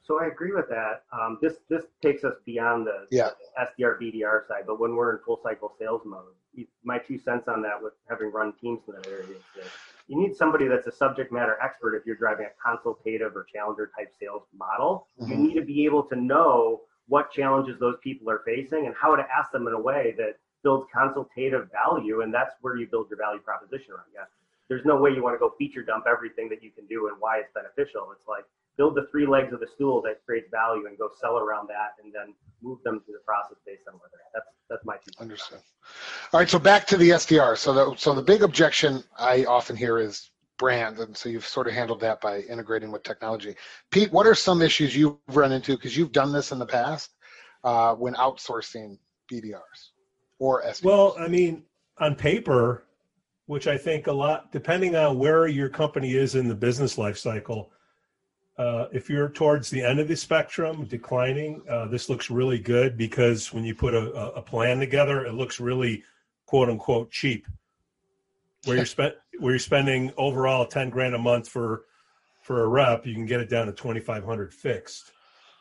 So 0.08 0.22
I 0.22 0.28
agree 0.28 0.54
with 0.54 0.70
that. 0.70 1.04
Um, 1.12 1.38
this 1.42 1.56
this 1.70 1.84
takes 2.02 2.24
us 2.24 2.36
beyond 2.46 2.88
the 2.88 3.08
yeah. 3.12 3.32
SDR 3.60 4.02
BDR 4.02 4.48
side, 4.48 4.64
but 4.66 4.80
when 4.80 4.96
we're 4.96 5.18
in 5.18 5.24
full 5.24 5.40
cycle 5.44 5.74
sales 5.78 6.02
mode, 6.06 6.34
my 6.84 6.98
two 6.98 7.20
cents 7.20 7.50
on 7.50 7.62
that 7.64 7.82
with 7.82 7.92
having 8.10 8.32
run 8.32 8.54
teams 8.54 8.80
in 8.88 8.94
that 8.96 9.08
area 9.08 9.36
is 9.36 9.44
that 9.58 9.66
you 10.08 10.18
need 10.18 10.34
somebody 10.34 10.68
that's 10.68 10.88
a 10.88 10.92
subject 10.92 11.34
matter 11.34 11.58
expert 11.62 11.94
if 11.94 12.06
you're 12.06 12.16
driving 12.16 12.46
a 12.46 12.70
consultative 12.70 13.36
or 13.36 13.46
challenger 13.54 13.92
type 13.96 14.14
sales 14.18 14.44
model. 14.58 15.08
Mm-hmm. 15.22 15.32
You 15.32 15.38
need 15.38 15.54
to 15.56 15.66
be 15.66 15.84
able 15.84 16.04
to 16.04 16.16
know 16.16 16.82
what 17.10 17.32
challenges 17.32 17.78
those 17.78 17.96
people 18.02 18.30
are 18.30 18.42
facing 18.46 18.86
and 18.86 18.96
how 18.96 19.16
to 19.16 19.24
ask 19.38 19.52
them 19.52 19.68
in 19.68 19.74
a 19.74 19.80
way 19.80 20.16
that 20.18 20.38
builds 20.64 20.88
consultative 20.94 21.70
value. 21.72 22.22
And 22.22 22.34
that's 22.34 22.54
where 22.62 22.78
you 22.78 22.88
build 22.88 23.10
your 23.10 23.20
value 23.20 23.42
proposition 23.42 23.92
around. 23.92 24.08
Yeah. 24.14 24.24
There's 24.70 24.86
no 24.86 24.98
way 25.00 25.12
you 25.12 25.24
want 25.24 25.36
to 25.36 25.40
go 25.40 25.54
feature 25.58 25.84
dump 25.84 26.06
everything 26.10 26.50
that 26.50 26.64
you 26.64 26.72
can 26.72 26.86
do 26.88 27.08
and 27.08 27.18
why 27.20 27.40
it's 27.40 27.52
beneficial. 27.54 28.10
It's 28.14 28.28
like 28.28 28.46
build 28.78 28.96
the 28.96 29.08
three 29.12 29.26
legs 29.26 29.52
of 29.54 29.60
the 29.60 29.68
stool 29.76 30.02
that 30.04 30.24
creates 30.26 30.48
value 30.52 30.86
and 30.88 30.98
go 30.98 31.10
sell 31.20 31.38
around 31.38 31.68
that 31.68 32.02
and 32.04 32.14
then 32.14 32.34
move 32.62 32.80
them 32.84 33.02
through 33.06 33.16
the 33.16 33.26
process 33.26 33.58
based 33.66 33.82
on 33.88 33.96
where 33.96 34.10
they're 34.12 34.22
at. 34.22 34.32
That's 34.34 34.46
that's 34.70 34.86
my 34.86 34.96
two. 34.98 35.12
Understood. 35.20 35.60
All 36.34 36.40
right, 36.40 36.50
so 36.50 36.60
back 36.60 36.86
to 36.88 36.98
the 36.98 37.12
SDR. 37.12 37.58
So 37.58 37.74
the 37.74 37.96
so 37.96 38.14
the 38.14 38.22
big 38.22 38.44
objection 38.44 39.04
I 39.18 39.46
often 39.46 39.76
hear 39.76 39.98
is 39.98 40.30
brand, 40.58 41.00
and 41.00 41.16
so 41.16 41.30
you've 41.30 41.46
sort 41.46 41.68
of 41.68 41.74
handled 41.74 42.00
that 42.02 42.22
by 42.22 42.40
integrating 42.42 42.92
with 42.92 43.04
technology. 43.04 43.56
Pete, 43.92 44.12
what 44.12 44.28
are 44.28 44.36
some 44.36 44.62
issues 44.62 44.96
you've 44.96 45.18
run 45.30 45.52
into 45.52 45.76
because 45.76 45.96
you've 45.96 46.12
done 46.12 46.32
this 46.32 46.52
in 46.52 46.60
the 46.60 46.66
past 46.66 47.12
uh, 47.64 47.94
when 47.96 48.14
outsourcing 48.16 48.98
BDRs 49.32 49.92
or 50.40 50.64
SDRs? 50.64 50.84
Well, 50.84 51.16
I 51.20 51.28
mean, 51.28 51.64
on 52.00 52.16
paper, 52.16 52.86
which 53.46 53.68
I 53.68 53.78
think 53.78 54.08
a 54.08 54.12
lot, 54.12 54.52
depending 54.52 54.96
on 54.96 55.18
where 55.18 55.48
your 55.48 55.70
company 55.70 56.16
is 56.16 56.36
in 56.36 56.48
the 56.48 56.56
business 56.56 56.98
life 56.98 57.18
cycle, 57.18 57.72
uh, 58.58 58.88
if 58.92 59.10
you're 59.10 59.30
towards 59.30 59.70
the 59.70 59.84
end 59.84 60.00
of 60.00 60.08
the 60.08 60.16
spectrum, 60.16 60.86
declining, 60.86 61.62
uh, 61.70 61.86
this 61.86 62.10
looks 62.10 62.32
really 62.32 62.58
good 62.58 62.98
because 62.98 63.54
when 63.54 63.64
you 63.64 63.76
put 63.76 63.94
a, 63.94 64.12
a, 64.34 64.42
plan 64.42 64.80
together, 64.80 65.26
it 65.26 65.34
looks 65.34 65.60
really 65.60 66.04
quote 66.48 66.68
unquote 66.68 67.12
cheap. 67.12 67.48
Where 68.66 68.78
you're 68.78 68.86
spent, 68.86 69.14
where 69.40 69.54
you're 69.54 69.60
spending 69.60 70.12
overall 70.18 70.66
ten 70.66 70.90
grand 70.90 71.14
a 71.14 71.20
month 71.20 71.48
for 71.48 71.84
for 72.42 72.64
a 72.64 72.68
rep, 72.68 73.06
you 73.06 73.14
can 73.14 73.28
get 73.28 73.42
it 73.42 73.50
down 73.50 73.68
to 73.68 73.74
twenty 73.74 74.00
five 74.00 74.26
hundred 74.26 74.52
fixed, 74.52 75.12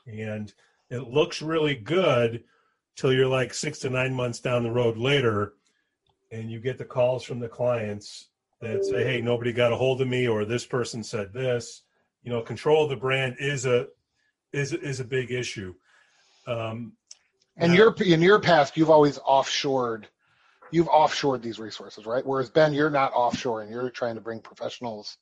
and 0.07 0.53
it 0.89 1.09
looks 1.09 1.43
really 1.43 1.75
good 1.75 2.45
till 2.95 3.13
you're 3.13 3.29
like 3.29 3.53
six 3.53 3.79
to 3.81 3.91
nine 3.91 4.15
months 4.15 4.41
down 4.41 4.63
the 4.63 4.71
road 4.71 4.97
later, 4.97 5.53
and 6.33 6.51
you 6.51 6.61
get 6.61 6.79
the 6.79 6.85
calls 6.85 7.25
from 7.25 7.41
the 7.41 7.49
clients 7.49 8.29
that 8.63 8.87
say, 8.87 9.05
"Hey, 9.05 9.21
nobody 9.21 9.53
got 9.53 9.73
a 9.73 9.77
hold 9.77 10.01
of 10.01 10.09
me," 10.09 10.27
or 10.27 10.47
"This 10.47 10.65
person 10.65 11.05
said 11.05 11.35
this." 11.35 11.83
You 12.27 12.33
know, 12.33 12.43
control 12.43 12.83
of 12.83 12.91
the 12.91 12.97
brand 12.97 13.37
is 13.39 13.65
a 13.65 13.87
is 14.53 14.73
is 14.73 15.01
a 15.01 15.05
big 15.05 15.31
issue. 15.31 15.75
Um, 16.47 16.93
and 17.57 17.73
your 17.73 17.95
in 18.05 18.21
your 18.21 18.41
past, 18.41 18.77
you've 18.77 18.91
always 18.91 19.19
offshored. 19.19 20.05
You've 20.73 20.89
offshored 20.89 21.41
these 21.41 21.61
resources, 21.61 22.05
right? 22.05 22.27
Whereas 22.27 22.51
Ben, 22.51 22.75
you're 22.75 22.91
not 22.91 23.13
offshoring. 23.13 23.71
You're 23.71 23.89
trying 23.91 24.17
to 24.17 24.21
bring 24.21 24.41
professionals 24.41 25.17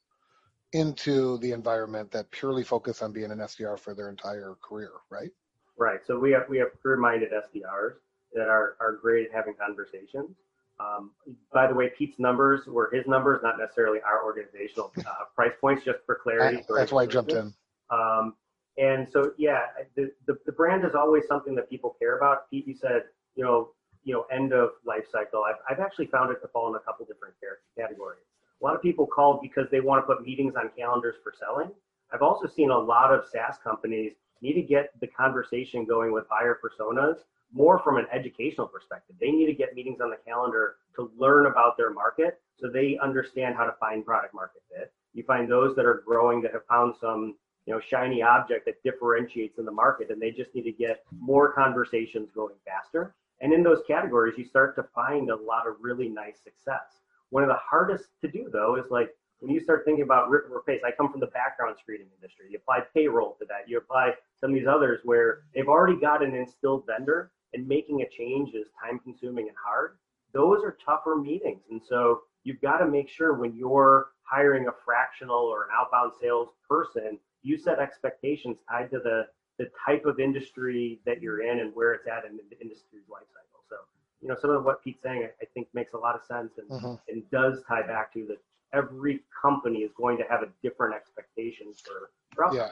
into 0.72 1.36
the 1.38 1.52
environment 1.52 2.10
that 2.12 2.30
purely 2.30 2.64
focus 2.64 3.02
on 3.02 3.12
being 3.12 3.30
an 3.30 3.38
SDR 3.38 3.78
for 3.78 3.94
their 3.94 4.08
entire 4.08 4.56
career, 4.62 4.90
right? 5.10 5.30
Right. 5.76 6.00
So 6.06 6.18
we 6.18 6.30
have 6.30 6.48
we 6.48 6.56
have 6.58 6.68
career-minded 6.82 7.30
SDRs 7.30 7.96
that 8.32 8.48
are 8.48 8.76
are 8.80 8.98
great 9.00 9.26
at 9.26 9.34
having 9.34 9.54
conversations. 9.54 10.34
Um, 10.80 11.12
by 11.52 11.66
the 11.66 11.74
way, 11.74 11.90
Pete's 11.96 12.18
numbers 12.18 12.66
were 12.66 12.90
his 12.92 13.06
numbers, 13.06 13.40
not 13.42 13.58
necessarily 13.58 14.00
our 14.00 14.24
organizational 14.24 14.92
uh, 14.98 15.24
price 15.34 15.52
points, 15.60 15.84
just 15.84 15.98
for 16.04 16.16
clarity. 16.16 16.58
I, 16.58 16.64
that's 16.76 16.92
why 16.92 17.02
I 17.02 17.06
jumped 17.06 17.32
in. 17.32 17.52
Um, 17.90 18.34
and 18.76 19.06
so, 19.10 19.32
yeah, 19.38 19.66
the, 19.94 20.10
the, 20.26 20.36
the, 20.46 20.52
brand 20.52 20.84
is 20.84 20.96
always 20.96 21.22
something 21.28 21.54
that 21.54 21.70
people 21.70 21.96
care 22.00 22.16
about. 22.16 22.50
Pete, 22.50 22.66
you 22.66 22.74
said, 22.74 23.04
you 23.36 23.44
know, 23.44 23.70
you 24.02 24.12
know, 24.12 24.24
end 24.32 24.52
of 24.52 24.70
life 24.84 25.04
cycle. 25.10 25.44
I've, 25.44 25.60
I've 25.70 25.80
actually 25.80 26.06
found 26.06 26.32
it 26.32 26.40
to 26.42 26.48
fall 26.48 26.68
in 26.68 26.74
a 26.74 26.80
couple 26.80 27.06
different 27.06 27.34
categories. 27.78 28.24
A 28.60 28.64
lot 28.64 28.74
of 28.74 28.82
people 28.82 29.06
call 29.06 29.38
because 29.40 29.66
they 29.70 29.80
want 29.80 30.02
to 30.02 30.14
put 30.14 30.24
meetings 30.24 30.54
on 30.56 30.70
calendars 30.76 31.14
for 31.22 31.32
selling. 31.38 31.70
I've 32.12 32.22
also 32.22 32.48
seen 32.48 32.70
a 32.70 32.78
lot 32.78 33.14
of 33.14 33.24
SaaS 33.30 33.58
companies 33.62 34.12
need 34.42 34.54
to 34.54 34.62
get 34.62 34.90
the 35.00 35.06
conversation 35.06 35.84
going 35.84 36.12
with 36.12 36.28
buyer 36.28 36.58
personas 36.62 37.18
more 37.54 37.78
from 37.78 37.96
an 37.96 38.06
educational 38.12 38.66
perspective. 38.66 39.16
They 39.20 39.30
need 39.30 39.46
to 39.46 39.54
get 39.54 39.74
meetings 39.74 40.00
on 40.00 40.10
the 40.10 40.16
calendar 40.26 40.76
to 40.96 41.10
learn 41.16 41.46
about 41.46 41.76
their 41.76 41.92
market 41.92 42.40
so 42.58 42.68
they 42.68 42.98
understand 43.02 43.54
how 43.54 43.64
to 43.64 43.74
find 43.78 44.04
product 44.04 44.34
market 44.34 44.62
fit. 44.68 44.92
You 45.14 45.22
find 45.22 45.50
those 45.50 45.76
that 45.76 45.86
are 45.86 46.02
growing 46.04 46.42
that 46.42 46.52
have 46.52 46.66
found 46.68 46.94
some 47.00 47.36
you 47.66 47.72
know 47.72 47.80
shiny 47.80 48.22
object 48.22 48.66
that 48.66 48.82
differentiates 48.82 49.58
in 49.58 49.64
the 49.64 49.72
market 49.72 50.10
and 50.10 50.20
they 50.20 50.30
just 50.30 50.54
need 50.54 50.64
to 50.64 50.72
get 50.72 51.04
more 51.18 51.52
conversations 51.52 52.28
going 52.34 52.56
faster. 52.66 53.14
And 53.40 53.52
in 53.52 53.62
those 53.62 53.82
categories, 53.86 54.34
you 54.36 54.44
start 54.44 54.74
to 54.76 54.84
find 54.94 55.30
a 55.30 55.36
lot 55.36 55.66
of 55.66 55.76
really 55.80 56.08
nice 56.08 56.38
success. 56.42 57.02
One 57.30 57.42
of 57.42 57.48
the 57.48 57.58
hardest 57.58 58.04
to 58.20 58.28
do 58.28 58.48
though 58.52 58.76
is 58.76 58.90
like 58.90 59.10
when 59.40 59.52
you 59.52 59.60
start 59.60 59.84
thinking 59.84 60.04
about 60.04 60.30
rip 60.30 60.46
and 60.46 60.54
replace, 60.54 60.80
I 60.84 60.90
come 60.90 61.10
from 61.10 61.20
the 61.20 61.26
background 61.26 61.76
screening 61.80 62.08
industry. 62.16 62.46
You 62.50 62.58
apply 62.58 62.80
payroll 62.94 63.36
to 63.38 63.44
that. 63.46 63.68
You 63.68 63.78
apply 63.78 64.12
some 64.40 64.50
of 64.50 64.56
these 64.56 64.66
others 64.66 65.00
where 65.04 65.42
they've 65.54 65.68
already 65.68 66.00
got 66.00 66.24
an 66.24 66.34
instilled 66.34 66.86
vendor 66.86 67.30
and 67.54 67.66
making 67.66 68.02
a 68.02 68.08
change 68.08 68.54
is 68.54 68.66
time 68.82 68.98
consuming 68.98 69.48
and 69.48 69.56
hard. 69.64 69.96
Those 70.32 70.62
are 70.64 70.76
tougher 70.84 71.16
meetings. 71.16 71.62
And 71.70 71.80
so 71.88 72.22
you've 72.42 72.60
got 72.60 72.78
to 72.78 72.86
make 72.86 73.08
sure 73.08 73.34
when 73.34 73.54
you're 73.54 74.08
hiring 74.22 74.66
a 74.66 74.72
fractional 74.84 75.36
or 75.36 75.64
an 75.64 75.68
outbound 75.78 76.12
sales 76.20 76.48
person, 76.68 77.18
you 77.42 77.56
set 77.56 77.78
expectations 77.78 78.58
tied 78.68 78.90
to 78.90 78.98
the, 78.98 79.26
the 79.58 79.66
type 79.86 80.04
of 80.06 80.18
industry 80.18 81.00
that 81.06 81.22
you're 81.22 81.42
in 81.42 81.60
and 81.60 81.70
where 81.74 81.92
it's 81.92 82.06
at 82.06 82.24
in 82.28 82.36
the 82.36 82.60
industry's 82.60 83.08
life 83.08 83.26
cycle. 83.32 83.62
So, 83.68 83.76
you 84.20 84.28
know, 84.28 84.36
some 84.40 84.50
of 84.50 84.64
what 84.64 84.82
Pete's 84.82 85.02
saying, 85.02 85.28
I, 85.40 85.44
think 85.54 85.68
makes 85.72 85.92
a 85.92 85.98
lot 85.98 86.16
of 86.16 86.22
sense 86.24 86.52
and, 86.58 86.68
mm-hmm. 86.68 86.94
and 87.08 87.22
does 87.30 87.62
tie 87.68 87.86
back 87.86 88.12
to 88.14 88.26
that 88.26 88.38
every 88.72 89.20
company 89.40 89.80
is 89.80 89.92
going 89.96 90.16
to 90.18 90.24
have 90.28 90.42
a 90.42 90.48
different 90.62 90.94
expectation 90.94 91.68
for, 91.72 92.10
for 92.34 92.54
yeah. 92.56 92.70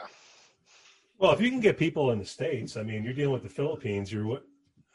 Well, 1.19 1.31
if 1.31 1.41
you 1.41 1.51
can 1.51 1.61
get 1.61 1.79
people 1.79 2.11
in 2.11 2.19
the 2.19 2.25
states, 2.25 2.77
I 2.77 2.83
mean, 2.83 3.05
you're 3.05 3.13
dealing 3.13 3.35
with 3.35 3.45
the 3.45 3.49
Philippines. 3.49 4.13
You're 4.13 4.27
what 4.27 4.45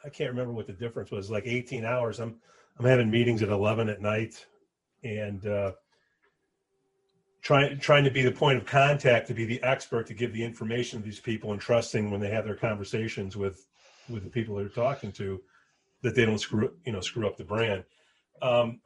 I 0.08 0.10
can't 0.10 0.30
remember 0.30 0.54
what 0.54 0.66
the 0.66 0.72
difference 0.72 1.10
was. 1.10 1.30
Like 1.30 1.44
18 1.46 1.84
hours. 1.84 2.18
I'm 2.18 2.36
I'm 2.78 2.86
having 2.86 3.10
meetings 3.10 3.42
at 3.42 3.50
11 3.50 3.90
at 3.90 4.00
night, 4.00 4.46
and 5.04 5.46
uh, 5.46 5.72
trying 7.42 7.78
trying 7.78 8.04
to 8.04 8.10
be 8.10 8.22
the 8.22 8.32
point 8.32 8.56
of 8.56 8.64
contact, 8.64 9.28
to 9.28 9.34
be 9.34 9.44
the 9.44 9.62
expert, 9.62 10.06
to 10.06 10.14
give 10.14 10.32
the 10.32 10.42
information 10.42 11.00
to 11.00 11.04
these 11.04 11.20
people, 11.20 11.52
and 11.52 11.60
trusting 11.60 12.10
when 12.10 12.20
they 12.20 12.30
have 12.30 12.46
their 12.46 12.54
conversations 12.54 13.36
with 13.36 13.66
with 14.08 14.24
the 14.24 14.30
people 14.30 14.56
they're 14.56 14.70
talking 14.70 15.12
to, 15.12 15.42
that 16.00 16.14
they 16.14 16.24
don't 16.24 16.38
screw 16.38 16.72
you 16.86 16.92
know 16.92 17.00
screw 17.00 17.26
up 17.26 17.36
the 17.36 17.44
brand. 17.44 17.84
Um, 18.40 18.80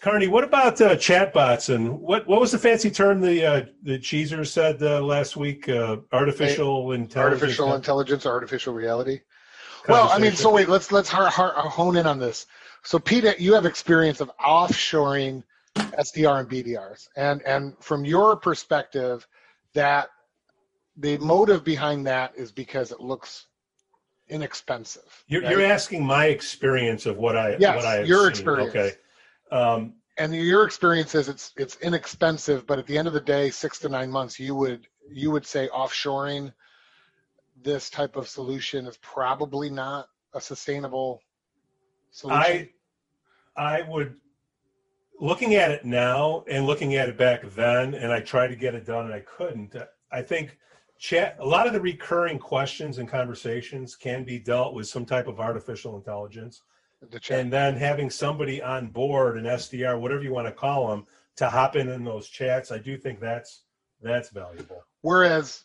Carney, 0.00 0.28
what 0.28 0.44
about 0.44 0.80
uh, 0.80 0.94
chatbots 0.94 1.74
and 1.74 1.98
what 1.98 2.28
what 2.28 2.40
was 2.40 2.52
the 2.52 2.58
fancy 2.58 2.92
term 2.92 3.20
the 3.20 3.44
uh, 3.44 3.62
the 3.82 3.98
Cheeser 3.98 4.46
said 4.46 4.80
uh, 4.84 5.02
last 5.02 5.36
week? 5.36 5.68
Uh, 5.68 5.96
artificial 6.12 6.92
intelligence. 6.92 7.42
Artificial 7.42 7.74
intelligence, 7.74 8.24
artificial 8.24 8.72
reality. 8.72 9.18
Well, 9.88 10.08
I 10.10 10.18
mean, 10.18 10.32
so 10.32 10.50
wait, 10.50 10.68
let's 10.68 10.90
let's 10.92 11.08
hone 11.10 11.96
in 11.96 12.06
on 12.06 12.18
this. 12.18 12.46
So, 12.82 12.98
Pete, 12.98 13.38
you 13.38 13.54
have 13.54 13.66
experience 13.66 14.20
of 14.20 14.30
offshoring 14.38 15.42
SDR 15.76 16.40
and 16.40 16.48
BDRs, 16.48 17.08
and 17.16 17.42
and 17.42 17.74
from 17.80 18.04
your 18.04 18.36
perspective, 18.36 19.26
that 19.74 20.08
the 20.96 21.18
motive 21.18 21.64
behind 21.64 22.06
that 22.06 22.32
is 22.36 22.52
because 22.52 22.92
it 22.92 23.00
looks 23.00 23.46
inexpensive. 24.28 25.24
You're, 25.26 25.42
right? 25.42 25.50
you're 25.50 25.62
asking 25.62 26.04
my 26.04 26.26
experience 26.26 27.06
of 27.06 27.18
what 27.18 27.36
I 27.36 27.56
yes, 27.58 27.76
what 27.76 27.84
I 27.84 28.02
your 28.02 28.20
seen. 28.20 28.28
experience. 28.28 28.70
Okay. 28.70 28.92
Um, 29.50 29.94
and 30.16 30.34
your 30.34 30.64
experience 30.64 31.14
is 31.14 31.28
it's 31.28 31.52
it's 31.56 31.76
inexpensive, 31.76 32.66
but 32.66 32.78
at 32.78 32.86
the 32.86 32.96
end 32.96 33.08
of 33.08 33.14
the 33.14 33.20
day, 33.20 33.50
six 33.50 33.78
to 33.80 33.88
nine 33.88 34.10
months, 34.10 34.38
you 34.38 34.54
would 34.54 34.86
you 35.10 35.30
would 35.30 35.46
say 35.46 35.68
offshoring 35.68 36.52
this 37.64 37.90
type 37.90 38.16
of 38.16 38.28
solution 38.28 38.86
is 38.86 38.96
probably 38.98 39.70
not 39.70 40.08
a 40.34 40.40
sustainable 40.40 41.20
solution. 42.10 42.40
I 42.40 42.70
I 43.56 43.82
would 43.82 44.16
looking 45.20 45.54
at 45.54 45.70
it 45.70 45.84
now 45.84 46.44
and 46.48 46.66
looking 46.66 46.94
at 46.96 47.08
it 47.08 47.16
back 47.16 47.42
then, 47.50 47.94
and 47.94 48.12
I 48.12 48.20
tried 48.20 48.48
to 48.48 48.56
get 48.56 48.74
it 48.74 48.84
done 48.84 49.06
and 49.06 49.14
I 49.14 49.20
couldn't. 49.20 49.74
I 50.12 50.22
think 50.22 50.58
chat 50.98 51.36
a 51.40 51.46
lot 51.46 51.66
of 51.66 51.72
the 51.72 51.80
recurring 51.80 52.38
questions 52.38 52.98
and 52.98 53.08
conversations 53.08 53.96
can 53.96 54.24
be 54.24 54.38
dealt 54.38 54.74
with 54.74 54.86
some 54.86 55.04
type 55.04 55.26
of 55.26 55.40
artificial 55.40 55.96
intelligence 55.96 56.62
the 57.10 57.20
and 57.30 57.52
then 57.52 57.76
having 57.76 58.08
somebody 58.08 58.62
on 58.62 58.86
board 58.88 59.36
an 59.36 59.44
sdr 59.44 60.00
whatever 60.00 60.22
you 60.22 60.32
want 60.32 60.46
to 60.46 60.52
call 60.52 60.88
them 60.88 61.04
to 61.36 61.48
hop 61.48 61.76
in 61.76 61.88
in 61.88 62.04
those 62.04 62.28
chats 62.28 62.70
i 62.70 62.78
do 62.78 62.96
think 62.96 63.20
that's 63.20 63.64
that's 64.00 64.30
valuable 64.30 64.82
whereas 65.02 65.64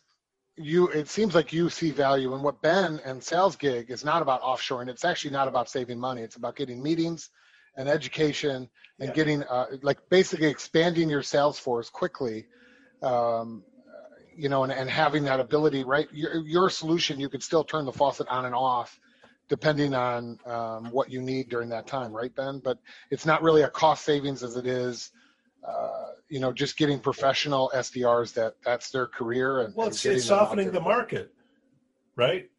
you 0.60 0.88
it 0.90 1.08
seems 1.08 1.34
like 1.34 1.54
you 1.54 1.70
see 1.70 1.90
value 1.90 2.36
in 2.36 2.42
what 2.42 2.62
ben 2.62 3.00
and 3.06 3.24
sales 3.24 3.56
gig 3.56 3.90
is 3.90 4.04
not 4.04 4.22
about 4.22 4.42
offshoring 4.42 4.90
it's 4.90 5.06
actually 5.06 5.32
not 5.32 5.48
about 5.48 5.70
saving 5.70 6.00
money 6.00 6.22
it's 6.22 6.36
about 6.36 6.56
getting 6.56 6.84
meetings 6.84 7.30
and 7.78 7.88
education 7.88 8.70
and 9.00 9.10
yeah. 9.10 9.14
getting 9.14 9.44
uh, 9.44 9.66
like 9.82 9.98
basically 10.10 10.48
expanding 10.48 11.10
your 11.10 11.24
sales 11.24 11.58
force 11.58 11.90
quickly 11.90 12.46
um, 13.02 13.64
you 14.36 14.50
know 14.50 14.64
and, 14.64 14.74
and 14.74 14.90
having 14.90 15.24
that 15.24 15.40
ability 15.40 15.84
right 15.84 16.10
your, 16.12 16.46
your 16.46 16.70
solution 16.70 17.20
you 17.20 17.30
could 17.30 17.42
still 17.42 17.64
turn 17.64 17.86
the 17.86 17.94
faucet 17.94 18.28
on 18.28 18.46
and 18.46 18.54
off 18.54 19.00
depending 19.50 19.96
on 19.96 20.40
um, 20.46 20.86
what 20.92 21.12
you 21.12 21.22
need 21.22 21.50
during 21.50 21.70
that 21.70 21.88
time, 21.88 22.14
right, 22.14 22.34
Ben? 22.36 22.62
But 22.64 22.78
it's 23.10 23.26
not 23.26 23.42
really 23.42 23.64
a 23.64 23.70
cost 23.70 24.06
savings 24.06 24.44
as 24.44 24.56
it 24.56 24.68
is, 24.68 25.12
uh, 25.68 26.08
you 26.30 26.40
know, 26.40 26.52
just 26.52 26.78
getting 26.78 27.00
professional 27.00 27.72
SDRs 27.76 28.34
that 28.34 28.56
that's 28.64 28.90
their 28.92 29.08
career 29.08 29.62
and 29.62 29.76
well, 29.76 29.88
it's, 29.88 30.06
and 30.06 30.16
it's 30.16 30.26
softening 30.26 30.72
the 30.72 30.80
market, 30.80 31.34
right? 32.16 32.50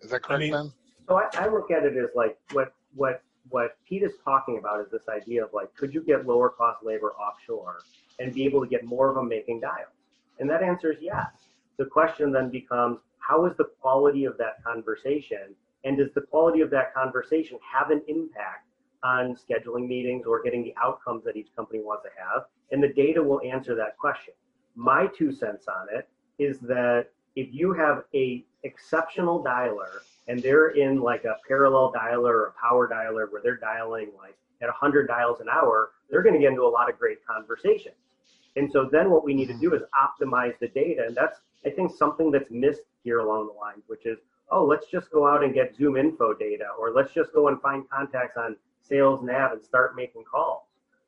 Is 0.00 0.10
that 0.10 0.22
correct, 0.22 0.32
I 0.32 0.38
mean, 0.38 0.52
Ben? 0.52 0.72
So 1.08 1.16
I, 1.16 1.28
I 1.34 1.48
look 1.48 1.70
at 1.70 1.84
it 1.84 1.96
as 1.96 2.10
like 2.14 2.38
what 2.52 2.74
what 2.94 3.22
what 3.48 3.76
Pete 3.88 4.02
is 4.02 4.12
talking 4.24 4.58
about 4.58 4.80
is 4.80 4.90
this 4.90 5.08
idea 5.08 5.44
of 5.44 5.50
like, 5.52 5.74
could 5.74 5.92
you 5.92 6.02
get 6.02 6.26
lower 6.26 6.48
cost 6.50 6.84
labor 6.84 7.12
offshore 7.12 7.80
and 8.18 8.32
be 8.32 8.44
able 8.44 8.60
to 8.60 8.68
get 8.68 8.84
more 8.84 9.08
of 9.08 9.16
them 9.16 9.28
making 9.28 9.60
dials? 9.60 9.88
And 10.38 10.48
that 10.50 10.62
answer 10.62 10.92
is 10.92 10.98
yes. 11.00 11.26
The 11.78 11.86
question 11.86 12.30
then 12.32 12.50
becomes, 12.50 12.98
how 13.18 13.46
is 13.46 13.56
the 13.56 13.68
quality 13.80 14.24
of 14.24 14.36
that 14.38 14.62
conversation 14.64 15.54
and 15.84 15.96
does 15.96 16.08
the 16.14 16.20
quality 16.20 16.60
of 16.60 16.70
that 16.70 16.94
conversation 16.94 17.58
have 17.72 17.90
an 17.90 18.02
impact 18.08 18.66
on 19.02 19.36
scheduling 19.36 19.88
meetings 19.88 20.26
or 20.26 20.42
getting 20.42 20.62
the 20.62 20.74
outcomes 20.82 21.24
that 21.24 21.36
each 21.36 21.48
company 21.56 21.80
wants 21.80 22.04
to 22.04 22.10
have? 22.18 22.44
And 22.70 22.82
the 22.82 22.88
data 22.88 23.22
will 23.22 23.40
answer 23.42 23.74
that 23.76 23.96
question. 23.96 24.34
My 24.76 25.06
two 25.06 25.32
cents 25.32 25.66
on 25.68 25.86
it 25.92 26.08
is 26.38 26.58
that 26.60 27.08
if 27.36 27.48
you 27.52 27.72
have 27.72 28.04
a 28.14 28.44
exceptional 28.62 29.42
dialer 29.42 30.00
and 30.28 30.42
they're 30.42 30.70
in 30.70 31.00
like 31.00 31.24
a 31.24 31.36
parallel 31.46 31.92
dialer 31.92 32.30
or 32.30 32.46
a 32.46 32.60
power 32.60 32.88
dialer 32.88 33.30
where 33.30 33.40
they're 33.42 33.56
dialing 33.56 34.10
like 34.18 34.36
at 34.62 34.66
100 34.66 35.06
dials 35.06 35.40
an 35.40 35.48
hour, 35.48 35.92
they're 36.10 36.22
going 36.22 36.34
to 36.34 36.40
get 36.40 36.50
into 36.50 36.62
a 36.62 36.68
lot 36.68 36.90
of 36.90 36.98
great 36.98 37.18
conversations. 37.26 37.94
And 38.56 38.70
so 38.70 38.88
then 38.90 39.10
what 39.10 39.24
we 39.24 39.32
need 39.32 39.46
to 39.46 39.58
do 39.58 39.74
is 39.74 39.82
optimize 39.94 40.58
the 40.58 40.68
data. 40.68 41.04
And 41.06 41.14
that's, 41.14 41.40
I 41.64 41.70
think, 41.70 41.92
something 41.96 42.30
that's 42.30 42.50
missed 42.50 42.82
here 43.04 43.20
along 43.20 43.46
the 43.46 43.52
lines, 43.52 43.84
which 43.86 44.06
is 44.06 44.18
oh, 44.50 44.64
let's 44.64 44.86
just 44.86 45.10
go 45.10 45.26
out 45.26 45.44
and 45.44 45.54
get 45.54 45.76
Zoom 45.76 45.96
info 45.96 46.34
data, 46.34 46.66
or 46.78 46.92
let's 46.92 47.12
just 47.12 47.32
go 47.32 47.48
and 47.48 47.60
find 47.60 47.88
contacts 47.88 48.36
on 48.36 48.56
Sales 48.80 49.22
Nav 49.22 49.52
and 49.52 49.64
start 49.64 49.96
making 49.96 50.24
calls. 50.24 50.62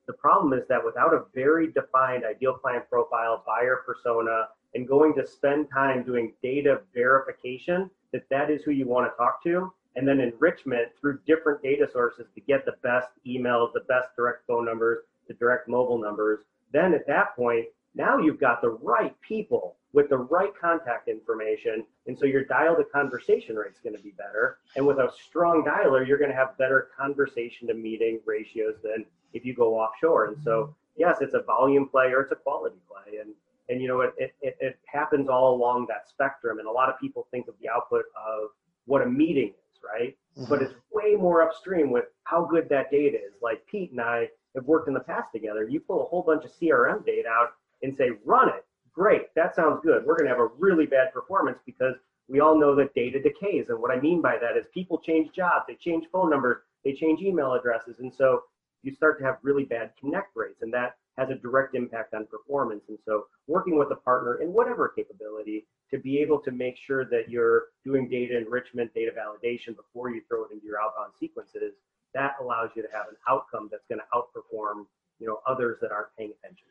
The 0.07 0.13
problem 0.13 0.53
is 0.53 0.67
that 0.69 0.85
without 0.85 1.15
a 1.15 1.25
very 1.35 1.71
defined 1.71 2.25
ideal 2.25 2.55
client 2.55 2.89
profile, 2.91 3.43
buyer 3.47 3.83
persona, 3.87 4.49
and 4.75 4.89
going 4.89 5.15
to 5.15 5.27
spend 5.27 5.69
time 5.71 6.03
doing 6.03 6.33
data 6.43 6.81
verification 6.95 7.91
that 8.13 8.29
that 8.31 8.51
is 8.51 8.63
who 8.63 8.71
you 8.73 8.87
want 8.87 9.11
to 9.11 9.17
talk 9.17 9.43
to, 9.45 9.73
and 9.97 10.07
then 10.07 10.21
enrichment 10.21 10.89
through 11.01 11.19
different 11.27 11.63
data 11.63 11.87
sources 11.93 12.27
to 12.35 12.41
get 12.41 12.65
the 12.65 12.75
best 12.83 13.09
emails, 13.27 13.73
the 13.73 13.85
best 13.89 14.09
direct 14.17 14.47
phone 14.47 14.65
numbers, 14.65 14.99
the 15.29 15.35
direct 15.35 15.69
mobile 15.69 15.99
numbers, 15.99 16.41
then 16.73 16.95
at 16.95 17.07
that 17.07 17.37
point, 17.37 17.67
now 17.95 18.19
you've 18.19 18.41
got 18.41 18.63
the 18.63 18.71
right 18.71 19.15
people 19.21 19.77
with 19.93 20.09
the 20.09 20.17
right 20.17 20.53
contact 20.59 21.09
information. 21.09 21.85
And 22.07 22.19
so 22.19 22.25
your 22.27 22.45
dial 22.45 22.77
to 22.77 22.85
conversation 22.85 23.57
rate 23.57 23.73
is 23.73 23.81
going 23.81 23.97
to 23.97 24.03
be 24.03 24.13
better. 24.13 24.59
And 24.77 24.87
with 24.87 24.99
a 24.99 25.11
strong 25.27 25.65
dialer, 25.65 26.07
you're 26.07 26.19
going 26.19 26.31
to 26.31 26.37
have 26.37 26.57
better 26.59 26.89
conversation 26.99 27.69
to 27.69 27.75
meeting 27.75 28.21
ratios 28.25 28.77
than 28.83 29.05
if 29.33 29.45
you 29.45 29.55
go 29.55 29.75
offshore. 29.75 30.27
And 30.27 30.37
so, 30.43 30.75
yes, 30.97 31.19
it's 31.21 31.35
a 31.35 31.43
volume 31.43 31.89
play 31.89 32.07
or 32.13 32.23
it's 32.23 32.33
a 32.33 32.37
quality 32.37 32.77
play. 32.89 33.19
And, 33.19 33.35
and 33.69 33.81
you 33.81 33.89
know, 33.89 34.01
it, 34.01 34.15
it, 34.19 34.35
it 34.61 34.79
happens 34.87 35.29
all 35.29 35.55
along 35.55 35.87
that 35.89 36.09
spectrum. 36.09 36.59
And 36.59 36.67
a 36.67 36.73
lot 36.73 36.89
of 36.89 36.99
people 36.99 37.27
think 37.31 37.49
of 37.49 37.55
the 37.61 37.69
output 37.69 38.05
of 38.17 38.51
what 38.87 39.03
a 39.03 39.07
meeting 39.07 39.49
is, 39.49 39.81
right? 39.85 40.17
Mm-hmm. 40.39 40.49
But 40.49 40.63
it's 40.63 40.75
way 40.91 41.17
more 41.17 41.43
upstream 41.43 41.91
with 41.91 42.07
how 42.25 42.47
good 42.47 42.69
that 42.71 42.91
data 42.91 43.19
is. 43.19 43.35
Like 43.43 43.67
Pete 43.67 43.91
and 43.93 44.01
I 44.01 44.29
have 44.55 44.65
worked 44.65 44.89
in 44.89 44.95
the 44.95 45.01
past 45.01 45.29
together. 45.35 45.69
You 45.69 45.81
pull 45.81 46.03
a 46.03 46.07
whole 46.07 46.23
bunch 46.23 46.45
of 46.45 46.51
CRM 46.53 47.05
data 47.05 47.29
out 47.29 47.51
and 47.83 47.95
say, 47.97 48.11
run 48.25 48.49
it 48.49 48.65
great, 48.95 49.35
that 49.35 49.55
sounds 49.55 49.81
good. 49.83 50.05
We're 50.05 50.17
going 50.17 50.29
to 50.29 50.35
have 50.35 50.41
a 50.41 50.51
really 50.59 50.87
bad 50.87 51.13
performance 51.13 51.59
because 51.65 51.95
we 52.29 52.41
all 52.41 52.59
know 52.59 52.75
that 52.77 52.95
data 52.95 53.21
decays. 53.21 53.67
And 53.69 53.81
what 53.81 53.91
I 53.91 54.01
mean 54.01 54.23
by 54.23 54.39
that 54.39 54.57
is 54.57 54.67
people 54.73 54.99
change 54.99 55.33
jobs, 55.35 55.65
they 55.69 55.75
change 55.75 56.07
phone 56.13 56.31
numbers, 56.31 56.59
they 56.85 56.93
change 56.95 57.21
email 57.21 57.55
addresses. 57.55 57.99
And 57.99 58.13
so 58.13 58.43
you 58.83 58.95
start 58.95 59.19
to 59.19 59.25
have 59.25 59.37
really 59.43 59.65
bad 59.65 59.93
connect 60.01 60.35
rates, 60.35 60.63
and 60.63 60.73
that 60.75 60.97
has 61.19 61.31
a 61.31 61.35
direct 61.35 61.75
impact 61.75 62.15
on 62.15 62.27
performance. 62.27 62.85
And 62.89 62.99
so 63.05 63.27
working 63.47 63.79
with 63.79 63.91
a 63.93 63.97
partner 63.97 64.41
in 64.41 64.53
whatever 64.53 64.89
capability 64.89 65.67
to 65.91 65.99
be 65.99 66.19
able 66.19 66.41
to 66.41 66.51
make 66.51 66.77
sure 66.77 67.05
that 67.05 67.29
you're 67.29 67.65
doing 67.85 68.09
data 68.09 68.37
enrichment, 68.39 68.93
data 68.95 69.11
validation 69.13 69.77
before 69.77 70.11
you 70.11 70.23
throw 70.27 70.45
it 70.45 70.53
into 70.53 70.65
your 70.65 70.81
outbound 70.81 71.13
sequences, 71.21 71.75
that 72.15 72.33
allows 72.41 72.71
you 72.75 72.83
to 72.83 72.89
have 72.93 73.09
an 73.09 73.17
outcome 73.29 73.69
that's 73.71 73.85
going 73.89 74.01
to 74.01 74.07
outperform 74.17 74.87
you 75.19 75.27
know 75.29 75.39
others 75.47 75.79
that 75.81 75.93
aren't 75.93 76.09
paying 76.19 76.33
attention. 76.43 76.67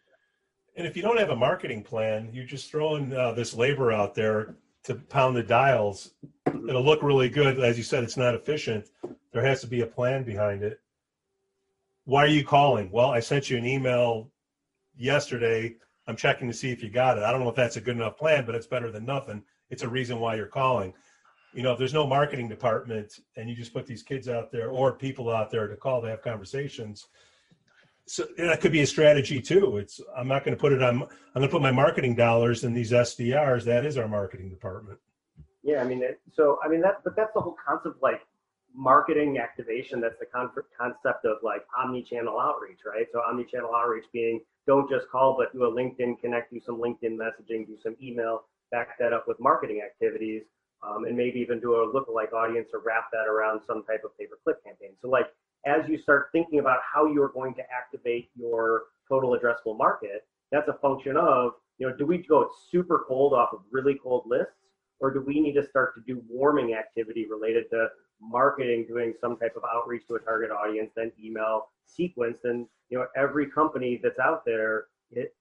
And 0.76 0.88
if 0.88 0.96
you 0.96 1.04
don't 1.04 1.20
have 1.20 1.30
a 1.30 1.36
marketing 1.36 1.84
plan, 1.84 2.30
you're 2.32 2.46
just 2.46 2.72
throwing 2.72 3.14
uh, 3.14 3.34
this 3.34 3.54
labor 3.54 3.92
out 3.92 4.16
there 4.16 4.56
to 4.84 4.96
pound 4.96 5.36
the 5.36 5.44
dials. 5.44 6.12
It'll 6.48 6.84
look 6.84 7.04
really 7.04 7.30
good. 7.30 7.60
As 7.60 7.78
you 7.78 7.84
said, 7.84 8.04
it's 8.04 8.18
not 8.18 8.36
efficient. 8.36 8.90
There 9.32 9.46
has 9.46 9.62
to 9.62 9.68
be 9.68 9.82
a 9.82 9.88
plan 9.88 10.24
behind 10.24 10.64
it. 10.64 10.80
Why 12.06 12.24
are 12.24 12.28
you 12.28 12.44
calling? 12.44 12.90
Well, 12.92 13.12
I 13.12 13.20
sent 13.20 13.50
you 13.50 13.58
an 13.58 13.66
email 13.66 14.32
yesterday. 14.98 15.76
I'm 16.08 16.16
checking 16.16 16.48
to 16.48 16.54
see 16.54 16.72
if 16.72 16.82
you 16.82 16.90
got 16.90 17.18
it. 17.18 17.24
I 17.24 17.32
don't 17.32 17.42
know 17.42 17.50
if 17.50 17.56
that's 17.56 17.78
a 17.78 17.82
good 17.82 17.96
enough 17.96 18.18
plan, 18.18 18.46
but 18.46 18.56
it's 18.56 18.68
better 18.68 18.92
than 18.92 19.06
nothing. 19.06 19.44
It's 19.70 19.84
a 19.84 19.90
reason 19.90 20.20
why 20.20 20.36
you're 20.36 20.48
calling. 20.48 20.94
You 21.54 21.64
know, 21.64 21.74
if 21.74 21.78
there's 21.78 21.94
no 21.94 22.08
marketing 22.08 22.50
department 22.50 23.20
and 23.36 23.50
you 23.50 23.56
just 23.56 23.74
put 23.74 23.86
these 23.86 24.04
kids 24.04 24.28
out 24.28 24.52
there 24.52 24.70
or 24.70 24.94
people 24.94 25.30
out 25.30 25.52
there 25.52 25.68
to 25.68 25.76
call 25.76 26.02
to 26.02 26.10
have 26.10 26.22
conversations, 26.22 27.08
so 28.08 28.28
that 28.38 28.62
could 28.62 28.72
be 28.72 28.82
a 28.82 28.88
strategy 28.88 29.42
too. 29.42 29.78
It's 29.78 30.02
I'm 30.16 30.28
not 30.28 30.44
going 30.44 30.56
to 30.56 30.60
put 30.60 30.74
it 30.74 30.82
on. 30.82 31.04
I'm 31.04 31.10
going 31.36 31.48
to 31.48 31.50
put 31.50 31.62
my 31.62 31.72
marketing 31.72 32.16
dollars 32.16 32.64
in 32.64 32.74
these 32.74 32.92
SDRs. 32.92 33.64
That 33.64 33.86
is 33.86 33.98
our 33.98 34.08
marketing 34.08 34.50
department. 34.50 35.00
Yeah, 35.64 35.82
I 35.82 35.84
mean, 35.84 36.02
it, 36.02 36.20
so 36.34 36.60
I 36.64 36.68
mean 36.68 36.82
that, 36.82 37.04
but 37.04 37.16
that's 37.16 37.34
the 37.34 37.42
whole 37.42 37.56
concept, 37.66 38.02
like 38.02 38.22
marketing 38.74 39.38
activation. 39.38 40.02
That's 40.02 40.18
the 40.20 40.26
con- 40.26 40.52
concept 40.78 41.26
of 41.26 41.38
like 41.44 41.66
omni-channel 41.78 42.40
outreach, 42.40 42.80
right? 42.86 43.06
So 43.14 43.22
omni-channel 43.22 43.72
outreach 43.74 44.06
being 44.12 44.42
don't 44.68 44.90
just 44.90 45.10
call, 45.10 45.36
but 45.38 45.54
do 45.54 45.66
a 45.66 45.72
LinkedIn 45.72 46.20
connect, 46.20 46.52
do 46.52 46.60
some 46.66 46.78
LinkedIn 46.80 47.18
messaging, 47.18 47.66
do 47.68 47.78
some 47.84 47.96
email, 48.02 48.44
back 48.72 48.98
that 49.00 49.14
up 49.14 49.28
with 49.28 49.40
marketing 49.40 49.82
activities, 49.86 50.44
um, 50.84 51.06
and 51.06 51.16
maybe 51.16 51.40
even 51.40 51.60
do 51.60 51.76
a 51.76 51.88
lookalike 51.94 52.34
audience 52.34 52.70
or 52.74 52.80
wrap 52.80 53.12
that 53.12 53.28
around 53.28 53.62
some 53.68 53.84
type 53.84 54.02
of 54.06 54.18
pay-per-click 54.18 54.64
campaign. 54.64 54.92
So 55.02 55.10
like 55.10 55.28
as 55.66 55.88
you 55.88 55.98
start 55.98 56.30
thinking 56.32 56.60
about 56.60 56.80
how 56.82 57.06
you're 57.06 57.30
going 57.30 57.54
to 57.56 57.62
activate 57.72 58.30
your 58.36 58.84
total 59.08 59.38
addressable 59.38 59.78
market, 59.78 60.26
that's 60.52 60.68
a 60.68 60.74
function 60.74 61.18
of, 61.18 61.54
you 61.78 61.88
know, 61.88 61.96
do 61.96 62.06
we 62.06 62.18
go 62.18 62.50
super 62.70 63.06
cold 63.08 63.34
off 63.34 63.50
of 63.54 63.60
really 63.72 63.98
cold 64.02 64.24
lists, 64.28 64.54
or 65.00 65.12
do 65.12 65.22
we 65.22 65.40
need 65.40 65.54
to 65.54 65.64
start 65.64 65.96
to 65.96 66.02
do 66.06 66.22
warming 66.30 66.74
activity 66.74 67.28
related 67.30 67.70
to 67.72 67.88
marketing, 68.22 68.86
doing 68.88 69.14
some 69.20 69.38
type 69.38 69.56
of 69.56 69.64
outreach 69.74 70.08
to 70.08 70.16
a 70.16 70.20
target 70.20 70.52
audience, 70.52 70.92
then 70.96 71.12
email 71.24 71.70
sequence, 71.86 72.40
and 72.44 72.68
you 72.90 72.98
know, 72.98 73.08
every 73.16 73.50
company 73.50 74.00
that's 74.02 74.20
out 74.20 74.46
there 74.46 74.86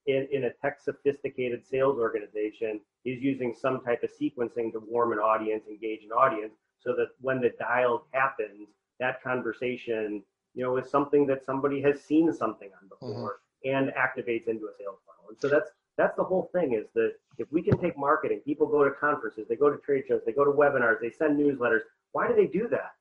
in, 0.07 0.29
in 0.33 0.45
a 0.45 0.51
tech 0.63 0.81
sophisticated 0.81 1.65
sales 1.65 1.99
organization 1.99 2.81
is 3.05 3.21
using 3.23 3.55
some 3.55 3.83
type 3.83 4.03
of 4.03 4.11
sequencing 4.11 4.73
to 4.73 4.81
warm 4.89 5.13
an 5.13 5.19
audience, 5.19 5.65
engage 5.69 6.03
an 6.05 6.11
audience, 6.11 6.55
so 6.79 6.95
that 6.97 7.09
when 7.21 7.41
the 7.41 7.51
dial 7.59 8.07
happens, 8.13 8.69
that 9.01 9.23
conversation, 9.23 10.23
you 10.55 10.63
know, 10.63 10.77
is 10.77 10.89
something 10.91 11.27
that 11.27 11.45
somebody 11.45 11.81
has 11.83 12.01
seen 12.01 12.33
something 12.33 12.71
on 12.81 12.89
mm-hmm. 12.89 13.13
before 13.13 13.41
mm-hmm. 13.67 13.77
and 13.77 13.93
activates 13.95 14.47
into 14.47 14.67
a 14.67 14.75
sales 14.79 15.01
funnel. 15.07 15.29
And 15.29 15.39
so 15.39 15.49
that's 15.49 15.71
that's 15.97 16.17
the 16.17 16.25
whole 16.25 16.49
thing 16.55 16.73
is 16.73 16.87
that 16.95 17.15
if 17.39 17.51
we 17.51 17.63
can 17.63 17.77
take 17.79 17.99
marketing, 17.99 18.41
people 18.45 18.67
go 18.67 18.85
to 18.85 18.91
conferences, 18.91 19.47
they 19.49 19.57
go 19.57 19.69
to 19.69 19.77
trade 19.79 20.05
shows, 20.09 20.21
they 20.25 20.33
go 20.33 20.45
to 20.45 20.51
webinars, 20.51 21.01
they 21.01 21.11
send 21.11 21.39
newsletters. 21.39 21.81
Why 22.13 22.27
do 22.27 22.35
they 22.35 22.47
do 22.47 22.69
that? 22.69 22.93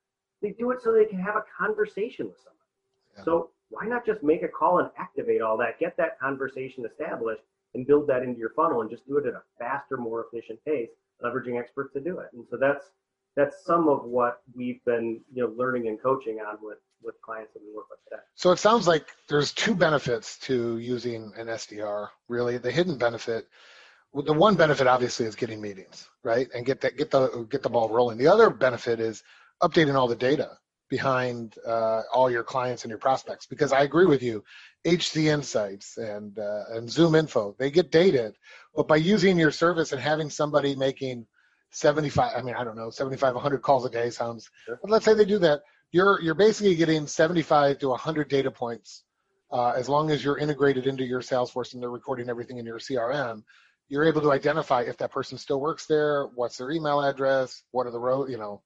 They 0.41 0.51
do 0.51 0.71
it 0.71 0.81
so 0.81 0.91
they 0.91 1.05
can 1.05 1.19
have 1.19 1.35
a 1.35 1.43
conversation 1.57 2.27
with 2.27 2.38
someone. 2.38 2.55
Yeah. 3.17 3.23
So 3.23 3.51
why 3.69 3.85
not 3.85 4.05
just 4.05 4.23
make 4.23 4.43
a 4.43 4.47
call 4.47 4.79
and 4.79 4.89
activate 4.97 5.41
all 5.41 5.57
that, 5.57 5.79
get 5.79 5.95
that 5.97 6.19
conversation 6.19 6.85
established, 6.85 7.43
and 7.75 7.85
build 7.85 8.07
that 8.07 8.23
into 8.23 8.39
your 8.39 8.49
funnel, 8.55 8.81
and 8.81 8.89
just 8.89 9.07
do 9.07 9.17
it 9.17 9.27
at 9.27 9.33
a 9.33 9.43
faster, 9.59 9.95
more 9.95 10.25
efficient 10.25 10.59
pace, 10.65 10.89
leveraging 11.23 11.59
experts 11.59 11.93
to 11.93 11.99
do 11.99 12.19
it. 12.19 12.29
And 12.33 12.45
so 12.49 12.57
that's 12.57 12.85
that's 13.35 13.65
some 13.65 13.87
of 13.87 14.03
what 14.03 14.41
we've 14.55 14.83
been 14.85 15.21
you 15.33 15.43
know 15.43 15.53
learning 15.55 15.87
and 15.87 16.01
coaching 16.01 16.39
on 16.39 16.57
with 16.61 16.79
with 17.01 17.15
clients 17.21 17.53
that 17.53 17.61
we 17.65 17.73
work 17.73 17.85
with 17.89 17.99
today. 18.03 18.21
So 18.35 18.51
it 18.51 18.59
sounds 18.59 18.87
like 18.87 19.07
there's 19.27 19.53
two 19.53 19.75
benefits 19.75 20.37
to 20.39 20.77
using 20.79 21.31
an 21.37 21.47
SDR. 21.47 22.07
Really, 22.27 22.57
the 22.57 22.71
hidden 22.71 22.97
benefit. 22.97 23.47
The 24.13 24.33
one 24.33 24.55
benefit 24.55 24.87
obviously 24.87 25.27
is 25.27 25.35
getting 25.35 25.61
meetings, 25.61 26.09
right, 26.23 26.47
and 26.55 26.65
get 26.65 26.81
that 26.81 26.97
get 26.97 27.11
the 27.11 27.47
get 27.49 27.61
the 27.61 27.69
ball 27.69 27.89
rolling. 27.89 28.17
The 28.17 28.27
other 28.27 28.49
benefit 28.49 28.99
is 28.99 29.23
updating 29.61 29.95
all 29.95 30.07
the 30.07 30.15
data 30.15 30.57
behind 30.89 31.55
uh, 31.67 32.01
all 32.11 32.31
your 32.31 32.43
clients 32.43 32.83
and 32.83 32.89
your 32.89 32.97
prospects. 32.97 33.45
Because 33.45 33.71
I 33.71 33.83
agree 33.83 34.07
with 34.07 34.23
you, 34.23 34.43
HG 34.85 35.25
Insights 35.25 35.97
and 35.97 36.37
uh, 36.39 36.63
and 36.71 36.89
Zoom 36.89 37.13
Info 37.13 37.55
they 37.59 37.69
get 37.69 37.91
dated, 37.91 38.35
but 38.75 38.87
by 38.87 38.95
using 38.95 39.37
your 39.37 39.51
service 39.51 39.91
and 39.91 40.01
having 40.01 40.29
somebody 40.29 40.75
making 40.75 41.27
75, 41.71 42.34
I 42.36 42.41
mean 42.41 42.55
I 42.55 42.63
don't 42.63 42.75
know, 42.75 42.89
75, 42.89 43.36
100 43.36 43.62
calls 43.62 43.86
a 43.86 43.89
day 43.89 44.10
sounds. 44.10 44.49
But 44.67 44.89
let's 44.89 45.05
say 45.05 45.13
they 45.13 45.25
do 45.25 45.39
that, 45.39 45.62
you're 45.91 46.21
you're 46.21 46.36
basically 46.36 46.75
getting 46.75 47.08
75 47.08 47.79
to 47.79 47.89
100 47.89 48.29
data 48.29 48.51
points. 48.51 49.03
Uh, 49.51 49.71
as 49.71 49.89
long 49.89 50.12
as 50.12 50.23
you're 50.23 50.38
integrated 50.38 50.86
into 50.86 51.03
your 51.03 51.21
Salesforce 51.21 51.73
and 51.73 51.82
they're 51.82 51.89
recording 51.89 52.29
everything 52.29 52.60
in 52.60 52.65
your 52.65 52.77
CRM, 52.77 53.41
you're 53.88 54.05
able 54.05 54.21
to 54.21 54.32
identify 54.32 54.82
if 54.82 54.97
that 54.97 55.12
person 55.12 55.39
still 55.39 55.60
works 55.60 55.88
there, 55.88 56.27
what's 56.36 56.58
their 56.58 56.69
email 56.69 57.01
address, 57.01 57.63
what 57.71 57.88
are 57.88 57.91
the 57.91 57.99
road, 57.99 58.29
you 58.29 58.38
know, 58.38 58.62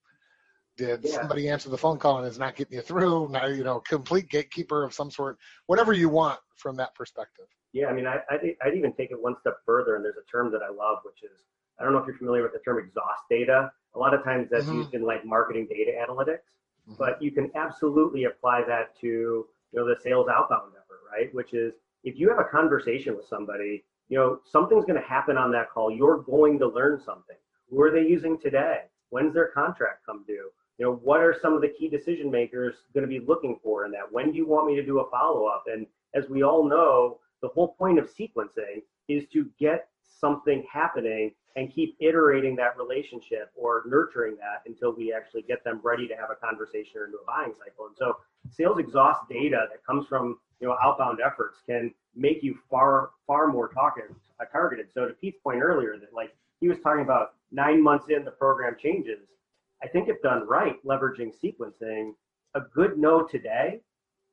did 0.76 1.00
yeah. 1.02 1.12
somebody 1.12 1.48
answer 1.48 1.70
the 1.70 1.78
phone 1.78 1.98
call 1.98 2.18
and 2.18 2.26
is 2.26 2.38
not 2.38 2.56
getting 2.56 2.76
you 2.76 2.82
through? 2.82 3.28
Now, 3.30 3.46
you 3.46 3.64
know, 3.64 3.80
complete 3.80 4.28
gatekeeper 4.28 4.84
of 4.84 4.92
some 4.92 5.10
sort, 5.10 5.38
whatever 5.66 5.92
you 5.92 6.08
want 6.08 6.38
from 6.56 6.76
that 6.76 6.94
perspective. 6.94 7.46
Yeah, 7.72 7.86
I 7.86 7.92
mean, 7.92 8.06
I, 8.06 8.18
I'd, 8.30 8.40
I'd 8.62 8.74
even 8.76 8.92
take 8.92 9.10
it 9.10 9.20
one 9.20 9.36
step 9.40 9.56
further, 9.64 9.96
and 9.96 10.04
there's 10.04 10.16
a 10.16 10.30
term 10.30 10.52
that 10.52 10.62
I 10.62 10.68
love, 10.68 10.98
which 11.04 11.22
is 11.22 11.40
I 11.78 11.84
don't 11.84 11.92
know 11.92 11.98
if 11.98 12.06
you're 12.06 12.16
familiar 12.16 12.42
with 12.42 12.52
the 12.52 12.60
term 12.60 12.78
exhaust 12.78 13.22
data. 13.30 13.72
A 13.94 13.98
lot 13.98 14.14
of 14.14 14.24
times 14.24 14.48
that's 14.50 14.66
mm-hmm. 14.66 14.78
used 14.78 14.94
in 14.94 15.02
like 15.02 15.24
marketing 15.24 15.66
data 15.68 15.92
analytics, 15.92 16.56
mm-hmm. 16.88 16.94
but 16.98 17.20
you 17.22 17.30
can 17.30 17.50
absolutely 17.54 18.24
apply 18.24 18.62
that 18.66 18.98
to 19.00 19.06
you 19.06 19.46
know 19.72 19.86
the 19.86 19.96
sales 20.00 20.28
outbound 20.28 20.72
effort, 20.76 21.00
right? 21.10 21.34
Which 21.34 21.54
is 21.54 21.74
if 22.02 22.18
you 22.18 22.28
have 22.28 22.38
a 22.38 22.44
conversation 22.44 23.16
with 23.16 23.26
somebody, 23.26 23.84
you 24.08 24.18
know 24.18 24.40
something's 24.50 24.84
going 24.84 25.00
to 25.00 25.06
happen 25.06 25.36
on 25.36 25.52
that 25.52 25.70
call. 25.70 25.90
You're 25.90 26.18
going 26.18 26.58
to 26.58 26.68
learn 26.68 27.00
something. 27.04 27.36
Who 27.70 27.80
are 27.82 27.90
they 27.90 28.02
using 28.02 28.38
today? 28.38 28.82
When's 29.10 29.34
their 29.34 29.48
contract 29.48 30.04
come 30.06 30.24
due? 30.26 30.50
you 30.78 30.84
know, 30.84 30.94
what 31.02 31.20
are 31.20 31.36
some 31.40 31.54
of 31.54 31.60
the 31.60 31.68
key 31.68 31.88
decision 31.88 32.30
makers 32.30 32.74
going 32.94 33.02
to 33.02 33.08
be 33.08 33.24
looking 33.24 33.58
for 33.62 33.84
in 33.84 33.92
that? 33.92 34.10
When 34.10 34.32
do 34.32 34.36
you 34.36 34.46
want 34.46 34.66
me 34.66 34.74
to 34.76 34.84
do 34.84 35.00
a 35.00 35.10
follow 35.10 35.46
up? 35.46 35.64
And 35.66 35.86
as 36.14 36.28
we 36.28 36.42
all 36.42 36.68
know, 36.68 37.20
the 37.42 37.48
whole 37.48 37.74
point 37.74 37.98
of 37.98 38.12
sequencing 38.12 38.82
is 39.08 39.24
to 39.32 39.48
get 39.60 39.88
something 40.02 40.64
happening 40.72 41.32
and 41.56 41.72
keep 41.72 41.96
iterating 42.00 42.56
that 42.56 42.76
relationship 42.76 43.50
or 43.54 43.84
nurturing 43.86 44.36
that 44.36 44.62
until 44.66 44.92
we 44.94 45.12
actually 45.12 45.42
get 45.42 45.62
them 45.62 45.80
ready 45.84 46.08
to 46.08 46.14
have 46.14 46.30
a 46.30 46.34
conversation 46.34 47.00
or 47.00 47.04
into 47.06 47.18
a 47.18 47.26
buying 47.26 47.52
cycle. 47.52 47.86
And 47.86 47.96
so 47.96 48.16
sales 48.50 48.78
exhaust 48.78 49.20
data 49.28 49.66
that 49.70 49.84
comes 49.86 50.06
from 50.06 50.38
you 50.60 50.68
know 50.68 50.76
outbound 50.82 51.18
efforts 51.24 51.58
can 51.66 51.92
make 52.16 52.42
you 52.42 52.58
far 52.70 53.10
far 53.26 53.48
more 53.48 53.68
targeted 53.68 54.16
uh, 54.40 54.44
targeted. 54.46 54.86
So 54.92 55.06
to 55.06 55.14
Pete's 55.14 55.38
point 55.42 55.62
earlier 55.62 55.96
that 55.98 56.12
like 56.12 56.34
he 56.60 56.68
was 56.68 56.78
talking 56.80 57.02
about 57.02 57.34
nine 57.52 57.82
months 57.82 58.06
in 58.08 58.24
the 58.24 58.30
program 58.30 58.76
changes 58.80 59.28
I 59.84 59.88
think 59.88 60.08
if 60.08 60.22
done 60.22 60.46
right, 60.48 60.76
leveraging 60.84 61.32
sequencing, 61.42 62.14
a 62.54 62.60
good 62.60 62.98
no 62.98 63.22
today 63.22 63.80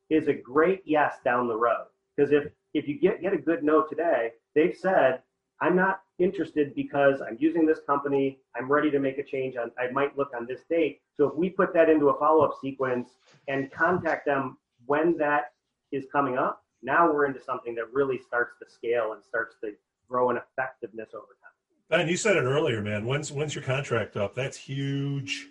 is 0.09 0.27
a 0.27 0.33
great 0.33 0.81
yes 0.85 1.15
down 1.25 1.47
the 1.47 1.57
road. 1.57 1.87
Because 2.15 2.31
if 2.31 2.45
if 2.73 2.87
you 2.87 2.97
get 2.97 3.21
get 3.21 3.33
a 3.33 3.37
good 3.37 3.63
no 3.63 3.85
today, 3.85 4.31
they've 4.55 4.75
said, 4.75 5.21
I'm 5.61 5.75
not 5.75 6.01
interested 6.17 6.73
because 6.75 7.21
I'm 7.21 7.37
using 7.39 7.65
this 7.65 7.79
company. 7.85 8.39
I'm 8.55 8.71
ready 8.71 8.89
to 8.91 8.99
make 8.99 9.19
a 9.19 9.23
change 9.23 9.55
on 9.57 9.71
I 9.79 9.91
might 9.91 10.17
look 10.17 10.31
on 10.35 10.47
this 10.47 10.61
date. 10.69 11.01
So 11.15 11.27
if 11.29 11.35
we 11.35 11.49
put 11.49 11.73
that 11.73 11.89
into 11.89 12.09
a 12.09 12.19
follow-up 12.19 12.57
sequence 12.61 13.09
and 13.47 13.71
contact 13.71 14.25
them 14.25 14.57
when 14.87 15.17
that 15.17 15.53
is 15.91 16.05
coming 16.11 16.37
up, 16.37 16.63
now 16.81 17.11
we're 17.11 17.25
into 17.25 17.39
something 17.39 17.75
that 17.75 17.93
really 17.93 18.17
starts 18.17 18.57
to 18.59 18.69
scale 18.69 19.13
and 19.13 19.23
starts 19.23 19.55
to 19.63 19.73
grow 20.09 20.31
in 20.31 20.37
effectiveness 20.37 21.09
over 21.13 21.37
time. 21.41 21.51
Ben, 21.89 22.07
you 22.07 22.17
said 22.17 22.37
it 22.37 22.43
earlier, 22.43 22.81
man. 22.81 23.05
When's 23.05 23.31
when's 23.31 23.53
your 23.53 23.63
contract 23.63 24.17
up? 24.17 24.33
That's 24.33 24.57
huge, 24.57 25.49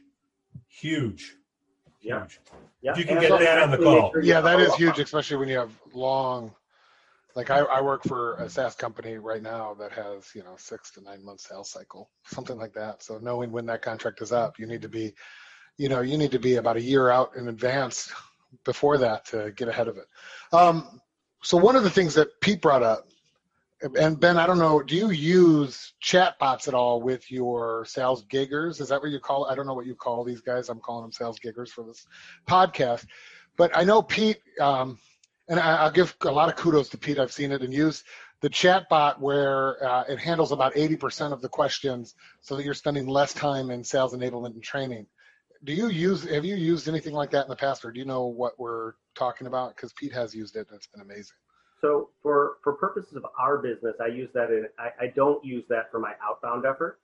huge, 0.66 1.36
yeah. 2.00 2.22
huge. 2.22 2.40
Yeah. 2.82 2.92
If 2.92 2.98
you 2.98 3.04
can 3.04 3.20
get 3.20 3.38
that 3.38 3.62
on 3.62 3.70
the 3.70 3.76
call. 3.76 4.12
Yeah, 4.22 4.40
that 4.40 4.58
is 4.58 4.74
huge, 4.74 4.98
especially 4.98 5.36
when 5.36 5.48
you 5.48 5.58
have 5.58 5.70
long. 5.92 6.52
Like 7.36 7.50
I, 7.50 7.60
I 7.60 7.80
work 7.80 8.02
for 8.04 8.34
a 8.36 8.48
SaaS 8.48 8.74
company 8.74 9.16
right 9.16 9.42
now 9.42 9.74
that 9.74 9.92
has 9.92 10.30
you 10.34 10.42
know 10.42 10.54
six 10.56 10.90
to 10.92 11.02
nine 11.02 11.24
month 11.24 11.40
sales 11.40 11.70
cycle, 11.70 12.10
something 12.24 12.58
like 12.58 12.72
that. 12.74 13.02
So 13.02 13.18
knowing 13.18 13.52
when 13.52 13.66
that 13.66 13.82
contract 13.82 14.20
is 14.22 14.32
up, 14.32 14.58
you 14.58 14.66
need 14.66 14.82
to 14.82 14.88
be, 14.88 15.14
you 15.76 15.88
know, 15.88 16.00
you 16.00 16.18
need 16.18 16.32
to 16.32 16.38
be 16.38 16.56
about 16.56 16.76
a 16.76 16.82
year 16.82 17.10
out 17.10 17.36
in 17.36 17.48
advance 17.48 18.12
before 18.64 18.98
that 18.98 19.24
to 19.26 19.52
get 19.52 19.68
ahead 19.68 19.88
of 19.88 19.96
it. 19.96 20.06
Um, 20.52 21.00
so 21.42 21.56
one 21.56 21.76
of 21.76 21.84
the 21.84 21.90
things 21.90 22.14
that 22.14 22.40
Pete 22.40 22.60
brought 22.60 22.82
up 22.82 23.06
and 23.82 24.20
Ben, 24.20 24.36
I 24.36 24.46
don't 24.46 24.58
know, 24.58 24.82
do 24.82 24.94
you 24.94 25.10
use 25.10 25.94
chatbots 26.02 26.68
at 26.68 26.74
all 26.74 27.00
with 27.00 27.30
your 27.30 27.84
sales 27.86 28.24
giggers? 28.26 28.80
Is 28.80 28.88
that 28.88 29.00
what 29.00 29.10
you 29.10 29.20
call? 29.20 29.46
I 29.46 29.54
don't 29.54 29.66
know 29.66 29.74
what 29.74 29.86
you 29.86 29.94
call 29.94 30.22
these 30.22 30.42
guys. 30.42 30.68
I'm 30.68 30.80
calling 30.80 31.04
them 31.04 31.12
sales 31.12 31.38
giggers 31.38 31.70
for 31.70 31.84
this 31.84 32.06
podcast. 32.46 33.06
But 33.56 33.76
I 33.76 33.84
know 33.84 34.02
Pete, 34.02 34.38
um, 34.60 34.98
and 35.50 35.58
I, 35.58 35.84
will 35.84 35.90
give 35.90 36.16
a 36.22 36.30
lot 36.30 36.48
of 36.48 36.54
kudos 36.54 36.88
to 36.90 36.98
Pete. 36.98 37.18
I've 37.18 37.32
seen 37.32 37.50
it 37.50 37.60
and 37.60 37.74
used 37.74 38.04
the 38.40 38.48
chatbot 38.48 39.18
where 39.18 39.84
uh, 39.84 40.04
it 40.08 40.18
handles 40.18 40.52
about 40.52 40.74
80% 40.74 41.32
of 41.32 41.42
the 41.42 41.48
questions 41.48 42.14
so 42.40 42.56
that 42.56 42.64
you're 42.64 42.72
spending 42.72 43.06
less 43.06 43.34
time 43.34 43.70
in 43.70 43.82
sales 43.82 44.14
enablement 44.14 44.54
and 44.54 44.62
training. 44.62 45.06
Do 45.64 45.74
you 45.74 45.88
use, 45.88 46.22
have 46.22 46.44
you 46.44 46.54
used 46.54 46.88
anything 46.88 47.12
like 47.12 47.32
that 47.32 47.44
in 47.44 47.50
the 47.50 47.56
past 47.56 47.84
or 47.84 47.90
do 47.90 47.98
you 47.98 48.06
know 48.06 48.26
what 48.26 48.58
we're 48.58 48.92
talking 49.16 49.48
about? 49.48 49.74
Because 49.74 49.92
Pete 49.92 50.12
has 50.12 50.34
used 50.34 50.54
it 50.54 50.68
and 50.70 50.76
it's 50.76 50.86
been 50.86 51.02
amazing. 51.02 51.36
So 51.80 52.10
for, 52.22 52.58
for 52.62 52.74
purposes 52.74 53.16
of 53.16 53.26
our 53.38 53.58
business, 53.58 53.96
I 54.00 54.06
use 54.06 54.30
that 54.34 54.50
in, 54.50 54.66
I, 54.78 55.04
I 55.04 55.06
don't 55.08 55.44
use 55.44 55.64
that 55.68 55.90
for 55.90 55.98
my 55.98 56.12
outbound 56.22 56.64
efforts. 56.64 57.00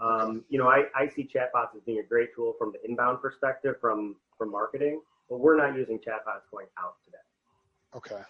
Um, 0.00 0.44
you 0.50 0.58
know, 0.58 0.68
I, 0.68 0.84
I 0.94 1.08
see 1.08 1.22
chatbots 1.34 1.74
as 1.74 1.82
being 1.86 2.00
a 2.00 2.06
great 2.06 2.34
tool 2.36 2.54
from 2.58 2.72
the 2.72 2.88
inbound 2.88 3.22
perspective 3.22 3.76
from, 3.80 4.16
from 4.36 4.52
marketing, 4.52 5.00
but 5.30 5.40
we're 5.40 5.56
not 5.56 5.74
using 5.74 5.96
chatbots 5.96 6.44
going 6.52 6.66
out 6.78 6.96
today. 7.04 7.16
Okay. 7.96 8.20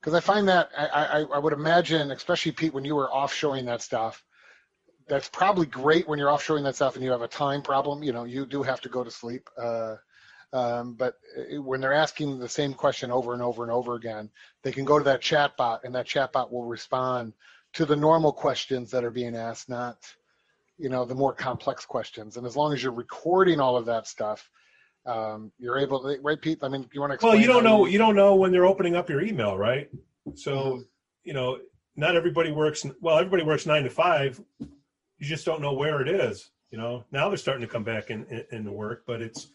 Because 0.00 0.14
I 0.14 0.20
find 0.20 0.48
that 0.48 0.70
I, 0.76 0.86
I, 0.86 1.20
I 1.20 1.38
would 1.38 1.52
imagine, 1.52 2.10
especially 2.10 2.52
Pete, 2.52 2.74
when 2.74 2.84
you 2.84 2.96
were 2.96 3.08
offshoring 3.08 3.66
that 3.66 3.82
stuff, 3.82 4.24
that's 5.08 5.28
probably 5.28 5.66
great 5.66 6.08
when 6.08 6.18
you're 6.18 6.28
offshoring 6.30 6.64
that 6.64 6.74
stuff 6.74 6.96
and 6.96 7.04
you 7.04 7.10
have 7.10 7.22
a 7.22 7.28
time 7.28 7.62
problem. 7.62 8.02
You 8.02 8.12
know, 8.12 8.24
you 8.24 8.44
do 8.46 8.62
have 8.62 8.80
to 8.82 8.88
go 8.88 9.04
to 9.04 9.10
sleep. 9.10 9.48
Uh, 9.56 9.96
um, 10.52 10.94
but 10.94 11.14
when 11.52 11.80
they're 11.80 11.94
asking 11.94 12.38
the 12.38 12.48
same 12.48 12.74
question 12.74 13.10
over 13.10 13.32
and 13.32 13.40
over 13.40 13.62
and 13.62 13.72
over 13.72 13.94
again, 13.94 14.28
they 14.62 14.72
can 14.72 14.84
go 14.84 14.98
to 14.98 15.04
that 15.04 15.22
chat 15.22 15.56
bot 15.56 15.84
and 15.84 15.94
that 15.94 16.06
chat 16.06 16.32
bot 16.32 16.52
will 16.52 16.64
respond 16.64 17.32
to 17.74 17.86
the 17.86 17.96
normal 17.96 18.32
questions 18.32 18.90
that 18.90 19.04
are 19.04 19.10
being 19.10 19.34
asked, 19.34 19.68
not, 19.68 19.96
you 20.76 20.90
know, 20.90 21.04
the 21.06 21.14
more 21.14 21.32
complex 21.32 21.86
questions. 21.86 22.36
And 22.36 22.46
as 22.46 22.56
long 22.56 22.74
as 22.74 22.82
you're 22.82 22.92
recording 22.92 23.60
all 23.60 23.76
of 23.76 23.86
that 23.86 24.06
stuff, 24.06 24.50
um, 25.06 25.52
you're 25.58 25.78
able 25.78 26.00
to, 26.02 26.20
right, 26.22 26.40
Pete? 26.40 26.58
I 26.62 26.68
mean, 26.68 26.88
you 26.92 27.00
want 27.00 27.18
to 27.18 27.26
Well, 27.26 27.36
you 27.36 27.46
don't 27.46 27.64
know, 27.64 27.86
you... 27.86 27.92
you 27.92 27.98
don't 27.98 28.16
know 28.16 28.34
when 28.34 28.52
they're 28.52 28.66
opening 28.66 28.96
up 28.96 29.08
your 29.08 29.22
email, 29.22 29.56
right? 29.56 29.88
So, 30.34 30.52
mm-hmm. 30.52 30.82
you 31.24 31.32
know, 31.32 31.58
not 31.96 32.16
everybody 32.16 32.52
works, 32.52 32.86
well, 33.00 33.18
everybody 33.18 33.42
works 33.42 33.66
nine 33.66 33.84
to 33.84 33.90
five. 33.90 34.40
You 34.58 34.68
just 35.20 35.44
don't 35.44 35.60
know 35.60 35.72
where 35.72 36.00
it 36.00 36.08
is. 36.08 36.50
You 36.70 36.78
know, 36.78 37.04
now 37.12 37.28
they're 37.28 37.36
starting 37.36 37.66
to 37.66 37.72
come 37.72 37.84
back 37.84 38.10
in, 38.10 38.24
in, 38.26 38.44
in 38.50 38.64
the 38.64 38.72
work, 38.72 39.04
but 39.06 39.20
it's, 39.20 39.48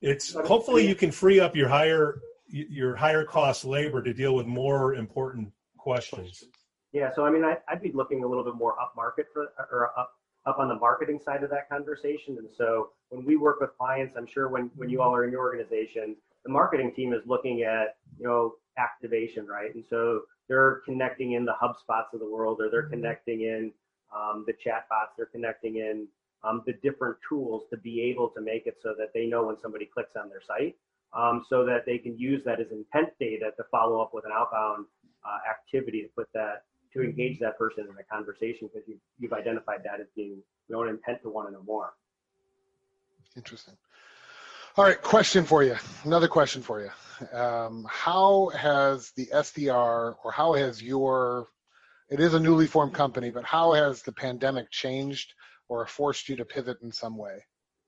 It's 0.00 0.32
hopefully 0.32 0.86
you 0.86 0.94
can 0.94 1.10
free 1.10 1.40
up 1.40 1.56
your 1.56 1.68
higher 1.68 2.20
your 2.46 2.96
higher 2.96 3.24
cost 3.24 3.64
labor 3.64 4.00
to 4.02 4.14
deal 4.14 4.34
with 4.34 4.46
more 4.46 4.94
important 4.94 5.52
questions. 5.76 6.44
Yeah, 6.92 7.10
so 7.12 7.26
I 7.26 7.30
mean, 7.30 7.44
I, 7.44 7.58
would 7.70 7.82
be 7.82 7.92
looking 7.92 8.24
a 8.24 8.26
little 8.28 8.44
bit 8.44 8.54
more 8.54 8.80
up 8.80 8.92
market 8.96 9.26
for, 9.32 9.48
or 9.72 9.90
up 9.98 10.12
up 10.48 10.58
on 10.58 10.68
the 10.68 10.74
marketing 10.74 11.20
side 11.24 11.42
of 11.42 11.50
that 11.50 11.68
conversation. 11.68 12.38
And 12.38 12.48
so 12.56 12.90
when 13.10 13.24
we 13.24 13.36
work 13.36 13.60
with 13.60 13.70
clients, 13.76 14.14
I'm 14.16 14.26
sure 14.26 14.48
when 14.48 14.70
when 14.76 14.88
you 14.88 15.02
all 15.02 15.14
are 15.14 15.24
in 15.24 15.30
your 15.30 15.42
organization, 15.42 16.16
the 16.44 16.50
marketing 16.50 16.92
team 16.96 17.12
is 17.12 17.20
looking 17.26 17.62
at 17.62 17.96
you 18.18 18.26
know 18.26 18.54
activation, 18.78 19.46
right? 19.46 19.74
And 19.74 19.84
so 19.90 20.22
they're 20.48 20.80
connecting 20.84 21.32
in 21.32 21.44
the 21.44 21.54
HubSpots 21.62 22.14
of 22.14 22.20
the 22.20 22.30
world, 22.30 22.60
or 22.60 22.70
they're 22.70 22.84
mm-hmm. 22.84 22.94
connecting 22.94 23.42
in 23.42 23.72
um, 24.14 24.44
the 24.46 24.54
chatbots, 24.54 25.12
they're 25.16 25.26
connecting 25.26 25.76
in 25.76 26.06
um, 26.42 26.62
the 26.66 26.72
different 26.82 27.16
tools 27.28 27.64
to 27.70 27.76
be 27.76 28.00
able 28.00 28.28
to 28.30 28.40
make 28.40 28.66
it 28.66 28.78
so 28.82 28.94
that 28.98 29.08
they 29.12 29.26
know 29.26 29.46
when 29.46 29.56
somebody 29.60 29.86
clicks 29.92 30.16
on 30.16 30.28
their 30.28 30.40
site, 30.46 30.76
um, 31.12 31.44
so 31.48 31.64
that 31.66 31.84
they 31.84 31.98
can 31.98 32.18
use 32.18 32.42
that 32.44 32.60
as 32.60 32.68
intent 32.70 33.10
data 33.20 33.50
to 33.56 33.64
follow 33.70 34.00
up 34.00 34.14
with 34.14 34.24
an 34.24 34.30
outbound 34.32 34.86
uh, 35.26 35.38
activity 35.50 36.02
to 36.02 36.08
put 36.16 36.28
that 36.32 36.64
to 36.94 37.02
engage 37.02 37.38
that 37.40 37.58
person 37.58 37.84
in 37.84 37.94
a 37.98 38.14
conversation 38.14 38.68
because 38.72 38.88
you, 38.88 38.96
you've 39.18 39.32
identified 39.32 39.80
that 39.84 40.00
as 40.00 40.06
being 40.16 40.38
know 40.68 40.82
intent 40.84 41.22
to 41.22 41.28
want 41.28 41.48
to 41.48 41.52
know 41.52 41.62
more. 41.66 41.92
Interesting. 43.36 43.74
All 44.76 44.84
right, 44.84 45.00
question 45.00 45.44
for 45.44 45.62
you. 45.62 45.76
Another 46.04 46.28
question 46.28 46.62
for 46.62 46.80
you. 46.80 47.36
Um, 47.36 47.86
how 47.88 48.50
has 48.56 49.10
the 49.16 49.26
SDR 49.26 50.14
or 50.22 50.32
how 50.32 50.52
has 50.52 50.82
your, 50.82 51.48
it 52.10 52.20
is 52.20 52.34
a 52.34 52.40
newly 52.40 52.66
formed 52.66 52.94
company, 52.94 53.30
but 53.30 53.44
how 53.44 53.72
has 53.72 54.02
the 54.02 54.12
pandemic 54.12 54.70
changed 54.70 55.34
or 55.68 55.86
forced 55.86 56.28
you 56.28 56.36
to 56.36 56.44
pivot 56.44 56.78
in 56.82 56.92
some 56.92 57.16
way, 57.16 57.44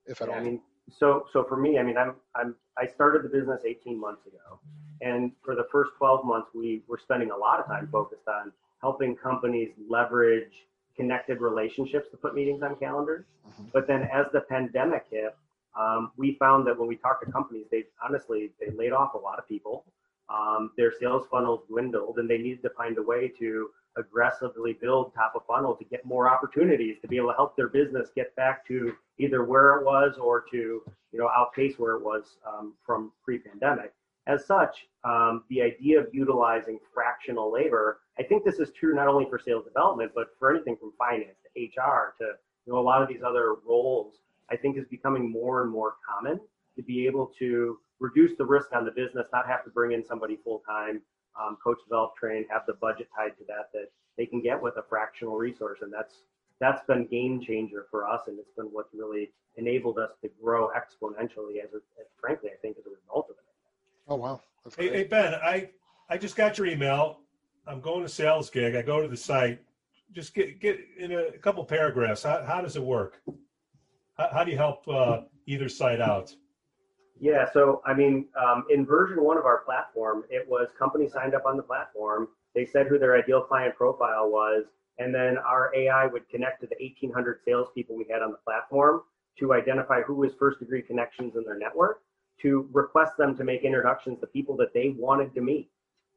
if 0.06 0.20
at 0.20 0.28
yeah, 0.28 0.34
all? 0.34 0.40
I 0.40 0.44
mean, 0.44 0.60
so 0.90 1.26
so 1.32 1.44
for 1.44 1.56
me, 1.56 1.78
I 1.78 1.82
mean, 1.84 1.96
I'm 1.96 2.16
I'm 2.34 2.56
I 2.76 2.86
started 2.86 3.22
the 3.22 3.28
business 3.28 3.62
18 3.64 4.00
months 4.00 4.26
ago, 4.26 4.58
and 5.00 5.32
for 5.44 5.54
the 5.54 5.66
first 5.70 5.92
12 5.98 6.24
months, 6.24 6.48
we 6.54 6.82
were 6.88 6.98
spending 7.00 7.30
a 7.30 7.36
lot 7.36 7.60
of 7.60 7.66
time 7.66 7.88
focused 7.92 8.26
on 8.26 8.52
helping 8.80 9.16
companies 9.16 9.70
leverage 9.88 10.52
connected 10.96 11.40
relationships 11.40 12.08
to 12.10 12.16
put 12.16 12.34
meetings 12.34 12.62
on 12.62 12.76
calendars. 12.76 13.24
Mm-hmm. 13.48 13.64
But 13.72 13.86
then 13.86 14.02
as 14.12 14.26
the 14.32 14.40
pandemic 14.40 15.06
hit, 15.10 15.34
um, 15.78 16.12
we 16.16 16.36
found 16.38 16.66
that 16.66 16.78
when 16.78 16.88
we 16.88 16.96
talked 16.96 17.24
to 17.24 17.30
companies, 17.30 17.66
they 17.70 17.84
honestly 18.04 18.50
they 18.60 18.70
laid 18.76 18.92
off 18.92 19.14
a 19.14 19.18
lot 19.18 19.38
of 19.38 19.48
people. 19.48 19.84
Um, 20.28 20.70
their 20.76 20.92
sales 21.00 21.26
funnels 21.30 21.62
dwindled, 21.68 22.18
and 22.18 22.28
they 22.28 22.38
needed 22.38 22.62
to 22.62 22.70
find 22.70 22.96
a 22.98 23.02
way 23.02 23.32
to 23.40 23.70
aggressively 23.96 24.74
build 24.80 25.12
top 25.14 25.32
of 25.34 25.42
funnel 25.46 25.74
to 25.74 25.84
get 25.84 26.04
more 26.04 26.28
opportunities 26.28 26.96
to 27.02 27.08
be 27.08 27.16
able 27.16 27.28
to 27.28 27.34
help 27.34 27.56
their 27.56 27.68
business 27.68 28.10
get 28.14 28.34
back 28.36 28.66
to 28.68 28.92
either 29.18 29.44
where 29.44 29.78
it 29.78 29.84
was 29.84 30.16
or 30.20 30.44
to 30.50 30.82
you 31.12 31.18
know 31.18 31.28
outpace 31.36 31.74
where 31.78 31.96
it 31.96 32.02
was 32.02 32.36
um, 32.46 32.74
from 32.84 33.12
pre-pandemic. 33.24 33.92
As 34.26 34.46
such, 34.46 34.86
um, 35.04 35.44
the 35.48 35.62
idea 35.62 35.98
of 35.98 36.06
utilizing 36.12 36.78
fractional 36.92 37.52
labor, 37.52 38.00
I 38.18 38.22
think 38.22 38.44
this 38.44 38.58
is 38.58 38.70
true 38.70 38.94
not 38.94 39.08
only 39.08 39.26
for 39.28 39.38
sales 39.38 39.64
development, 39.64 40.12
but 40.14 40.28
for 40.38 40.54
anything 40.54 40.76
from 40.76 40.92
finance 40.98 41.38
to 41.42 41.62
HR 41.62 42.14
to 42.18 42.24
you 42.66 42.72
know 42.72 42.78
a 42.78 42.82
lot 42.82 43.02
of 43.02 43.08
these 43.08 43.22
other 43.26 43.54
roles 43.66 44.20
I 44.50 44.56
think 44.56 44.76
is 44.76 44.84
becoming 44.90 45.30
more 45.30 45.62
and 45.62 45.70
more 45.70 45.94
common 46.06 46.40
to 46.76 46.82
be 46.82 47.06
able 47.06 47.32
to 47.38 47.78
reduce 47.98 48.36
the 48.36 48.44
risk 48.44 48.74
on 48.74 48.84
the 48.84 48.90
business, 48.90 49.26
not 49.32 49.46
have 49.46 49.64
to 49.64 49.70
bring 49.70 49.92
in 49.92 50.04
somebody 50.04 50.38
full 50.42 50.62
time, 50.68 51.00
um, 51.40 51.56
coach, 51.62 51.78
develop, 51.84 52.16
train, 52.16 52.44
have 52.50 52.62
the 52.66 52.74
budget 52.74 53.08
tied 53.16 53.36
to 53.38 53.44
that 53.46 53.70
that 53.72 53.90
they 54.16 54.26
can 54.26 54.42
get 54.42 54.60
with 54.60 54.76
a 54.76 54.82
fractional 54.88 55.36
resource, 55.36 55.78
and 55.82 55.92
that's 55.92 56.22
that's 56.58 56.84
been 56.86 57.06
game 57.06 57.40
changer 57.40 57.86
for 57.90 58.06
us, 58.06 58.22
and 58.26 58.38
it's 58.38 58.52
been 58.56 58.66
what's 58.66 58.92
really 58.92 59.30
enabled 59.56 59.98
us 59.98 60.10
to 60.22 60.30
grow 60.42 60.68
exponentially 60.68 61.62
as, 61.62 61.72
a, 61.72 61.80
as 62.00 62.06
frankly 62.20 62.50
I 62.50 62.56
think 62.60 62.76
as 62.78 62.86
a 62.86 62.90
result 62.90 63.26
of 63.30 63.36
it. 63.36 63.49
Oh 64.10 64.16
wow! 64.16 64.40
Hey, 64.76 64.88
hey 64.88 65.04
Ben, 65.04 65.34
I 65.34 65.70
I 66.08 66.18
just 66.18 66.34
got 66.34 66.58
your 66.58 66.66
email. 66.66 67.20
I'm 67.64 67.80
going 67.80 68.02
to 68.02 68.08
sales 68.08 68.50
gig. 68.50 68.74
I 68.74 68.82
go 68.82 69.00
to 69.00 69.06
the 69.06 69.16
site. 69.16 69.60
Just 70.12 70.34
get 70.34 70.60
get 70.60 70.80
in 70.98 71.12
a 71.12 71.38
couple 71.38 71.64
paragraphs. 71.64 72.24
How 72.24 72.44
how 72.44 72.60
does 72.60 72.74
it 72.74 72.82
work? 72.82 73.22
How, 74.18 74.28
how 74.32 74.44
do 74.44 74.50
you 74.50 74.56
help 74.56 74.88
uh, 74.88 75.20
either 75.46 75.68
side 75.68 76.00
out? 76.00 76.34
Yeah, 77.20 77.48
so 77.52 77.82
I 77.86 77.94
mean, 77.94 78.26
um, 78.36 78.64
in 78.68 78.84
version 78.84 79.22
one 79.22 79.38
of 79.38 79.44
our 79.44 79.58
platform, 79.58 80.24
it 80.28 80.44
was 80.48 80.66
companies 80.76 81.12
signed 81.12 81.36
up 81.36 81.44
on 81.46 81.56
the 81.56 81.62
platform. 81.62 82.26
They 82.52 82.66
said 82.66 82.88
who 82.88 82.98
their 82.98 83.16
ideal 83.16 83.42
client 83.42 83.76
profile 83.76 84.28
was, 84.28 84.64
and 84.98 85.14
then 85.14 85.38
our 85.38 85.70
AI 85.76 86.06
would 86.06 86.28
connect 86.28 86.62
to 86.62 86.66
the 86.66 86.74
1,800 86.84 87.42
salespeople 87.44 87.96
we 87.96 88.06
had 88.10 88.22
on 88.22 88.32
the 88.32 88.38
platform 88.38 89.02
to 89.38 89.52
identify 89.52 90.02
who 90.02 90.16
was 90.16 90.32
first 90.36 90.58
degree 90.58 90.82
connections 90.82 91.36
in 91.36 91.44
their 91.44 91.58
network, 91.58 92.02
to 92.42 92.68
request 92.72 93.16
them 93.16 93.36
to 93.36 93.44
make 93.44 93.62
introductions 93.62 94.18
to 94.20 94.26
people 94.26 94.56
that 94.56 94.72
they 94.72 94.94
wanted 94.96 95.34
to 95.34 95.40
meet. 95.40 95.70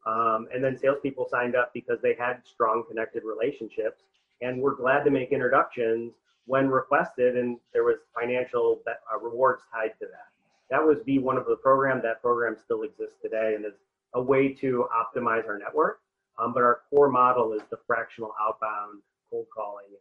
Um, 0.06 0.48
and 0.54 0.64
then 0.64 0.78
salespeople 0.78 1.28
signed 1.30 1.56
up 1.56 1.74
because 1.74 2.00
they 2.02 2.14
had 2.14 2.42
strong 2.46 2.84
connected 2.88 3.24
relationships 3.24 4.04
and 4.42 4.62
were 4.62 4.76
glad 4.76 5.04
to 5.06 5.12
make 5.12 5.32
introductions 5.32 6.14
when 6.46 6.68
requested, 6.68 7.38
and 7.38 7.58
there 7.72 7.86
was 7.86 7.98
financial 8.20 8.82
uh, 8.88 9.20
rewards 9.20 9.64
tied 9.72 9.94
to 10.00 10.06
that. 10.06 10.28
That 10.70 10.84
was 10.84 10.98
V1 11.08 11.38
of 11.38 11.46
the 11.46 11.56
program. 11.56 12.02
That 12.04 12.22
program 12.22 12.58
still 12.62 12.84
exists 12.84 13.16
today 13.22 13.54
and 13.56 13.66
is 13.66 13.74
a 14.14 14.22
way 14.22 14.50
to 14.54 14.88
optimize 14.94 15.48
our 15.48 15.58
network. 15.58 16.02
Um, 16.38 16.54
but 16.54 16.64
our 16.64 16.82
core 16.90 17.10
model 17.10 17.54
is 17.54 17.62
the 17.70 17.78
fractional 17.86 18.34
outbound 18.42 19.02
cold 19.30 19.46
calling 19.56 19.86
and 19.88 19.98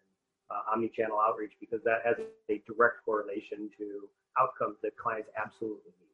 uh, 0.51 0.73
omni-channel 0.73 1.19
outreach 1.19 1.53
because 1.61 1.81
that 1.85 2.01
has 2.05 2.17
a 2.51 2.63
direct 2.67 3.05
correlation 3.05 3.71
to 3.79 4.09
outcomes 4.39 4.77
that 4.83 4.97
clients 4.97 5.29
absolutely 5.37 5.93
need. 6.01 6.12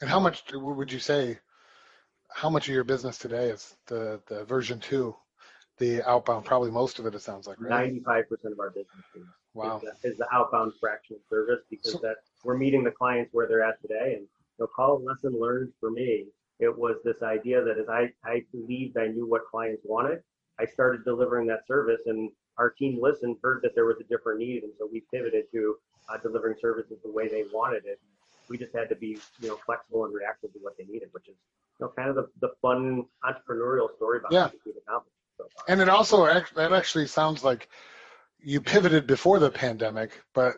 And 0.00 0.08
how 0.08 0.20
much 0.20 0.44
would 0.52 0.92
you 0.92 0.98
say? 0.98 1.38
How 2.30 2.50
much 2.50 2.68
of 2.68 2.74
your 2.74 2.84
business 2.84 3.18
today 3.18 3.48
is 3.50 3.76
the 3.86 4.20
the 4.26 4.44
version 4.44 4.78
two, 4.78 5.16
the 5.78 6.02
outbound? 6.08 6.44
Probably 6.44 6.70
most 6.70 6.98
of 6.98 7.06
it. 7.06 7.14
It 7.14 7.22
sounds 7.22 7.46
like 7.46 7.60
right. 7.60 7.70
Ninety-five 7.70 8.28
percent 8.28 8.52
of 8.52 8.60
our 8.60 8.70
business 8.70 9.04
is 9.16 9.26
Wow. 9.58 9.80
Is 9.82 9.90
the, 10.02 10.08
is 10.08 10.18
the 10.18 10.26
outbound 10.32 10.72
fractional 10.78 11.20
service 11.28 11.64
because 11.68 11.92
so, 11.92 11.98
that 12.02 12.16
we're 12.44 12.56
meeting 12.56 12.84
the 12.84 12.92
clients 12.92 13.32
where 13.32 13.48
they're 13.48 13.64
at 13.64 13.80
today. 13.82 14.14
And 14.14 14.22
you 14.22 14.60
know, 14.60 14.66
call 14.68 15.02
lesson 15.02 15.38
learned 15.38 15.72
for 15.80 15.90
me. 15.90 16.26
It 16.60 16.76
was 16.76 16.96
this 17.04 17.22
idea 17.22 17.62
that 17.64 17.78
as 17.78 17.88
I, 17.88 18.12
I 18.24 18.44
believed 18.52 18.98
I 18.98 19.06
knew 19.06 19.26
what 19.26 19.42
clients 19.50 19.82
wanted, 19.84 20.22
I 20.60 20.64
started 20.64 21.04
delivering 21.04 21.46
that 21.48 21.66
service 21.66 22.00
and 22.06 22.30
our 22.56 22.70
team 22.70 23.00
listened, 23.00 23.36
heard 23.42 23.60
that 23.62 23.74
there 23.74 23.84
was 23.84 23.96
a 24.00 24.04
different 24.04 24.40
need. 24.40 24.64
And 24.64 24.72
so 24.78 24.88
we 24.90 25.02
pivoted 25.12 25.44
to 25.52 25.76
uh, 26.08 26.18
delivering 26.18 26.56
services 26.60 26.98
the 27.04 27.10
way 27.10 27.28
they 27.28 27.44
wanted 27.52 27.84
it. 27.84 28.00
We 28.48 28.58
just 28.58 28.74
had 28.74 28.88
to 28.88 28.96
be, 28.96 29.18
you 29.40 29.48
know, 29.48 29.58
flexible 29.66 30.04
and 30.04 30.14
reactive 30.14 30.52
to 30.52 30.58
what 30.60 30.76
they 30.78 30.84
needed, 30.84 31.08
which 31.12 31.28
is, 31.28 31.36
you 31.78 31.86
know, 31.86 31.92
kind 31.96 32.08
of 32.08 32.16
the, 32.16 32.28
the 32.40 32.50
fun 32.62 33.04
entrepreneurial 33.24 33.94
story 33.96 34.20
behind 34.20 34.52
yeah. 34.52 34.60
we've 34.64 34.74
accomplished. 34.86 35.14
So 35.36 35.46
and 35.68 35.80
it 35.80 35.88
also, 35.88 36.24
that 36.24 36.72
actually 36.72 37.06
sounds 37.06 37.44
like 37.44 37.68
you 38.40 38.60
pivoted 38.60 39.06
before 39.06 39.38
the 39.38 39.50
pandemic, 39.50 40.20
but 40.34 40.54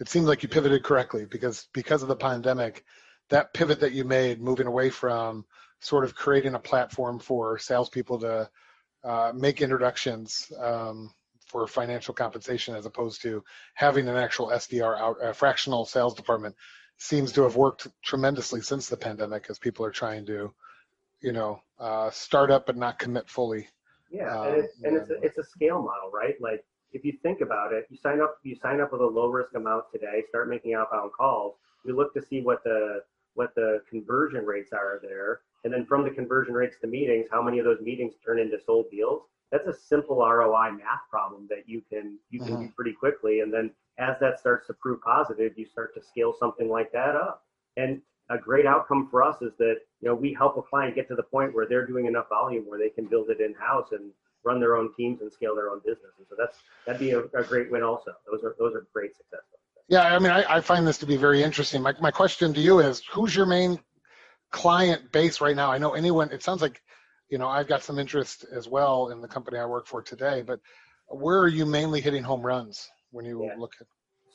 it 0.00 0.08
seems 0.08 0.26
like 0.26 0.42
you 0.42 0.48
pivoted 0.48 0.82
correctly 0.82 1.24
because 1.24 1.68
because 1.72 2.02
of 2.02 2.08
the 2.08 2.16
pandemic, 2.16 2.84
that 3.30 3.52
pivot 3.52 3.80
that 3.80 3.92
you 3.92 4.04
made, 4.04 4.40
moving 4.40 4.66
away 4.66 4.90
from 4.90 5.44
sort 5.80 6.04
of 6.04 6.14
creating 6.14 6.54
a 6.54 6.58
platform 6.58 7.18
for 7.18 7.58
salespeople 7.58 8.18
to 8.20 8.50
uh, 9.04 9.32
make 9.34 9.60
introductions 9.60 10.50
um, 10.60 11.12
for 11.46 11.66
financial 11.66 12.14
compensation 12.14 12.74
as 12.74 12.86
opposed 12.86 13.22
to 13.22 13.42
having 13.74 14.08
an 14.08 14.16
actual 14.16 14.48
SDR 14.48 14.98
out, 14.98 15.16
a 15.22 15.32
fractional 15.32 15.84
sales 15.84 16.14
department, 16.14 16.54
seems 16.98 17.32
to 17.32 17.42
have 17.42 17.56
worked 17.56 17.88
tremendously 18.02 18.60
since 18.60 18.88
the 18.88 18.96
pandemic 18.96 19.46
as 19.48 19.58
people 19.58 19.84
are 19.86 19.90
trying 19.90 20.26
to, 20.26 20.52
you 21.20 21.32
know, 21.32 21.60
uh, 21.78 22.10
start 22.10 22.50
up 22.50 22.66
but 22.66 22.76
not 22.76 22.98
commit 22.98 23.28
fully. 23.28 23.68
Yeah, 24.10 24.40
um, 24.40 24.48
and, 24.48 24.56
it's, 24.56 24.82
and 24.82 24.96
it's, 24.96 25.10
a, 25.10 25.20
it's 25.22 25.38
a 25.38 25.44
scale 25.44 25.78
model, 25.78 26.10
right? 26.12 26.34
Like 26.40 26.64
if 26.92 27.04
you 27.04 27.12
think 27.22 27.40
about 27.40 27.72
it, 27.72 27.86
you 27.90 27.96
sign 27.96 28.20
up 28.20 28.38
you 28.42 28.56
sign 28.56 28.80
up 28.80 28.92
with 28.92 29.00
a 29.00 29.06
low 29.06 29.28
risk 29.28 29.54
amount 29.54 29.84
today, 29.92 30.22
start 30.28 30.48
making 30.48 30.74
outbound 30.74 31.12
calls. 31.12 31.56
You 31.84 31.96
look 31.96 32.12
to 32.14 32.22
see 32.22 32.40
what 32.40 32.64
the 32.64 33.02
what 33.34 33.54
the 33.54 33.82
conversion 33.88 34.44
rates 34.44 34.72
are 34.72 34.98
there, 35.02 35.42
and 35.64 35.72
then 35.72 35.86
from 35.86 36.02
the 36.02 36.10
conversion 36.10 36.54
rates 36.54 36.76
to 36.80 36.86
meetings, 36.86 37.28
how 37.30 37.42
many 37.42 37.58
of 37.58 37.64
those 37.64 37.80
meetings 37.80 38.14
turn 38.24 38.38
into 38.38 38.58
sold 38.64 38.86
deals? 38.90 39.22
That's 39.52 39.66
a 39.66 39.74
simple 39.74 40.18
ROI 40.18 40.72
math 40.72 41.08
problem 41.10 41.46
that 41.50 41.68
you 41.68 41.82
can 41.88 42.18
you 42.30 42.40
can 42.40 42.48
mm-hmm. 42.48 42.62
do 42.66 42.72
pretty 42.74 42.92
quickly. 42.92 43.40
And 43.40 43.52
then 43.52 43.70
as 43.98 44.16
that 44.20 44.38
starts 44.38 44.66
to 44.68 44.72
prove 44.74 45.00
positive, 45.02 45.52
you 45.56 45.66
start 45.66 45.94
to 45.94 46.02
scale 46.02 46.34
something 46.38 46.68
like 46.68 46.92
that 46.92 47.16
up. 47.16 47.44
And 47.76 48.00
a 48.30 48.38
great 48.38 48.66
outcome 48.66 49.08
for 49.10 49.22
us 49.22 49.40
is 49.42 49.52
that 49.58 49.76
you 50.00 50.08
know 50.08 50.14
we 50.14 50.34
help 50.34 50.56
a 50.56 50.62
client 50.62 50.94
get 50.94 51.08
to 51.08 51.14
the 51.14 51.22
point 51.22 51.54
where 51.54 51.66
they're 51.66 51.86
doing 51.86 52.06
enough 52.06 52.28
volume 52.28 52.64
where 52.66 52.78
they 52.78 52.90
can 52.90 53.06
build 53.06 53.30
it 53.30 53.40
in 53.40 53.54
house 53.54 53.88
and 53.92 54.10
run 54.44 54.60
their 54.60 54.76
own 54.76 54.94
teams 54.94 55.20
and 55.20 55.32
scale 55.32 55.54
their 55.54 55.70
own 55.70 55.80
business. 55.84 56.12
And 56.18 56.26
so 56.28 56.36
that's 56.38 56.58
that'd 56.86 57.00
be 57.00 57.10
a, 57.10 57.20
a 57.20 57.44
great 57.44 57.70
win 57.70 57.82
also. 57.82 58.12
Those 58.30 58.44
are 58.44 58.54
those 58.58 58.74
are 58.74 58.86
great 58.92 59.16
success. 59.16 59.40
Yeah, 59.88 60.02
I 60.02 60.18
mean, 60.18 60.30
I, 60.30 60.56
I 60.56 60.60
find 60.60 60.86
this 60.86 60.98
to 60.98 61.06
be 61.06 61.16
very 61.16 61.42
interesting. 61.42 61.82
My 61.82 61.94
my 62.00 62.10
question 62.10 62.52
to 62.54 62.60
you 62.60 62.80
is, 62.80 63.02
who's 63.10 63.34
your 63.34 63.46
main 63.46 63.78
client 64.50 65.10
base 65.12 65.40
right 65.40 65.56
now? 65.56 65.70
I 65.70 65.78
know 65.78 65.94
anyone. 65.94 66.30
It 66.30 66.42
sounds 66.42 66.62
like, 66.62 66.82
you 67.30 67.38
know, 67.38 67.48
I've 67.48 67.68
got 67.68 67.82
some 67.82 67.98
interest 67.98 68.44
as 68.52 68.68
well 68.68 69.08
in 69.08 69.20
the 69.20 69.28
company 69.28 69.58
I 69.58 69.64
work 69.64 69.86
for 69.86 70.02
today. 70.02 70.42
But 70.42 70.60
where 71.06 71.38
are 71.40 71.48
you 71.48 71.64
mainly 71.64 72.02
hitting 72.02 72.22
home 72.22 72.42
runs 72.42 72.88
when 73.10 73.24
you 73.24 73.44
yeah. 73.44 73.54
look 73.58 73.74
at? 73.80 73.86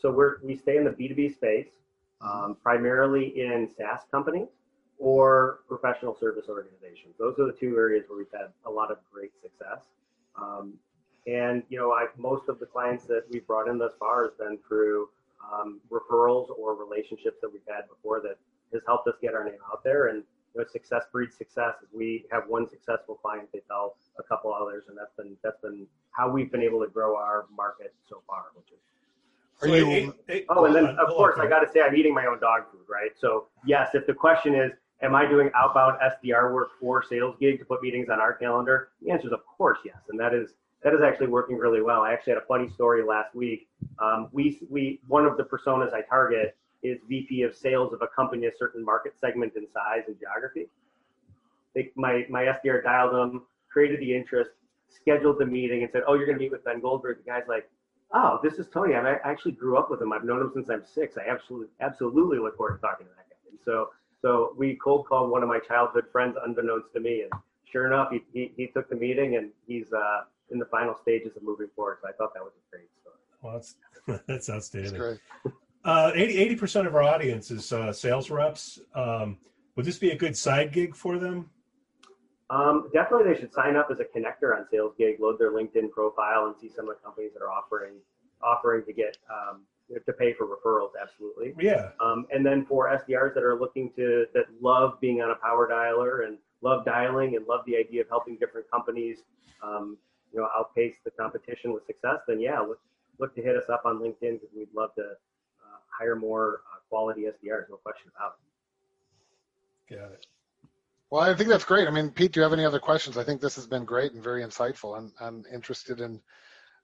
So 0.02 0.12
we're 0.12 0.36
we 0.44 0.56
stay 0.56 0.78
in 0.78 0.84
the 0.84 0.92
B 0.92 1.08
two 1.08 1.16
B 1.16 1.30
space. 1.30 1.70
um, 2.22 2.58
primarily 2.62 3.28
in 3.40 3.70
SaaS 3.78 4.02
companies 4.12 4.48
or 4.98 5.60
professional 5.68 6.16
service 6.16 6.46
organizations. 6.50 7.16
Those 7.20 7.38
are 7.40 7.46
the 7.46 7.58
two 7.60 7.76
areas 7.78 8.06
where 8.08 8.18
we've 8.18 8.32
had 8.32 8.52
a 8.66 8.72
lot 8.72 8.92
of 8.92 8.98
great 9.12 9.32
success. 9.42 9.84
Um, 10.42 10.76
and 11.28 11.64
you 11.70 11.78
know, 11.78 11.92
I, 11.92 12.08
most 12.18 12.50
of 12.50 12.60
the 12.60 12.66
clients 12.66 13.06
that 13.06 13.24
we've 13.32 13.46
brought 13.46 13.68
in 13.68 13.78
thus 13.78 13.94
far 14.00 14.24
has 14.24 14.34
been 14.38 14.58
through 14.68 15.10
um, 15.52 15.80
referrals 15.92 16.50
or 16.58 16.76
relationships 16.76 17.38
that 17.42 17.52
we've 17.52 17.62
had 17.68 17.88
before 17.90 18.22
that 18.22 18.38
has 18.72 18.82
helped 18.88 19.08
us 19.08 19.16
get 19.22 19.34
our 19.34 19.44
name 19.44 19.60
out 19.72 19.84
there. 19.84 20.08
And 20.08 20.24
know, 20.56 20.66
success 20.72 21.04
breeds 21.12 21.36
success. 21.36 21.76
As 21.82 21.90
we 21.94 22.26
have 22.32 22.44
one 22.48 22.70
successful 22.70 23.16
client, 23.16 23.50
they 23.54 23.62
tell 23.68 23.96
a 24.20 24.24
couple 24.24 24.54
others, 24.54 24.86
and 24.88 24.98
that's 24.98 25.14
been 25.18 25.36
that's 25.44 25.60
been 25.62 25.86
how 26.12 26.30
we've 26.30 26.52
been 26.52 26.62
able 26.62 26.82
to 26.82 26.88
grow 26.88 27.16
our 27.16 27.46
market 27.56 27.94
so 28.10 28.22
far. 28.28 28.46
Which 28.56 28.72
is 28.72 28.80
Are 29.62 29.68
So, 29.68 29.76
you- 29.76 29.86
hey, 29.86 30.12
hey, 30.28 30.46
oh, 30.50 30.66
and 30.66 30.76
then 30.76 30.86
on, 30.86 31.00
of 31.00 31.08
course 31.10 31.38
on. 31.38 31.46
I 31.46 31.50
got 31.50 31.60
to 31.60 31.72
say 31.72 31.82
I'm 31.82 31.96
eating 31.96 32.14
my 32.14 32.26
own 32.26 32.40
dog 32.40 32.64
food, 32.72 32.86
right? 32.90 33.12
So 33.18 33.48
yes, 33.66 33.90
if 33.94 34.06
the 34.06 34.14
question 34.14 34.56
is, 34.56 34.72
am 35.02 35.16
I 35.16 35.26
doing 35.26 35.50
outbound 35.56 36.00
SDR 36.02 36.54
work 36.54 36.72
for 36.80 37.04
Sales 37.04 37.36
Gig 37.40 37.60
to 37.60 37.66
put 37.66 37.82
meetings 37.82 38.10
on 38.10 38.20
our 38.20 38.34
calendar? 38.34 38.90
The 39.02 39.12
answer 39.12 39.28
is 39.28 39.34
of 39.34 39.46
course 39.46 39.80
yes, 39.86 39.98
and 40.10 40.20
that 40.20 40.34
is 40.34 40.54
that 40.84 40.94
is 40.94 41.02
actually 41.02 41.28
working 41.28 41.58
really 41.58 41.82
well. 41.82 42.02
I 42.02 42.12
actually 42.12 42.34
had 42.34 42.44
a 42.44 42.46
funny 42.46 42.70
story 42.70 43.04
last 43.04 43.34
week. 43.34 43.68
Um, 44.00 44.28
we 44.32 44.60
we 44.70 45.00
one 45.08 45.26
of 45.26 45.38
the 45.38 45.44
personas 45.44 45.94
I 45.94 46.02
target 46.02 46.58
is 46.84 47.00
VP 47.08 47.44
of 47.44 47.56
Sales 47.56 47.94
of 47.94 48.02
a 48.02 48.08
company, 48.08 48.48
a 48.48 48.52
certain 48.58 48.84
market 48.84 49.14
segment 49.20 49.54
in 49.56 49.68
size 49.74 50.04
and 50.08 50.20
geography. 50.20 50.68
They, 51.74 51.92
my 51.96 52.26
my 52.30 52.44
SDR 52.44 52.84
dialed 52.84 53.14
them, 53.14 53.44
created 53.72 54.00
the 54.00 54.16
interest, 54.16 54.52
scheduled 54.90 55.40
the 55.40 55.46
meeting, 55.46 55.84
and 55.84 55.92
said, 55.92 56.04
"Oh, 56.08 56.14
you're 56.14 56.26
going 56.26 56.38
to 56.38 56.44
meet 56.44 56.52
with 56.52 56.64
Ben 56.64 56.80
Goldberg." 56.82 57.18
The 57.26 57.32
guy's 57.32 57.48
like, 57.48 57.70
"Oh, 58.14 58.40
this 58.44 58.60
is 58.60 58.68
Tony. 58.72 58.94
I'm, 58.94 59.06
I 59.06 59.18
actually 59.24 59.54
grew 59.54 59.78
up 59.78 59.90
with 59.90 60.02
him. 60.02 60.14
I've 60.14 60.24
known 60.24 60.42
him 60.42 60.52
since 60.54 60.70
I'm 60.70 60.84
six. 60.86 61.18
I 61.18 61.30
absolutely 61.30 61.68
absolutely 61.80 62.38
look 62.40 62.58
forward 62.58 62.76
to 62.76 62.82
talking 62.82 63.08
to 63.08 63.12
that 63.16 63.30
guy." 63.30 63.50
And 63.50 63.60
so 63.64 63.90
so 64.22 64.54
we 64.58 64.76
cold 64.76 65.08
called 65.08 65.32
one 65.32 65.42
of 65.42 65.50
my 65.50 65.60
childhood 65.60 66.06
friends, 66.12 66.38
unbeknownst 66.46 66.94
to 66.94 67.00
me, 67.00 67.24
and 67.24 67.32
sure 67.72 67.88
enough, 67.88 68.12
he 68.12 68.22
he, 68.34 68.52
he 68.56 68.68
took 68.68 68.90
the 68.90 68.96
meeting, 68.96 69.38
and 69.38 69.50
he's 69.68 69.92
uh, 69.94 70.22
in 70.52 70.60
the 70.60 70.66
final 70.66 70.96
stages 71.02 71.36
of 71.36 71.44
moving 71.44 71.68
forward. 71.76 71.98
So 72.02 72.10
I 72.10 72.12
thought 72.12 72.34
that 72.34 72.44
was 72.44 72.54
a 72.54 72.76
great 72.76 72.90
story. 73.02 73.16
Well, 73.42 73.54
that's, 73.54 73.76
that's 74.28 74.50
outstanding. 74.50 74.94
That's 74.94 75.04
outstanding. 75.04 75.20
great. 75.44 75.54
Uh, 75.86 76.12
80 76.16 76.56
percent 76.56 76.88
of 76.88 76.96
our 76.96 77.04
audience 77.04 77.52
is 77.52 77.74
uh, 77.74 77.92
sales 77.92 78.30
reps. 78.30 78.80
Um, 78.96 79.38
would 79.76 79.86
this 79.86 79.98
be 79.98 80.12
a 80.12 80.16
good 80.16 80.38
side 80.38 80.72
gig 80.72 80.96
for 80.96 81.18
them? 81.18 81.50
Um, 82.50 82.90
definitely, 82.94 83.34
they 83.34 83.40
should 83.40 83.54
sign 83.54 83.76
up 83.76 83.90
as 83.92 84.00
a 84.00 84.04
connector 84.04 84.56
on 84.56 84.66
Sales 84.70 84.94
Gig, 84.98 85.20
load 85.20 85.40
their 85.40 85.52
LinkedIn 85.52 85.92
profile, 85.92 86.46
and 86.46 86.56
see 86.56 86.70
some 86.70 86.88
of 86.88 86.96
the 86.96 87.02
companies 87.04 87.32
that 87.34 87.42
are 87.42 87.52
offering 87.52 87.94
offering 88.44 88.86
to 88.86 88.94
get 88.94 89.18
um, 89.30 89.62
to 90.06 90.14
pay 90.14 90.34
for 90.34 90.46
referrals. 90.46 90.92
Absolutely. 91.02 91.54
Yeah, 91.60 91.90
Um, 92.00 92.28
and 92.32 92.46
then 92.46 92.66
for 92.66 92.88
SDRs 92.90 93.34
that 93.34 93.44
are 93.44 93.60
looking 93.60 93.92
to 93.96 94.26
that 94.34 94.46
love 94.62 95.00
being 95.02 95.22
on 95.22 95.32
a 95.32 95.36
power 95.36 95.68
dialer 95.68 96.28
and 96.28 96.38
love 96.62 96.86
dialing 96.86 97.36
and 97.36 97.46
love 97.48 97.62
the 97.66 97.76
idea 97.76 98.02
of 98.02 98.10
helping 98.10 98.38
different 98.38 98.70
companies, 98.72 99.20
um, 99.62 99.98
you 100.32 100.40
know, 100.40 100.48
outpace 100.58 100.96
the 101.04 101.12
competition 101.12 101.74
with 101.74 101.86
success, 101.86 102.20
then 102.28 102.40
yeah, 102.40 102.60
look 102.60 102.80
look 103.20 103.36
to 103.36 103.42
hit 103.42 103.56
us 103.56 103.70
up 103.70 103.84
on 103.86 103.98
LinkedIn 104.00 104.40
because 104.40 104.50
we'd 104.56 104.74
love 104.76 104.94
to 104.96 105.14
hire 105.98 106.16
more 106.16 106.62
uh, 106.72 106.80
quality 106.90 107.22
SDRs. 107.22 107.70
No 107.70 107.78
question 107.78 108.12
about 108.16 108.36
it. 109.90 109.96
got 109.96 110.12
it. 110.12 110.26
Well, 111.10 111.22
I 111.22 111.36
think 111.36 111.50
that's 111.50 111.66
great. 111.66 111.88
I 111.88 111.92
mean, 111.92 112.10
Pete, 112.10 112.32
do 112.32 112.40
you 112.40 112.44
have 112.44 112.54
any 112.54 112.66
other 112.66 112.80
questions? 112.80 113.18
I 113.18 113.24
think 113.24 113.40
this 113.40 113.56
has 113.56 113.68
been 113.68 113.86
great 113.86 114.14
and 114.14 114.24
very 114.24 114.44
insightful. 114.44 114.98
I'm, 114.98 115.14
I'm 115.22 115.44
interested 115.54 116.02
in 116.02 116.20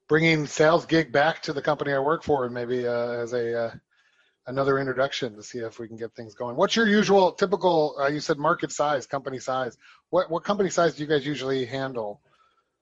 bringing 0.07 0.45
sales 0.45 0.85
gig 0.85 1.11
back 1.11 1.41
to 1.43 1.53
the 1.53 1.61
company 1.61 1.93
I 1.93 1.99
work 1.99 2.23
for 2.23 2.45
and 2.45 2.53
maybe 2.53 2.87
uh, 2.87 3.09
as 3.09 3.33
a 3.33 3.59
uh, 3.59 3.71
another 4.47 4.79
introduction 4.79 5.35
to 5.35 5.43
see 5.43 5.59
if 5.59 5.79
we 5.79 5.87
can 5.87 5.97
get 5.97 6.13
things 6.15 6.35
going. 6.35 6.55
What's 6.55 6.75
your 6.75 6.87
usual 6.87 7.31
typical? 7.31 7.95
Uh, 7.99 8.07
you 8.07 8.19
said 8.19 8.37
market 8.37 8.71
size, 8.71 9.05
company 9.05 9.39
size. 9.39 9.77
What 10.09 10.29
what 10.29 10.43
company 10.43 10.69
size 10.69 10.95
do 10.95 11.03
you 11.03 11.09
guys 11.09 11.25
usually 11.25 11.65
handle? 11.65 12.21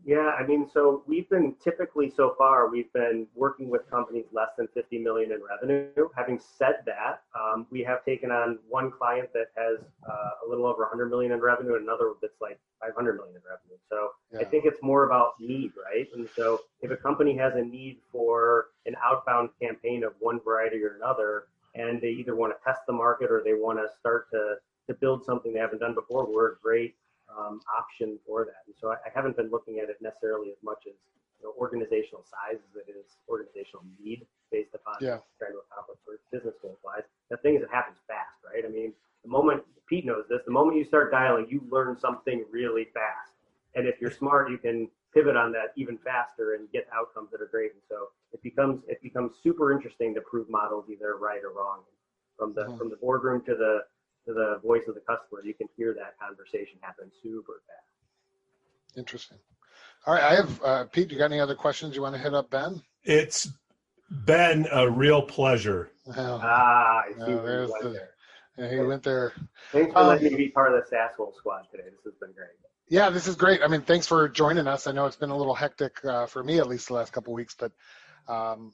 Yeah, 0.08 0.32
I 0.40 0.48
mean, 0.48 0.66
so 0.74 1.04
we've 1.06 1.30
been 1.30 1.54
typically 1.62 2.10
so 2.10 2.34
far 2.38 2.70
we've 2.70 2.92
been 2.94 3.28
working 3.36 3.70
with 3.70 3.90
companies 3.90 4.24
less 4.32 4.52
than 4.58 4.70
50 4.74 5.00
million 5.00 5.34
in 5.34 5.40
revenue. 5.44 6.08
Having 6.16 6.40
said 6.40 6.76
that, 6.86 7.24
um, 7.38 7.68
we 7.72 7.84
have 7.84 8.06
taken 8.06 8.32
on 8.32 8.58
one 8.70 8.90
client 8.90 9.28
that 9.34 9.48
has 9.58 9.80
uh, 10.10 10.46
a 10.46 10.50
little 10.50 10.66
over 10.66 10.84
100 10.84 11.10
million 11.10 11.34
in 11.34 11.42
revenue, 11.42 11.76
and 11.76 11.84
another 11.84 12.14
that's 12.22 12.40
like 12.40 12.58
500 12.80 13.18
million 13.18 13.36
in 13.36 13.42
revenue. 13.42 13.78
So 13.90 14.12
I 14.40 14.46
think 14.46 14.64
it's 14.64 14.82
more 14.82 15.04
about 15.04 15.34
need, 15.42 15.74
right? 15.76 16.08
And 16.16 16.30
so 16.38 16.62
if 16.82 16.90
a 16.90 16.96
company 16.96 17.36
has 17.36 17.56
a 17.56 17.62
need 17.62 17.98
for 18.10 18.68
an 18.86 18.96
outbound 19.04 19.50
campaign 19.62 20.06
of 20.06 20.14
one 20.20 20.40
variety 20.40 20.82
or 20.84 20.96
another, 20.96 21.48
and 21.76 22.00
they 22.00 22.12
either 22.12 22.34
want 22.34 22.54
to 22.58 22.64
test 22.64 22.80
the 22.88 22.94
market 22.94 23.30
or 23.30 23.42
they 23.44 23.56
want 23.56 23.78
to 23.78 23.88
start 24.00 24.32
to 24.32 24.56
to 24.88 24.94
build 24.94 25.26
something 25.26 25.52
they 25.52 25.60
haven't 25.60 25.80
done 25.80 25.94
before, 25.94 26.26
we're 26.26 26.54
a 26.54 26.56
great 26.64 26.96
um, 27.30 27.62
option 27.68 28.18
for 28.26 28.46
that. 28.46 28.64
And 28.66 28.76
so 28.80 28.90
I, 28.92 28.96
I 29.06 29.10
haven't 29.14 29.38
been 29.38 29.50
looking 29.50 29.80
at 29.80 29.90
it 29.90 29.98
necessarily 30.02 30.50
as 30.50 30.58
much 30.64 30.84
as 30.88 30.94
you 31.40 31.48
know, 31.48 31.54
organizational 31.58 32.24
size 32.26 32.58
as 32.58 32.74
it 32.88 32.90
is 32.92 33.18
organizational 33.30 33.84
need 34.00 34.26
based 34.52 34.74
upon 34.74 34.96
Yeah. 35.02 35.20
trying 35.40 35.54
to 35.54 35.62
accomplish 35.70 36.00
business 36.32 36.56
goals 36.62 36.80
wise. 36.84 37.04
The 37.30 37.38
thing 37.38 37.56
is, 37.56 37.62
it 37.64 37.70
happens 37.72 37.98
fast, 38.08 38.40
right? 38.46 38.64
I 38.66 38.70
mean, 38.70 38.94
the 39.24 39.30
moment 39.30 39.64
Pete 39.88 40.06
knows 40.06 40.26
this, 40.30 40.42
the 40.46 40.52
moment 40.52 40.78
you 40.78 40.84
start 40.86 41.12
dialing, 41.12 41.48
you 41.50 41.62
learn 41.70 41.98
something 42.00 42.44
really 42.52 42.86
fast. 42.94 43.32
And 43.76 43.88
if 43.88 44.02
you're 44.02 44.12
smart, 44.12 44.50
you 44.50 44.58
can 44.58 44.90
pivot 45.14 45.36
on 45.38 45.52
that 45.54 45.72
even 45.76 45.98
faster 45.98 46.56
and 46.56 46.70
get 46.72 46.88
outcomes 46.94 47.32
that 47.32 47.42
are 47.42 47.48
great. 47.48 47.72
And 47.74 47.82
so 47.88 48.10
it 48.34 48.42
becomes 48.42 48.84
it 48.88 49.02
becomes 49.02 49.38
super 49.42 49.72
interesting 49.72 50.14
to 50.16 50.22
prove 50.22 50.50
models 50.50 50.86
either 50.90 51.18
right 51.18 51.42
or 51.44 51.52
wrong. 51.52 51.84
From 52.38 52.54
the 52.54 52.66
Mhm. 52.66 52.78
from 52.78 52.90
the 52.90 52.96
boardroom 52.98 53.42
to 53.46 53.56
the 53.56 53.86
the 54.34 54.60
voice 54.64 54.84
of 54.88 54.96
the 54.96 55.02
customer, 55.02 55.42
you 55.44 55.54
can 55.54 55.68
hear 55.78 55.94
that 55.94 56.16
conversation 56.20 56.78
happen 56.82 57.12
super 57.24 57.62
fast. 57.68 58.98
Interesting. 58.98 59.38
All 60.06 60.14
right, 60.14 60.24
I 60.24 60.36
have 60.36 60.62
uh, 60.64 60.84
Pete. 60.86 61.12
You 61.12 61.18
got 61.18 61.26
any 61.26 61.40
other 61.40 61.56
questions 61.56 61.96
you 61.96 62.02
want 62.02 62.16
to 62.16 62.22
hit 62.22 62.34
up, 62.34 62.50
Ben? 62.50 62.82
It's 63.04 63.50
been 64.26 64.68
a 64.72 64.90
real 64.90 65.22
pleasure. 65.22 65.92
Oh, 66.16 66.40
Ah, 66.42 67.02
I 67.06 67.12
see 67.14 67.18
Oh, 67.22 67.36
where 67.38 67.46
there's 67.68 67.72
the- 67.82 67.90
there. 67.90 68.10
yeah, 68.58 68.70
he 68.70 68.80
went 68.80 69.04
there. 69.04 69.34
Thanks 69.72 69.92
for 69.92 70.00
Um, 70.00 70.08
letting 70.08 70.32
me 70.32 70.38
be 70.38 70.50
part 70.50 70.74
of 70.74 70.82
the 70.90 70.96
Sasshole 70.96 71.36
squad 71.36 71.68
today. 71.72 71.84
This 71.90 72.00
has 72.06 72.14
been 72.16 72.32
great. 72.32 72.50
Yeah, 72.90 73.10
this 73.10 73.28
is 73.28 73.36
great. 73.36 73.62
I 73.62 73.68
mean, 73.68 73.82
thanks 73.82 74.08
for 74.08 74.30
joining 74.30 74.66
us. 74.66 74.88
I 74.88 74.94
know 74.94 75.06
it's 75.06 75.18
been 75.18 75.30
a 75.30 75.36
little 75.38 75.54
hectic 75.56 76.04
uh, 76.06 76.26
for 76.26 76.42
me, 76.42 76.60
at 76.60 76.68
least 76.68 76.88
the 76.88 76.94
last 76.94 77.12
couple 77.12 77.34
weeks. 77.34 77.54
But 77.54 77.74
um, 78.30 78.74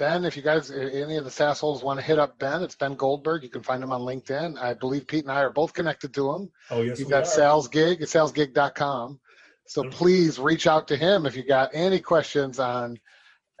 Ben, 0.00 0.24
if 0.24 0.34
you 0.34 0.42
guys, 0.42 0.70
any 0.70 1.18
of 1.18 1.24
the 1.24 1.30
sassholes 1.30 1.82
want 1.82 2.00
to 2.00 2.06
hit 2.06 2.18
up 2.18 2.38
Ben, 2.38 2.62
it's 2.62 2.74
Ben 2.74 2.94
Goldberg. 2.94 3.42
You 3.42 3.50
can 3.50 3.62
find 3.62 3.82
him 3.84 3.92
on 3.92 4.00
LinkedIn. 4.00 4.58
I 4.58 4.72
believe 4.72 5.06
Pete 5.06 5.24
and 5.24 5.30
I 5.30 5.42
are 5.42 5.52
both 5.52 5.74
connected 5.74 6.14
to 6.14 6.32
him. 6.32 6.50
Oh 6.70 6.80
yes, 6.80 6.98
You've 6.98 7.10
got 7.10 7.24
are. 7.24 7.26
sales 7.26 7.68
gig 7.68 8.00
at 8.00 8.08
salesgig.com. 8.08 9.20
So 9.66 9.82
Okay. 9.82 9.90
please 9.90 10.38
reach 10.38 10.66
out 10.66 10.88
to 10.88 10.96
him 10.96 11.26
if 11.26 11.36
you 11.36 11.44
got 11.46 11.72
any 11.74 12.00
questions 12.00 12.58
on 12.58 12.98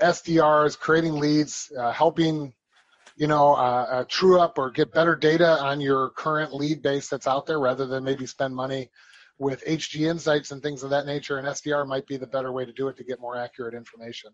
SDRs, 0.00 0.78
creating 0.78 1.16
leads, 1.16 1.70
uh, 1.78 1.92
helping, 1.92 2.54
you 3.16 3.26
know, 3.26 3.52
uh, 3.52 3.86
uh, 3.90 4.04
true 4.08 4.40
up 4.40 4.56
or 4.56 4.70
get 4.70 4.94
better 4.94 5.14
data 5.14 5.60
on 5.60 5.78
your 5.78 6.08
current 6.08 6.54
lead 6.54 6.80
base 6.80 7.10
that's 7.10 7.26
out 7.26 7.44
there 7.44 7.60
rather 7.60 7.84
than 7.84 8.02
maybe 8.02 8.24
spend 8.24 8.56
money 8.56 8.88
with 9.38 9.62
HG 9.66 10.08
Insights 10.08 10.52
and 10.52 10.62
things 10.62 10.84
of 10.84 10.88
that 10.88 11.04
nature. 11.04 11.36
And 11.36 11.46
SDR 11.46 11.86
might 11.86 12.06
be 12.06 12.16
the 12.16 12.26
better 12.26 12.50
way 12.50 12.64
to 12.64 12.72
do 12.72 12.88
it 12.88 12.96
to 12.96 13.04
get 13.04 13.20
more 13.20 13.36
accurate 13.36 13.74
information 13.74 14.30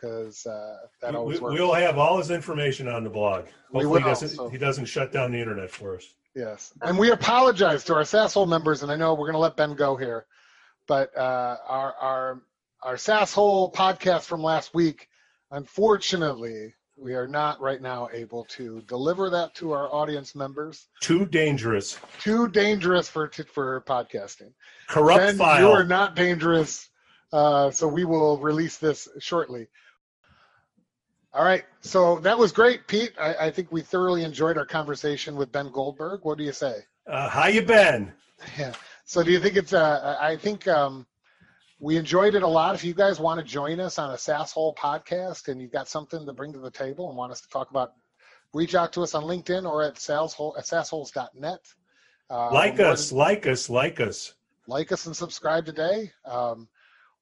because 0.00 0.46
uh, 0.46 0.76
that 1.02 1.12
We, 1.12 1.16
always 1.18 1.40
works. 1.40 1.58
will 1.58 1.72
have 1.74 1.98
all 1.98 2.18
his 2.18 2.30
information 2.30 2.88
on 2.88 3.04
the 3.04 3.10
blog. 3.10 3.46
We 3.72 3.86
will, 3.86 3.98
he 3.98 4.04
doesn't 4.04 4.28
so- 4.30 4.48
he 4.48 4.58
doesn't 4.58 4.86
shut 4.86 5.12
down 5.12 5.32
the 5.32 5.38
internet 5.38 5.70
for 5.70 5.96
us. 5.96 6.04
Yes, 6.34 6.72
and 6.82 6.96
we 6.96 7.10
apologize 7.10 7.82
to 7.84 7.94
our 7.94 8.02
Sasshole 8.02 8.48
members, 8.48 8.82
and 8.82 8.92
I 8.92 8.96
know 8.96 9.14
we're 9.14 9.26
going 9.26 9.32
to 9.32 9.38
let 9.38 9.56
Ben 9.56 9.74
go 9.74 9.96
here, 9.96 10.26
but 10.86 11.16
uh, 11.16 11.56
our 11.66 11.94
our 12.00 12.42
our 12.82 12.94
Sasshole 12.94 13.74
podcast 13.74 14.22
from 14.22 14.42
last 14.42 14.72
week, 14.72 15.08
unfortunately, 15.50 16.74
we 16.96 17.14
are 17.14 17.26
not 17.26 17.60
right 17.60 17.82
now 17.82 18.08
able 18.12 18.44
to 18.44 18.80
deliver 18.82 19.28
that 19.30 19.54
to 19.56 19.72
our 19.72 19.92
audience 19.92 20.34
members. 20.34 20.86
Too 21.00 21.26
dangerous. 21.26 21.98
Too 22.20 22.48
dangerous 22.48 23.08
for 23.08 23.30
for 23.52 23.80
podcasting. 23.82 24.52
Corrupt 24.86 25.20
ben, 25.20 25.36
file. 25.36 25.60
you 25.62 25.68
are 25.68 25.84
not 25.84 26.14
dangerous, 26.14 26.88
uh, 27.32 27.72
so 27.72 27.88
we 27.88 28.04
will 28.04 28.38
release 28.38 28.76
this 28.76 29.08
shortly. 29.18 29.66
All 31.32 31.44
right, 31.44 31.64
so 31.80 32.18
that 32.20 32.36
was 32.36 32.50
great, 32.50 32.86
Pete. 32.88 33.12
I, 33.18 33.34
I 33.46 33.50
think 33.50 33.70
we 33.70 33.82
thoroughly 33.82 34.24
enjoyed 34.24 34.58
our 34.58 34.66
conversation 34.66 35.36
with 35.36 35.52
Ben 35.52 35.70
Goldberg. 35.70 36.20
What 36.24 36.38
do 36.38 36.44
you 36.44 36.52
say? 36.52 36.74
Uh, 37.06 37.28
how 37.28 37.46
you 37.46 37.62
been? 37.62 38.12
Yeah. 38.58 38.72
So 39.04 39.22
do 39.22 39.30
you 39.30 39.38
think 39.40 39.56
it's 39.56 39.72
uh 39.72 40.16
I 40.20 40.36
think 40.36 40.66
um 40.68 41.06
we 41.78 41.96
enjoyed 41.96 42.34
it 42.34 42.42
a 42.42 42.46
lot. 42.48 42.74
If 42.74 42.84
you 42.84 42.94
guys 42.94 43.18
want 43.18 43.40
to 43.40 43.44
join 43.46 43.80
us 43.80 43.98
on 43.98 44.10
a 44.10 44.14
Sasshole 44.16 44.76
podcast 44.76 45.48
and 45.48 45.60
you've 45.60 45.72
got 45.72 45.88
something 45.88 46.26
to 46.26 46.32
bring 46.32 46.52
to 46.52 46.58
the 46.58 46.70
table 46.70 47.08
and 47.08 47.16
want 47.16 47.32
us 47.32 47.40
to 47.40 47.48
talk 47.48 47.70
about, 47.70 47.92
reach 48.52 48.74
out 48.74 48.92
to 48.94 49.02
us 49.02 49.14
on 49.14 49.24
LinkedIn 49.24 49.68
or 49.68 49.82
at 49.82 49.94
saleshole 49.94 50.56
at 50.58 50.64
sassholes.net. 50.64 51.60
Uh, 52.28 52.52
like 52.52 52.78
us, 52.80 53.08
than- 53.10 53.18
like 53.18 53.46
us, 53.46 53.70
like 53.70 53.98
us. 54.00 54.34
like 54.66 54.92
us 54.92 55.06
and 55.06 55.16
subscribe 55.16 55.64
today. 55.64 56.10
Um, 56.24 56.68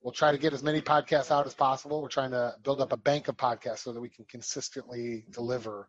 we'll 0.08 0.12
try 0.14 0.32
to 0.32 0.38
get 0.38 0.54
as 0.54 0.62
many 0.62 0.80
podcasts 0.80 1.30
out 1.30 1.46
as 1.46 1.52
possible. 1.52 2.00
We're 2.00 2.08
trying 2.08 2.30
to 2.30 2.54
build 2.62 2.80
up 2.80 2.94
a 2.94 2.96
bank 2.96 3.28
of 3.28 3.36
podcasts 3.36 3.80
so 3.80 3.92
that 3.92 4.00
we 4.00 4.08
can 4.08 4.24
consistently 4.24 5.26
deliver 5.30 5.86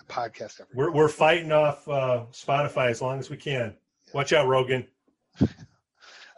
a 0.00 0.04
podcast 0.04 0.60
every. 0.60 0.72
We're 0.72 0.92
we're 0.92 1.08
fighting 1.08 1.50
off 1.50 1.88
uh, 1.88 2.26
Spotify 2.30 2.90
as 2.90 3.02
long 3.02 3.18
as 3.18 3.28
we 3.28 3.36
can. 3.36 3.74
Watch 4.14 4.32
out, 4.32 4.46
Rogan. 4.46 4.86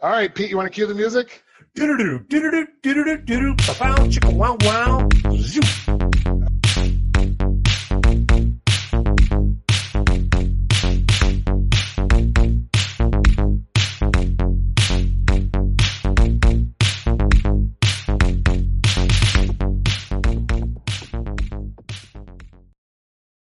All 0.01 0.09
right, 0.09 0.33
Pete, 0.33 0.49
you 0.49 0.57
want 0.57 0.65
to 0.65 0.73
cue 0.73 0.87
the 0.87 0.95
music? 0.95 1.43
Do 1.75 1.85
do 1.85 1.97
do 1.97 2.19
do 2.27 2.51
do 2.51 2.61
do 2.81 3.03
do 3.03 3.17
do 3.17 3.39
do. 3.39 3.49
Wow, 3.79 3.95
chicka 4.07 4.33
wow 4.33 4.57
wow. 4.61 5.07